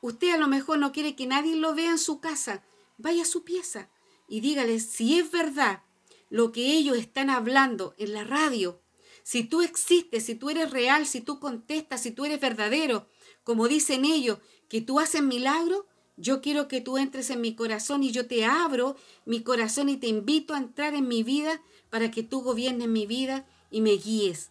Usted 0.00 0.30
a 0.30 0.38
lo 0.38 0.48
mejor 0.48 0.78
no 0.78 0.92
quiere 0.92 1.16
que 1.16 1.26
nadie 1.26 1.56
lo 1.56 1.74
vea 1.74 1.90
en 1.90 1.98
su 1.98 2.20
casa. 2.20 2.62
Vaya 2.96 3.22
a 3.22 3.26
su 3.26 3.44
pieza 3.44 3.90
y 4.28 4.40
dígale 4.40 4.80
si 4.80 5.18
es 5.18 5.30
verdad 5.30 5.82
lo 6.30 6.52
que 6.52 6.76
ellos 6.76 6.96
están 6.96 7.30
hablando 7.30 7.94
en 7.98 8.12
la 8.12 8.24
radio. 8.24 8.80
Si 9.22 9.44
tú 9.44 9.62
existes, 9.62 10.24
si 10.24 10.34
tú 10.34 10.50
eres 10.50 10.70
real, 10.70 11.06
si 11.06 11.20
tú 11.20 11.38
contestas, 11.40 12.02
si 12.02 12.10
tú 12.10 12.24
eres 12.24 12.40
verdadero, 12.40 13.06
como 13.44 13.68
dicen 13.68 14.04
ellos, 14.04 14.38
que 14.68 14.80
tú 14.80 15.00
haces 15.00 15.22
milagros, 15.22 15.84
yo 16.16 16.40
quiero 16.40 16.68
que 16.68 16.80
tú 16.80 16.98
entres 16.98 17.30
en 17.30 17.40
mi 17.40 17.54
corazón 17.54 18.02
y 18.02 18.10
yo 18.10 18.26
te 18.26 18.44
abro 18.44 18.96
mi 19.24 19.42
corazón 19.42 19.88
y 19.88 19.96
te 19.96 20.08
invito 20.08 20.54
a 20.54 20.58
entrar 20.58 20.94
en 20.94 21.08
mi 21.08 21.22
vida 21.22 21.62
para 21.90 22.10
que 22.10 22.22
tú 22.22 22.42
gobiernes 22.42 22.88
mi 22.88 23.06
vida 23.06 23.46
y 23.70 23.80
me 23.80 23.92
guíes. 23.92 24.50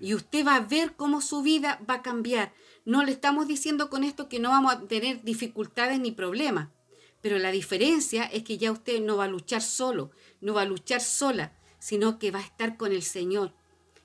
Y 0.00 0.14
usted 0.14 0.46
va 0.46 0.56
a 0.56 0.60
ver 0.60 0.96
cómo 0.96 1.20
su 1.20 1.42
vida 1.42 1.80
va 1.88 1.94
a 1.94 2.02
cambiar. 2.02 2.52
No 2.90 3.04
le 3.04 3.12
estamos 3.12 3.46
diciendo 3.46 3.88
con 3.88 4.02
esto 4.02 4.28
que 4.28 4.40
no 4.40 4.48
vamos 4.48 4.72
a 4.74 4.80
tener 4.80 5.22
dificultades 5.22 6.00
ni 6.00 6.10
problemas, 6.10 6.70
pero 7.20 7.38
la 7.38 7.52
diferencia 7.52 8.24
es 8.24 8.42
que 8.42 8.58
ya 8.58 8.72
usted 8.72 9.00
no 9.00 9.16
va 9.16 9.26
a 9.26 9.28
luchar 9.28 9.62
solo, 9.62 10.10
no 10.40 10.54
va 10.54 10.62
a 10.62 10.64
luchar 10.64 11.00
sola, 11.00 11.52
sino 11.78 12.18
que 12.18 12.32
va 12.32 12.40
a 12.40 12.44
estar 12.44 12.76
con 12.76 12.90
el 12.90 13.04
Señor. 13.04 13.54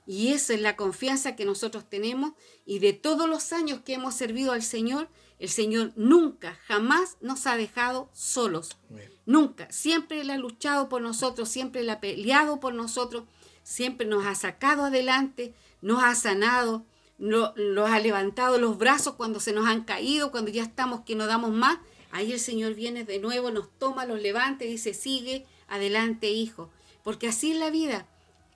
Y 0.05 0.33
esa 0.33 0.53
es 0.53 0.61
la 0.61 0.75
confianza 0.75 1.35
que 1.35 1.45
nosotros 1.45 1.89
tenemos 1.89 2.33
y 2.63 2.77
de 2.77 2.93
todos 2.93 3.27
los 3.27 3.53
años 3.53 3.79
que 3.83 3.95
hemos 3.95 4.13
servido 4.13 4.51
al 4.51 4.61
Señor, 4.61 5.09
el 5.39 5.49
Señor 5.49 5.91
nunca, 5.95 6.59
jamás 6.67 7.17
nos 7.21 7.47
ha 7.47 7.57
dejado 7.57 8.11
solos. 8.13 8.77
Nunca. 9.25 9.67
Siempre 9.71 10.21
Él 10.21 10.29
ha 10.29 10.37
luchado 10.37 10.89
por 10.89 11.01
nosotros, 11.01 11.49
siempre 11.49 11.81
Él 11.81 11.89
ha 11.89 11.99
peleado 11.99 12.59
por 12.59 12.75
nosotros, 12.75 13.23
siempre 13.63 14.05
nos 14.05 14.27
ha 14.27 14.35
sacado 14.35 14.83
adelante, 14.83 15.55
nos 15.81 16.03
ha 16.03 16.13
sanado, 16.13 16.85
los 17.17 17.89
ha 17.89 17.99
levantado 17.99 18.57
los 18.57 18.77
brazos 18.77 19.15
cuando 19.15 19.39
se 19.39 19.53
nos 19.53 19.67
han 19.67 19.83
caído, 19.83 20.31
cuando 20.31 20.51
ya 20.51 20.63
estamos 20.63 21.01
que 21.01 21.15
no 21.15 21.27
damos 21.27 21.51
más. 21.51 21.77
Ahí 22.11 22.31
el 22.31 22.39
Señor 22.39 22.75
viene 22.75 23.03
de 23.03 23.19
nuevo, 23.19 23.51
nos 23.51 23.69
toma, 23.77 24.05
los 24.05 24.21
levanta 24.21 24.65
y 24.65 24.69
dice, 24.69 24.93
sigue 24.93 25.45
adelante, 25.67 26.31
hijo. 26.31 26.69
Porque 27.03 27.27
así 27.27 27.51
es 27.51 27.57
la 27.57 27.69
vida. 27.69 28.07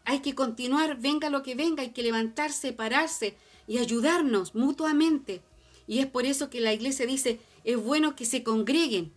Hay 0.06 0.20
que 0.20 0.36
continuar, 0.36 1.00
venga 1.00 1.30
lo 1.30 1.44
que 1.44 1.56
venga, 1.56 1.84
hay 1.84 1.92
que 1.92 2.04
levantarse, 2.04 2.74
pararse 2.74 3.36
y 3.68 3.78
ayudarnos 3.78 4.56
mutuamente. 4.56 5.42
Y 5.88 6.00
es 6.00 6.08
por 6.08 6.26
eso 6.26 6.50
que 6.50 6.62
la 6.62 6.74
iglesia 6.74 7.06
dice, 7.06 7.40
es 7.64 7.78
bueno 7.78 8.16
que 8.16 8.26
se 8.26 8.44
congreguen. 8.44 9.14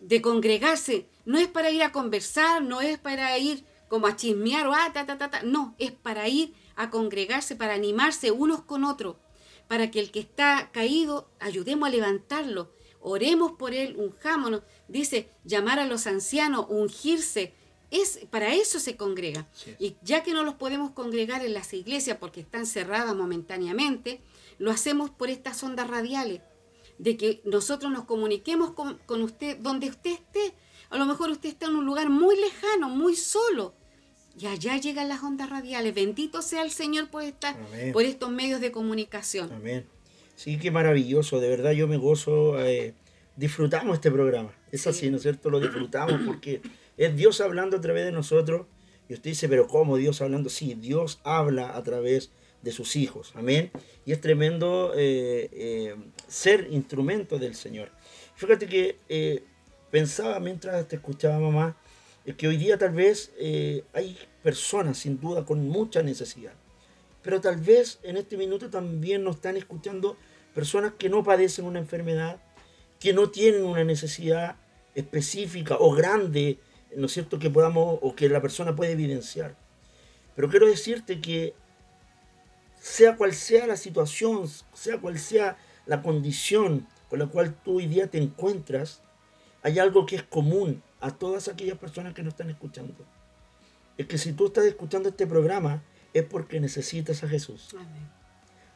De 0.00 0.20
congregarse, 0.20 1.06
no 1.24 1.38
es 1.38 1.48
para 1.48 1.70
ir 1.70 1.82
a 1.82 1.92
conversar, 1.92 2.62
no 2.62 2.80
es 2.80 2.98
para 2.98 3.36
ir 3.38 3.64
como 3.88 4.06
a 4.06 4.16
chismear 4.16 4.66
o 4.66 4.74
ah, 4.74 4.90
ta, 4.92 5.06
ta, 5.06 5.18
ta, 5.18 5.30
ta. 5.30 5.42
No, 5.42 5.74
es 5.78 5.92
para 5.92 6.28
ir 6.28 6.52
a 6.76 6.90
congregarse, 6.90 7.56
para 7.56 7.74
animarse 7.74 8.30
unos 8.30 8.62
con 8.62 8.84
otros, 8.84 9.16
para 9.66 9.90
que 9.90 10.00
el 10.00 10.10
que 10.10 10.20
está 10.20 10.70
caído 10.72 11.28
ayudemos 11.40 11.88
a 11.88 11.90
levantarlo, 11.90 12.70
oremos 13.00 13.52
por 13.52 13.72
él, 13.72 13.96
unjámonos. 13.96 14.62
Dice, 14.88 15.30
llamar 15.44 15.78
a 15.78 15.86
los 15.86 16.06
ancianos, 16.06 16.66
ungirse. 16.68 17.54
Es, 17.90 18.20
para 18.30 18.52
eso 18.52 18.80
se 18.80 18.96
congrega. 18.96 19.48
Y 19.78 19.96
ya 20.02 20.24
que 20.24 20.32
no 20.32 20.42
los 20.42 20.54
podemos 20.54 20.90
congregar 20.90 21.44
en 21.44 21.54
las 21.54 21.72
iglesias 21.72 22.18
porque 22.18 22.40
están 22.40 22.66
cerradas 22.66 23.14
momentáneamente, 23.14 24.20
lo 24.58 24.72
hacemos 24.72 25.10
por 25.10 25.30
estas 25.30 25.62
ondas 25.62 25.88
radiales, 25.88 26.40
de 26.98 27.16
que 27.16 27.42
nosotros 27.44 27.92
nos 27.92 28.04
comuniquemos 28.06 28.72
con, 28.72 28.98
con 29.06 29.22
usted 29.22 29.58
donde 29.58 29.88
usted 29.88 30.10
esté. 30.10 30.54
A 30.90 30.96
lo 30.96 31.06
mejor 31.06 31.30
usted 31.30 31.50
está 31.50 31.66
en 31.66 31.76
un 31.76 31.86
lugar 31.86 32.10
muy 32.10 32.36
lejano, 32.36 32.88
muy 32.88 33.14
solo. 33.14 33.74
Y 34.38 34.46
allá 34.46 34.76
llegan 34.76 35.08
las 35.08 35.22
ondas 35.22 35.48
radiales. 35.48 35.94
Bendito 35.94 36.42
sea 36.42 36.62
el 36.62 36.70
Señor 36.70 37.08
por, 37.08 37.22
estar, 37.22 37.56
por 37.92 38.04
estos 38.04 38.30
medios 38.30 38.60
de 38.60 38.70
comunicación. 38.70 39.50
Amén. 39.52 39.86
Sí, 40.36 40.58
qué 40.58 40.70
maravilloso, 40.70 41.40
de 41.40 41.48
verdad 41.48 41.72
yo 41.72 41.88
me 41.88 41.96
gozo, 41.96 42.62
eh, 42.62 42.92
disfrutamos 43.36 43.94
este 43.94 44.10
programa, 44.10 44.54
es 44.70 44.86
así, 44.86 45.10
¿no 45.10 45.16
es 45.16 45.22
cierto? 45.22 45.48
Lo 45.48 45.60
disfrutamos 45.60 46.20
porque 46.26 46.60
es 46.98 47.16
Dios 47.16 47.40
hablando 47.40 47.78
a 47.78 47.80
través 47.80 48.04
de 48.04 48.12
nosotros 48.12 48.66
y 49.08 49.14
usted 49.14 49.30
dice, 49.30 49.48
pero 49.48 49.66
¿cómo 49.66 49.96
Dios 49.96 50.20
hablando? 50.20 50.50
Sí, 50.50 50.74
Dios 50.74 51.20
habla 51.24 51.74
a 51.74 51.82
través 51.82 52.32
de 52.60 52.70
sus 52.70 52.96
hijos, 52.96 53.32
amén. 53.34 53.70
Y 54.04 54.12
es 54.12 54.20
tremendo 54.20 54.92
eh, 54.94 55.48
eh, 55.52 55.96
ser 56.28 56.68
instrumento 56.70 57.38
del 57.38 57.54
Señor. 57.54 57.90
Fíjate 58.34 58.66
que 58.66 59.42
pensaba 59.90 60.38
mientras 60.38 60.86
te 60.86 60.96
escuchaba 60.96 61.38
mamá, 61.38 61.78
que 62.34 62.48
hoy 62.48 62.56
día 62.56 62.76
tal 62.78 62.92
vez 62.92 63.32
hay 63.92 64.18
personas 64.42 64.98
sin 64.98 65.20
duda 65.20 65.44
con 65.44 65.68
mucha 65.68 66.02
necesidad 66.02 66.52
pero 67.26 67.40
tal 67.40 67.56
vez 67.56 67.98
en 68.04 68.16
este 68.16 68.36
minuto 68.36 68.70
también 68.70 69.24
nos 69.24 69.34
están 69.34 69.56
escuchando 69.56 70.16
personas 70.54 70.92
que 70.96 71.08
no 71.08 71.24
padecen 71.24 71.64
una 71.64 71.80
enfermedad, 71.80 72.40
que 73.00 73.12
no 73.12 73.30
tienen 73.30 73.64
una 73.64 73.82
necesidad 73.82 74.54
específica 74.94 75.76
o 75.80 75.90
grande, 75.90 76.60
¿no 76.94 77.06
es 77.06 77.12
cierto?, 77.12 77.40
que 77.40 77.50
podamos 77.50 77.98
o 78.00 78.14
que 78.14 78.28
la 78.28 78.40
persona 78.40 78.76
puede 78.76 78.92
evidenciar. 78.92 79.56
Pero 80.36 80.48
quiero 80.48 80.68
decirte 80.68 81.20
que 81.20 81.54
sea 82.78 83.16
cual 83.16 83.34
sea 83.34 83.66
la 83.66 83.76
situación, 83.76 84.48
sea 84.72 85.00
cual 85.00 85.18
sea 85.18 85.56
la 85.84 86.02
condición 86.02 86.86
con 87.10 87.18
la 87.18 87.26
cual 87.26 87.56
tú 87.64 87.78
hoy 87.78 87.88
día 87.88 88.06
te 88.06 88.18
encuentras, 88.18 89.02
hay 89.64 89.80
algo 89.80 90.06
que 90.06 90.14
es 90.14 90.22
común 90.22 90.80
a 91.00 91.10
todas 91.10 91.48
aquellas 91.48 91.78
personas 91.78 92.14
que 92.14 92.22
nos 92.22 92.34
están 92.34 92.50
escuchando. 92.50 92.94
Es 93.98 94.06
que 94.06 94.18
si 94.18 94.32
tú 94.32 94.46
estás 94.46 94.64
escuchando 94.64 95.08
este 95.08 95.26
programa, 95.26 95.82
es 96.12 96.24
porque 96.24 96.60
necesitas 96.60 97.22
a 97.24 97.28
Jesús. 97.28 97.74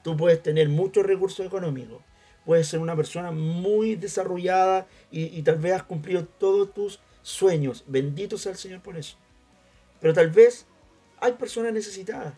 Tú 0.02 0.16
puedes 0.16 0.42
tener 0.42 0.68
muchos 0.68 1.04
recursos 1.04 1.44
económicos, 1.44 2.02
puedes 2.44 2.66
ser 2.66 2.80
una 2.80 2.96
persona 2.96 3.30
muy 3.30 3.96
desarrollada 3.96 4.86
y, 5.10 5.42
tal 5.42 5.58
vez 5.58 5.74
has 5.74 5.82
cumplido 5.82 6.24
todos 6.24 6.72
tus 6.72 7.00
sueños. 7.22 7.84
Bendito 7.86 8.38
sea 8.38 8.52
el 8.52 8.58
Señor 8.58 8.80
por 8.80 8.96
eso. 8.96 9.16
Pero 10.00 10.14
tal 10.14 10.30
vez 10.30 10.66
hay 11.20 11.32
personas 11.32 11.72
necesitadas 11.72 12.34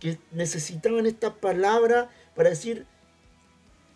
que 0.00 0.18
necesitaban 0.32 1.06
esta 1.06 1.34
palabra 1.34 2.10
para 2.34 2.50
decir, 2.50 2.86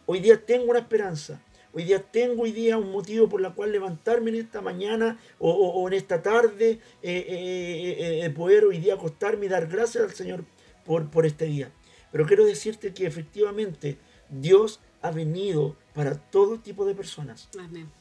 hoy 0.06 0.20
día 0.20 0.44
tengo 0.44 0.70
una 0.70 0.78
esperanza, 0.78 1.40
hoy 1.72 1.84
día 1.84 2.02
tengo 2.02 2.42
hoy 2.42 2.52
día 2.52 2.78
un 2.78 2.90
motivo 2.90 3.28
por 3.28 3.40
la 3.40 3.54
cual 3.54 3.72
levantarme 3.72 4.30
en 4.30 4.36
esta 4.36 4.60
mañana 4.60 5.18
o, 5.38 5.86
en 5.88 5.94
esta 5.94 6.22
tarde, 6.22 6.80
eh, 7.02 7.26
eh, 7.28 8.20
eh, 8.24 8.30
poder 8.30 8.64
hoy 8.64 8.78
día 8.78 8.94
acostarme 8.94 9.46
y 9.46 9.48
dar 9.48 9.66
gracias 9.66 10.04
al 10.04 10.12
Señor 10.12 10.44
por, 10.84 11.10
por 11.10 11.26
este 11.26 11.46
día. 11.46 11.70
Pero 12.10 12.26
quiero 12.26 12.44
decirte 12.44 12.94
que 12.94 13.06
efectivamente 13.06 13.98
Dios 14.28 14.80
ha 15.00 15.10
venido 15.10 15.76
para 15.94 16.14
todo 16.14 16.58
tipo 16.58 16.84
de 16.84 16.94
personas. 16.94 17.48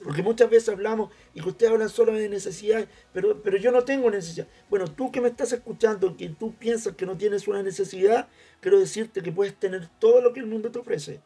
Porque 0.04 0.24
muchas 0.24 0.50
veces 0.50 0.70
hablamos 0.70 1.12
y 1.34 1.42
que 1.42 1.50
ustedes 1.50 1.72
hablan 1.72 1.90
solo 1.90 2.14
de 2.14 2.30
necesidad, 2.30 2.88
pero, 3.14 3.42
pero 3.42 3.58
yo 3.58 3.72
no 3.72 3.84
tengo 3.84 4.10
necesidad. 4.10 4.48
Bueno, 4.70 4.86
tú 4.88 5.12
que 5.12 5.22
me 5.22 5.28
estás 5.28 5.52
escuchando, 5.52 6.18
que 6.18 6.30
tú 6.30 6.56
piensas 6.56 6.96
que 6.96 7.06
no 7.06 7.18
tienes 7.18 7.48
una 7.48 7.62
necesidad, 7.62 8.28
quiero 8.62 8.80
decirte 8.80 9.22
que 9.22 9.32
puedes 9.32 9.56
tener 9.56 9.90
todo 10.00 10.22
lo 10.22 10.34
que 10.34 10.40
el 10.40 10.48
mundo 10.48 10.72
te 10.72 10.80
ofrece. 10.80 11.22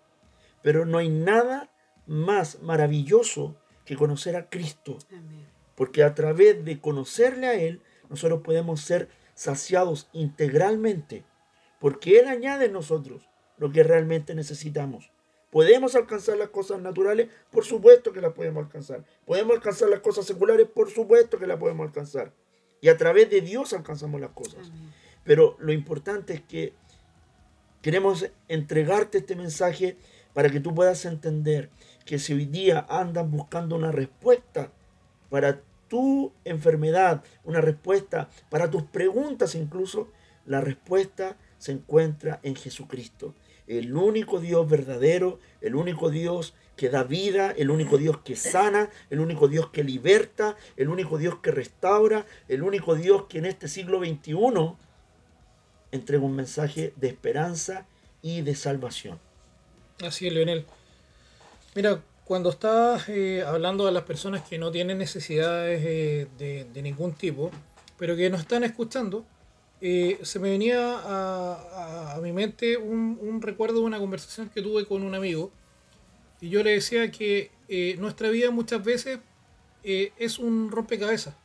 Pero 0.61 0.85
no 0.85 0.97
hay 0.97 1.09
nada 1.09 1.69
más 2.05 2.61
maravilloso 2.61 3.55
que 3.85 3.95
conocer 3.95 4.35
a 4.35 4.49
Cristo. 4.49 4.97
Porque 5.75 6.03
a 6.03 6.13
través 6.13 6.63
de 6.63 6.79
conocerle 6.79 7.47
a 7.47 7.55
Él, 7.55 7.81
nosotros 8.09 8.41
podemos 8.43 8.81
ser 8.81 9.09
saciados 9.33 10.09
integralmente. 10.13 11.23
Porque 11.79 12.19
Él 12.19 12.27
añade 12.27 12.65
en 12.65 12.73
nosotros 12.73 13.27
lo 13.57 13.71
que 13.71 13.83
realmente 13.83 14.35
necesitamos. 14.35 15.11
¿Podemos 15.51 15.95
alcanzar 15.95 16.37
las 16.37 16.49
cosas 16.49 16.81
naturales? 16.81 17.29
Por 17.51 17.65
supuesto 17.65 18.13
que 18.13 18.21
las 18.21 18.33
podemos 18.33 18.63
alcanzar. 18.63 19.03
¿Podemos 19.25 19.55
alcanzar 19.55 19.89
las 19.89 19.99
cosas 19.99 20.25
seculares? 20.25 20.67
Por 20.67 20.89
supuesto 20.89 21.37
que 21.37 21.45
las 21.45 21.57
podemos 21.57 21.85
alcanzar. 21.85 22.33
Y 22.79 22.87
a 22.87 22.97
través 22.97 23.29
de 23.29 23.41
Dios 23.41 23.73
alcanzamos 23.73 24.21
las 24.21 24.31
cosas. 24.31 24.71
Pero 25.23 25.57
lo 25.59 25.73
importante 25.73 26.33
es 26.33 26.41
que 26.41 26.73
queremos 27.81 28.27
entregarte 28.47 29.19
este 29.19 29.35
mensaje 29.35 29.97
para 30.33 30.49
que 30.49 30.61
tú 30.61 30.73
puedas 30.73 31.03
entender 31.05 31.69
que 32.05 32.19
si 32.19 32.33
hoy 32.33 32.45
día 32.45 32.85
andas 32.89 33.29
buscando 33.29 33.75
una 33.75 33.91
respuesta 33.91 34.71
para 35.29 35.61
tu 35.87 36.31
enfermedad, 36.45 37.23
una 37.43 37.61
respuesta 37.61 38.29
para 38.49 38.69
tus 38.71 38.83
preguntas 38.83 39.55
incluso, 39.55 40.09
la 40.45 40.61
respuesta 40.61 41.37
se 41.57 41.73
encuentra 41.73 42.39
en 42.43 42.55
Jesucristo. 42.55 43.33
El 43.67 43.95
único 43.95 44.39
Dios 44.39 44.67
verdadero, 44.67 45.39
el 45.61 45.75
único 45.75 46.09
Dios 46.09 46.53
que 46.75 46.89
da 46.89 47.03
vida, 47.03 47.51
el 47.51 47.69
único 47.69 47.97
Dios 47.97 48.19
que 48.23 48.35
sana, 48.35 48.89
el 49.09 49.19
único 49.19 49.47
Dios 49.47 49.69
que 49.69 49.83
liberta, 49.83 50.55
el 50.77 50.89
único 50.89 51.17
Dios 51.17 51.37
que 51.39 51.51
restaura, 51.51 52.25
el 52.47 52.63
único 52.63 52.95
Dios 52.95 53.25
que 53.29 53.37
en 53.37 53.45
este 53.45 53.67
siglo 53.67 53.99
XXI 53.99 54.75
entrega 55.91 56.23
un 56.23 56.35
mensaje 56.35 56.93
de 56.95 57.07
esperanza 57.07 57.85
y 58.21 58.41
de 58.41 58.55
salvación. 58.55 59.19
Así 60.03 60.27
es, 60.27 60.33
Leonel. 60.33 60.65
Mira, 61.73 62.03
cuando 62.25 62.49
estás 62.49 63.07
eh, 63.07 63.43
hablando 63.47 63.87
a 63.87 63.91
las 63.91 64.03
personas 64.03 64.41
que 64.41 64.57
no 64.57 64.71
tienen 64.71 64.97
necesidades 64.97 65.81
eh, 65.85 66.27
de, 66.37 66.81
ningún 66.81 67.13
tipo, 67.13 67.49
pero 67.97 68.17
que 68.17 68.29
nos 68.29 68.41
están 68.41 68.65
escuchando, 68.65 69.25
eh, 69.79 70.19
se 70.21 70.39
me 70.39 70.49
venía 70.49 70.99
a, 71.01 72.19
mi 72.21 72.33
mente 72.33 72.75
un, 72.75 73.41
recuerdo 73.41 73.79
de 73.79 73.85
una 73.85 73.99
conversación 73.99 74.49
que 74.49 74.61
tuve 74.61 74.85
con 74.85 75.01
un 75.01 75.15
amigo 75.15 75.49
y 76.41 76.49
yo 76.49 76.61
le 76.61 76.71
decía 76.71 77.09
que 77.09 77.51
nuestra 77.99 78.29
vida 78.29 78.51
muchas 78.51 78.83
veces 78.83 79.19
es 79.83 80.39
un 80.39 80.71
rompecabezas 80.71 81.35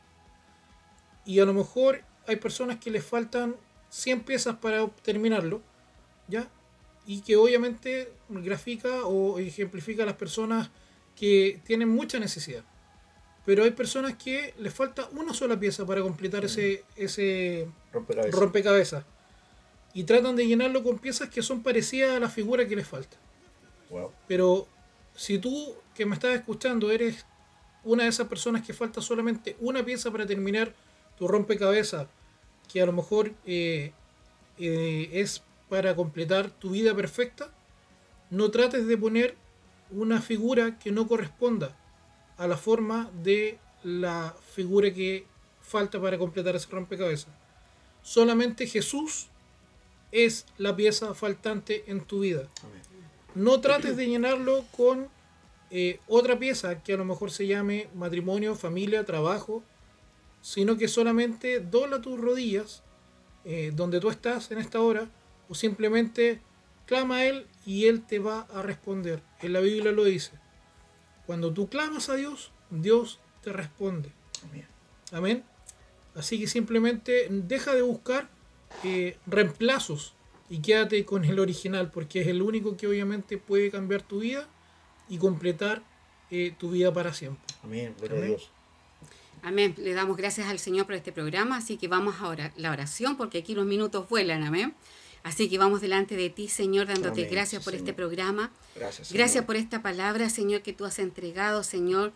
y 1.25 1.39
a 1.39 1.45
lo 1.45 1.53
mejor 1.53 2.03
hay 2.27 2.35
personas 2.35 2.77
que 2.79 2.91
les 2.91 3.03
faltan 3.03 3.55
100 3.89 4.23
piezas 4.23 4.57
para 4.57 4.85
terminarlo, 5.03 5.61
¿ya? 6.27 6.49
Y 7.07 7.21
que 7.21 7.37
obviamente 7.37 8.11
grafica 8.29 9.05
o 9.05 9.39
ejemplifica 9.39 10.03
a 10.03 10.05
las 10.05 10.15
personas 10.15 10.69
que 11.15 11.61
tienen 11.63 11.87
mucha 11.87 12.19
necesidad. 12.19 12.63
Pero 13.45 13.63
hay 13.63 13.71
personas 13.71 14.15
que 14.15 14.53
les 14.59 14.73
falta 14.73 15.07
una 15.13 15.33
sola 15.33 15.57
pieza 15.57 15.85
para 15.85 16.01
completar 16.01 16.43
ese, 16.43 16.83
ese 16.97 17.69
rompecabezas. 17.93 19.05
Y 19.93 20.03
tratan 20.03 20.35
de 20.35 20.45
llenarlo 20.45 20.83
con 20.83 20.99
piezas 20.99 21.29
que 21.29 21.41
son 21.41 21.63
parecidas 21.63 22.17
a 22.17 22.19
la 22.19 22.29
figura 22.29 22.67
que 22.67 22.75
les 22.75 22.85
falta. 22.85 23.15
Pero 24.27 24.67
si 25.15 25.39
tú 25.39 25.75
que 25.95 26.05
me 26.05 26.13
estás 26.13 26.35
escuchando 26.35 26.91
eres 26.91 27.25
una 27.85 28.03
de 28.03 28.09
esas 28.09 28.27
personas 28.27 28.67
que 28.67 28.73
falta 28.73 29.01
solamente 29.01 29.55
una 29.61 29.83
pieza 29.83 30.11
para 30.11 30.25
terminar 30.25 30.73
tu 31.17 31.25
rompecabezas, 31.25 32.07
que 32.71 32.81
a 32.81 32.85
lo 32.85 32.91
mejor 32.91 33.31
eh, 33.45 33.93
eh, 34.59 35.09
es 35.13 35.41
para 35.69 35.95
completar 35.95 36.49
tu 36.49 36.71
vida 36.71 36.95
perfecta, 36.95 37.51
no 38.29 38.51
trates 38.51 38.87
de 38.87 38.97
poner 38.97 39.35
una 39.91 40.21
figura 40.21 40.77
que 40.79 40.91
no 40.91 41.07
corresponda 41.07 41.75
a 42.37 42.47
la 42.47 42.57
forma 42.57 43.09
de 43.23 43.57
la 43.83 44.35
figura 44.53 44.93
que 44.93 45.25
falta 45.61 45.99
para 46.01 46.17
completar 46.17 46.55
ese 46.55 46.69
rompecabezas. 46.69 47.33
Solamente 48.01 48.67
Jesús 48.67 49.27
es 50.11 50.45
la 50.57 50.75
pieza 50.75 51.13
faltante 51.13 51.83
en 51.87 52.01
tu 52.05 52.21
vida. 52.21 52.47
No 53.35 53.59
trates 53.59 53.97
de 53.97 54.07
llenarlo 54.07 54.65
con 54.75 55.09
eh, 55.69 55.99
otra 56.07 56.39
pieza 56.39 56.81
que 56.81 56.93
a 56.93 56.97
lo 56.97 57.05
mejor 57.05 57.31
se 57.31 57.45
llame 57.45 57.89
matrimonio, 57.93 58.55
familia, 58.55 59.05
trabajo, 59.05 59.63
sino 60.41 60.77
que 60.77 60.87
solamente 60.87 61.59
dobla 61.59 62.01
tus 62.01 62.19
rodillas 62.19 62.83
eh, 63.43 63.71
donde 63.75 63.99
tú 63.99 64.09
estás 64.09 64.51
en 64.51 64.59
esta 64.59 64.79
hora 64.81 65.09
o 65.49 65.55
simplemente 65.55 66.41
clama 66.85 67.17
a 67.17 67.25
Él 67.25 67.47
y 67.65 67.85
Él 67.85 68.05
te 68.05 68.19
va 68.19 68.47
a 68.53 68.61
responder. 68.61 69.21
En 69.41 69.53
la 69.53 69.59
Biblia 69.59 69.91
lo 69.91 70.03
dice. 70.03 70.31
Cuando 71.25 71.53
tú 71.53 71.69
clamas 71.69 72.09
a 72.09 72.15
Dios, 72.15 72.51
Dios 72.69 73.19
te 73.41 73.53
responde. 73.53 74.11
Amén. 75.11 75.43
Así 76.15 76.39
que 76.39 76.47
simplemente 76.47 77.27
deja 77.29 77.75
de 77.75 77.81
buscar 77.81 78.29
eh, 78.83 79.17
reemplazos 79.25 80.13
y 80.49 80.59
quédate 80.59 81.05
con 81.05 81.25
el 81.25 81.39
original, 81.39 81.91
porque 81.91 82.21
es 82.21 82.27
el 82.27 82.41
único 82.41 82.77
que 82.77 82.87
obviamente 82.87 83.37
puede 83.37 83.69
cambiar 83.69 84.01
tu 84.01 84.19
vida 84.19 84.47
y 85.09 85.17
completar 85.17 85.83
eh, 86.31 86.53
tu 86.57 86.71
vida 86.71 86.93
para 86.93 87.13
siempre. 87.13 87.43
Amén. 87.63 87.93
Gloria 87.99 88.17
a 88.17 88.21
Dios. 88.21 88.51
Amén. 89.43 89.75
Le 89.77 89.93
damos 89.93 90.17
gracias 90.17 90.47
al 90.47 90.59
Señor 90.59 90.85
por 90.85 90.95
este 90.95 91.11
programa, 91.11 91.57
así 91.57 91.77
que 91.77 91.87
vamos 91.87 92.15
a 92.21 92.51
la 92.55 92.71
oración, 92.71 93.17
porque 93.17 93.37
aquí 93.39 93.53
los 93.53 93.65
minutos 93.65 94.09
vuelan. 94.09 94.43
Amén. 94.43 94.73
Así 95.27 95.49
que 95.49 95.57
vamos 95.57 95.81
delante 95.81 96.15
de 96.15 96.29
ti, 96.29 96.47
Señor, 96.47 96.87
dándote 96.87 97.25
gracias 97.25 97.61
por 97.61 97.75
este 97.75 97.93
programa. 97.93 98.49
Gracias, 98.77 99.11
gracias 99.11 99.43
por 99.43 99.57
esta 99.57 99.81
palabra, 99.81 100.29
Señor, 100.29 100.61
que 100.61 100.71
tú 100.71 100.85
has 100.85 100.99
entregado, 100.99 101.63
Señor. 101.63 102.13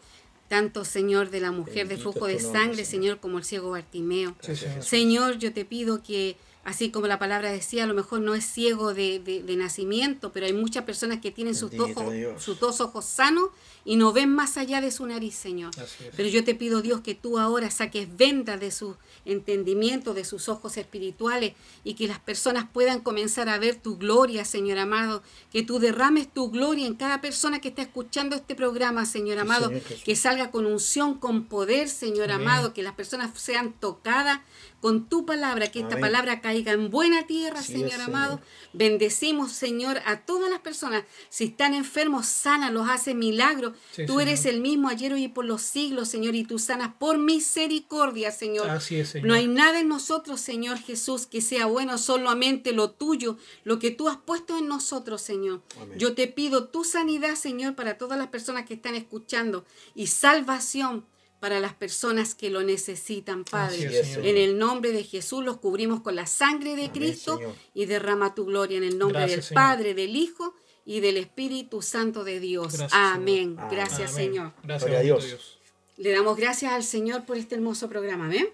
Tanto 0.47 0.85
Señor 0.85 1.29
de 1.29 1.41
la 1.41 1.51
mujer 1.51 1.89
de 1.89 1.97
flujo 1.97 2.27
de 2.27 2.39
sangre, 2.39 2.85
señor. 2.85 3.19
como 3.19 3.37
el 3.37 3.43
ciego 3.43 3.71
Bartimeo. 3.71 4.35
señor, 4.79 5.39
yo 5.39 5.51
te 5.51 5.65
pido 5.65 6.01
que 6.01 6.37
así 6.63 6.89
como 6.89 7.07
la 7.07 7.19
palabra 7.19 7.51
decía, 7.51 7.83
a 7.83 7.87
lo 7.87 7.93
mejor 7.93 8.21
no 8.21 8.33
es 8.33 8.45
ciego 8.45 8.93
de, 8.93 9.43
nacimiento, 9.57 10.31
pero 10.31 10.45
hay 10.45 10.53
muchas 10.53 10.85
personas 10.85 11.19
que 11.19 11.31
tienen 11.31 11.53
sus 11.53 11.71
dos, 11.71 11.91
sus 12.37 12.59
dos, 12.61 12.79
ojos 12.79 13.03
sanos 13.03 13.49
y 13.83 13.95
no 13.95 14.13
ven 14.13 14.29
más 14.29 14.57
allá 14.57 14.81
de 14.81 14.91
su 14.91 15.05
nariz, 15.05 15.35
Señor. 15.35 15.71
Pero 16.15 16.29
yo 16.29 16.43
te 16.43 16.55
pido, 16.55 16.81
Dios, 16.81 17.01
que 17.01 17.15
tú 17.15 17.39
ahora 17.39 17.71
saques 17.71 18.15
venda 18.15 18.57
de 18.57 18.71
su 18.71 18.95
entendimiento, 19.25 20.13
de 20.13 20.25
sus 20.25 20.49
ojos 20.49 20.77
espirituales 20.77 21.53
y 21.83 21.95
que 21.95 22.07
las 22.07 22.19
personas 22.19 22.65
puedan 22.71 23.01
comenzar 23.01 23.49
a 23.49 23.57
ver 23.57 23.75
tu 23.75 23.97
gloria, 23.97 24.45
Señor 24.45 24.77
amado, 24.77 25.23
que 25.51 25.63
tú 25.63 25.79
derrames 25.79 26.31
tu 26.31 26.51
gloria 26.51 26.85
en 26.85 26.95
cada 26.95 27.21
persona 27.21 27.59
que 27.59 27.69
está 27.69 27.81
escuchando 27.81 28.35
este 28.35 28.55
programa, 28.55 29.05
Señor 29.05 29.39
amado, 29.39 29.71
que 30.03 30.15
salga 30.15 30.51
con 30.51 30.65
unción, 30.65 31.15
con 31.15 31.45
poder, 31.45 31.89
Señor 31.89 32.31
amado, 32.31 32.73
que 32.73 32.83
las 32.83 32.93
personas 32.93 33.31
sean 33.39 33.73
tocadas 33.73 34.41
con 34.81 35.07
tu 35.07 35.25
palabra, 35.25 35.71
que 35.71 35.81
esta 35.81 35.99
palabra 35.99 36.41
caiga 36.41 36.71
en 36.71 36.89
buena 36.89 37.27
tierra, 37.27 37.61
Señor 37.61 38.01
amado. 38.01 38.41
Bendecimos, 38.73 39.51
Señor, 39.51 40.01
a 40.05 40.21
todas 40.21 40.49
las 40.49 40.59
personas. 40.59 41.03
Si 41.29 41.45
están 41.45 41.75
enfermos, 41.75 42.25
sana, 42.25 42.71
los 42.71 42.89
hace 42.89 43.13
milagros. 43.13 43.70
Tú 44.07 44.19
eres 44.19 44.45
el 44.45 44.61
mismo 44.61 44.89
ayer, 44.89 45.13
hoy 45.13 45.25
y 45.25 45.27
por 45.27 45.45
los 45.45 45.61
siglos, 45.61 46.09
Señor, 46.09 46.35
y 46.35 46.43
tú 46.43 46.59
sanas 46.59 46.93
por 46.99 47.17
misericordia, 47.17 48.31
Señor. 48.31 48.69
Así 48.69 48.97
es, 48.97 49.09
Señor. 49.09 49.27
No 49.27 49.33
hay 49.33 49.47
nada 49.47 49.79
en 49.79 49.87
nosotros, 49.87 50.41
Señor 50.41 50.77
Jesús, 50.77 51.25
que 51.25 51.41
sea 51.41 51.65
bueno, 51.65 51.97
solamente 51.97 52.71
lo 52.71 52.91
tuyo, 52.91 53.37
lo 53.63 53.79
que 53.79 53.91
tú 53.91 54.09
has 54.09 54.17
puesto 54.17 54.57
en 54.57 54.67
nosotros, 54.67 55.21
Señor. 55.21 55.61
Yo 55.97 56.13
te 56.13 56.27
pido 56.27 56.69
tu 56.69 56.83
sanidad, 56.83 57.35
Señor, 57.35 57.75
para 57.75 57.97
todas 57.97 58.17
las 58.17 58.27
personas 58.27 58.65
que 58.65 58.73
están 58.73 58.95
escuchando 58.95 59.65
y 59.95 60.07
salvación 60.07 61.05
para 61.41 61.59
las 61.59 61.73
personas 61.73 62.35
que 62.35 62.51
lo 62.51 62.61
necesitan, 62.61 63.43
Padre. 63.43 64.03
en 64.17 64.37
el 64.37 64.59
nombre 64.59 64.91
de 64.91 65.03
Jesús 65.03 65.43
los 65.43 65.57
cubrimos 65.57 66.01
con 66.01 66.15
la 66.15 66.27
sangre 66.27 66.75
de 66.75 66.91
Cristo 66.91 67.39
y 67.73 67.85
derrama 67.85 68.35
tu 68.35 68.45
gloria 68.45 68.77
en 68.77 68.83
el 68.83 68.99
nombre 68.99 69.25
del 69.25 69.43
Padre, 69.51 69.95
del 69.95 70.15
Hijo 70.15 70.53
y 70.85 70.99
del 70.99 71.17
Espíritu 71.17 71.81
Santo 71.81 72.23
de 72.23 72.39
Dios. 72.39 72.79
Amén. 72.91 73.57
Gracias, 73.69 74.11
Señor. 74.13 74.53
Gracias 74.63 74.91
a 74.91 74.99
Dios. 74.99 75.59
Le 75.97 76.11
damos 76.11 76.37
gracias 76.37 76.73
al 76.73 76.83
Señor 76.83 77.25
por 77.25 77.37
este 77.37 77.55
hermoso 77.55 77.89
programa. 77.89 78.25
Amén. 78.25 78.49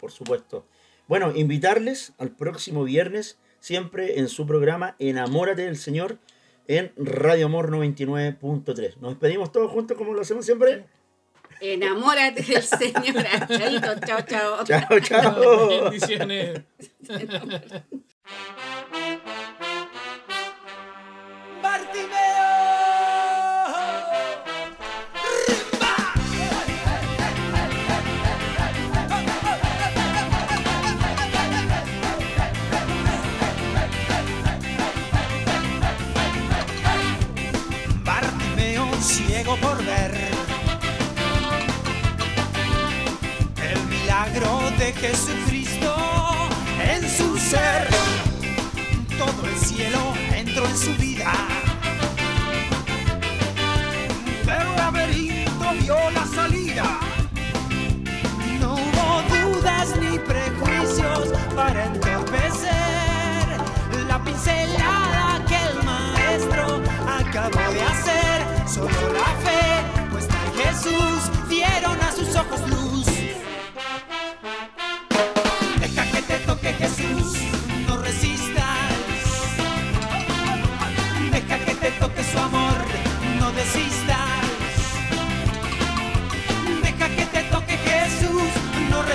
Por 0.00 0.10
supuesto. 0.10 0.66
Bueno, 1.06 1.34
invitarles 1.34 2.12
al 2.18 2.30
próximo 2.30 2.84
viernes, 2.84 3.38
siempre 3.60 4.18
en 4.18 4.28
su 4.28 4.46
programa 4.46 4.96
Enamórate 4.98 5.62
del 5.62 5.76
Señor 5.76 6.18
en 6.66 6.92
Radio 6.96 7.46
Amor 7.46 7.70
99.3. 7.70 8.96
Nos 8.98 9.12
despedimos 9.12 9.52
todos 9.52 9.70
juntos 9.70 9.96
como 9.96 10.12
lo 10.12 10.20
hacemos 10.20 10.44
siempre. 10.44 10.84
Enamórate 11.60 12.42
del 12.42 12.62
Señor. 12.62 13.24
chao, 14.06 14.20
chao. 14.26 14.64
Chao, 14.64 15.00
chao. 15.00 15.68
Bendiciones. 15.68 16.60
Jesucristo 45.00 45.94
en 46.82 47.08
su 47.08 47.38
ser. 47.38 47.88
Todo 49.16 49.46
el 49.46 49.56
cielo 49.56 49.98
entró 50.34 50.66
en 50.66 50.76
su 50.76 50.92
vida. 50.96 51.32
Pero 54.44 54.76
laberinto 54.76 55.72
vio 55.80 56.10
la 56.10 56.26
salida. 56.26 56.98
No 58.60 58.74
hubo 58.74 59.52
dudas 59.52 59.94
ni 60.00 60.18
prejuicios 60.18 61.28
para 61.54 61.84
entorpecer 61.84 62.72
la 64.08 64.22
pincelada 64.24 65.44
que 65.46 65.56
el 65.56 65.84
maestro 65.84 66.82
acabó 67.06 67.72
de 67.72 67.82
hacer. 67.82 68.68
Solo 68.68 69.12
la 69.12 69.30
fe 69.44 70.10
puesta 70.10 70.34
en 70.46 70.52
Jesús 70.64 71.48
dieron 71.48 72.00
a 72.00 72.10
sus 72.10 72.34
ojos 72.34 72.60
luz. 72.68 72.87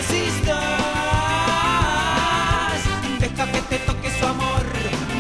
desistas, 0.04 0.60
deja 3.20 3.52
que 3.52 3.62
te 3.70 3.78
toque 3.80 4.10
su 4.20 4.26
amor, 4.26 4.64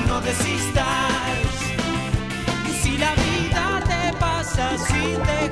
no 0.07 0.21
desistas. 0.21 0.83
Si 2.81 2.97
la 2.97 3.13
vida 3.15 3.81
te 3.87 4.17
pasa 4.17 4.71
así, 4.71 5.17
te 5.25 5.42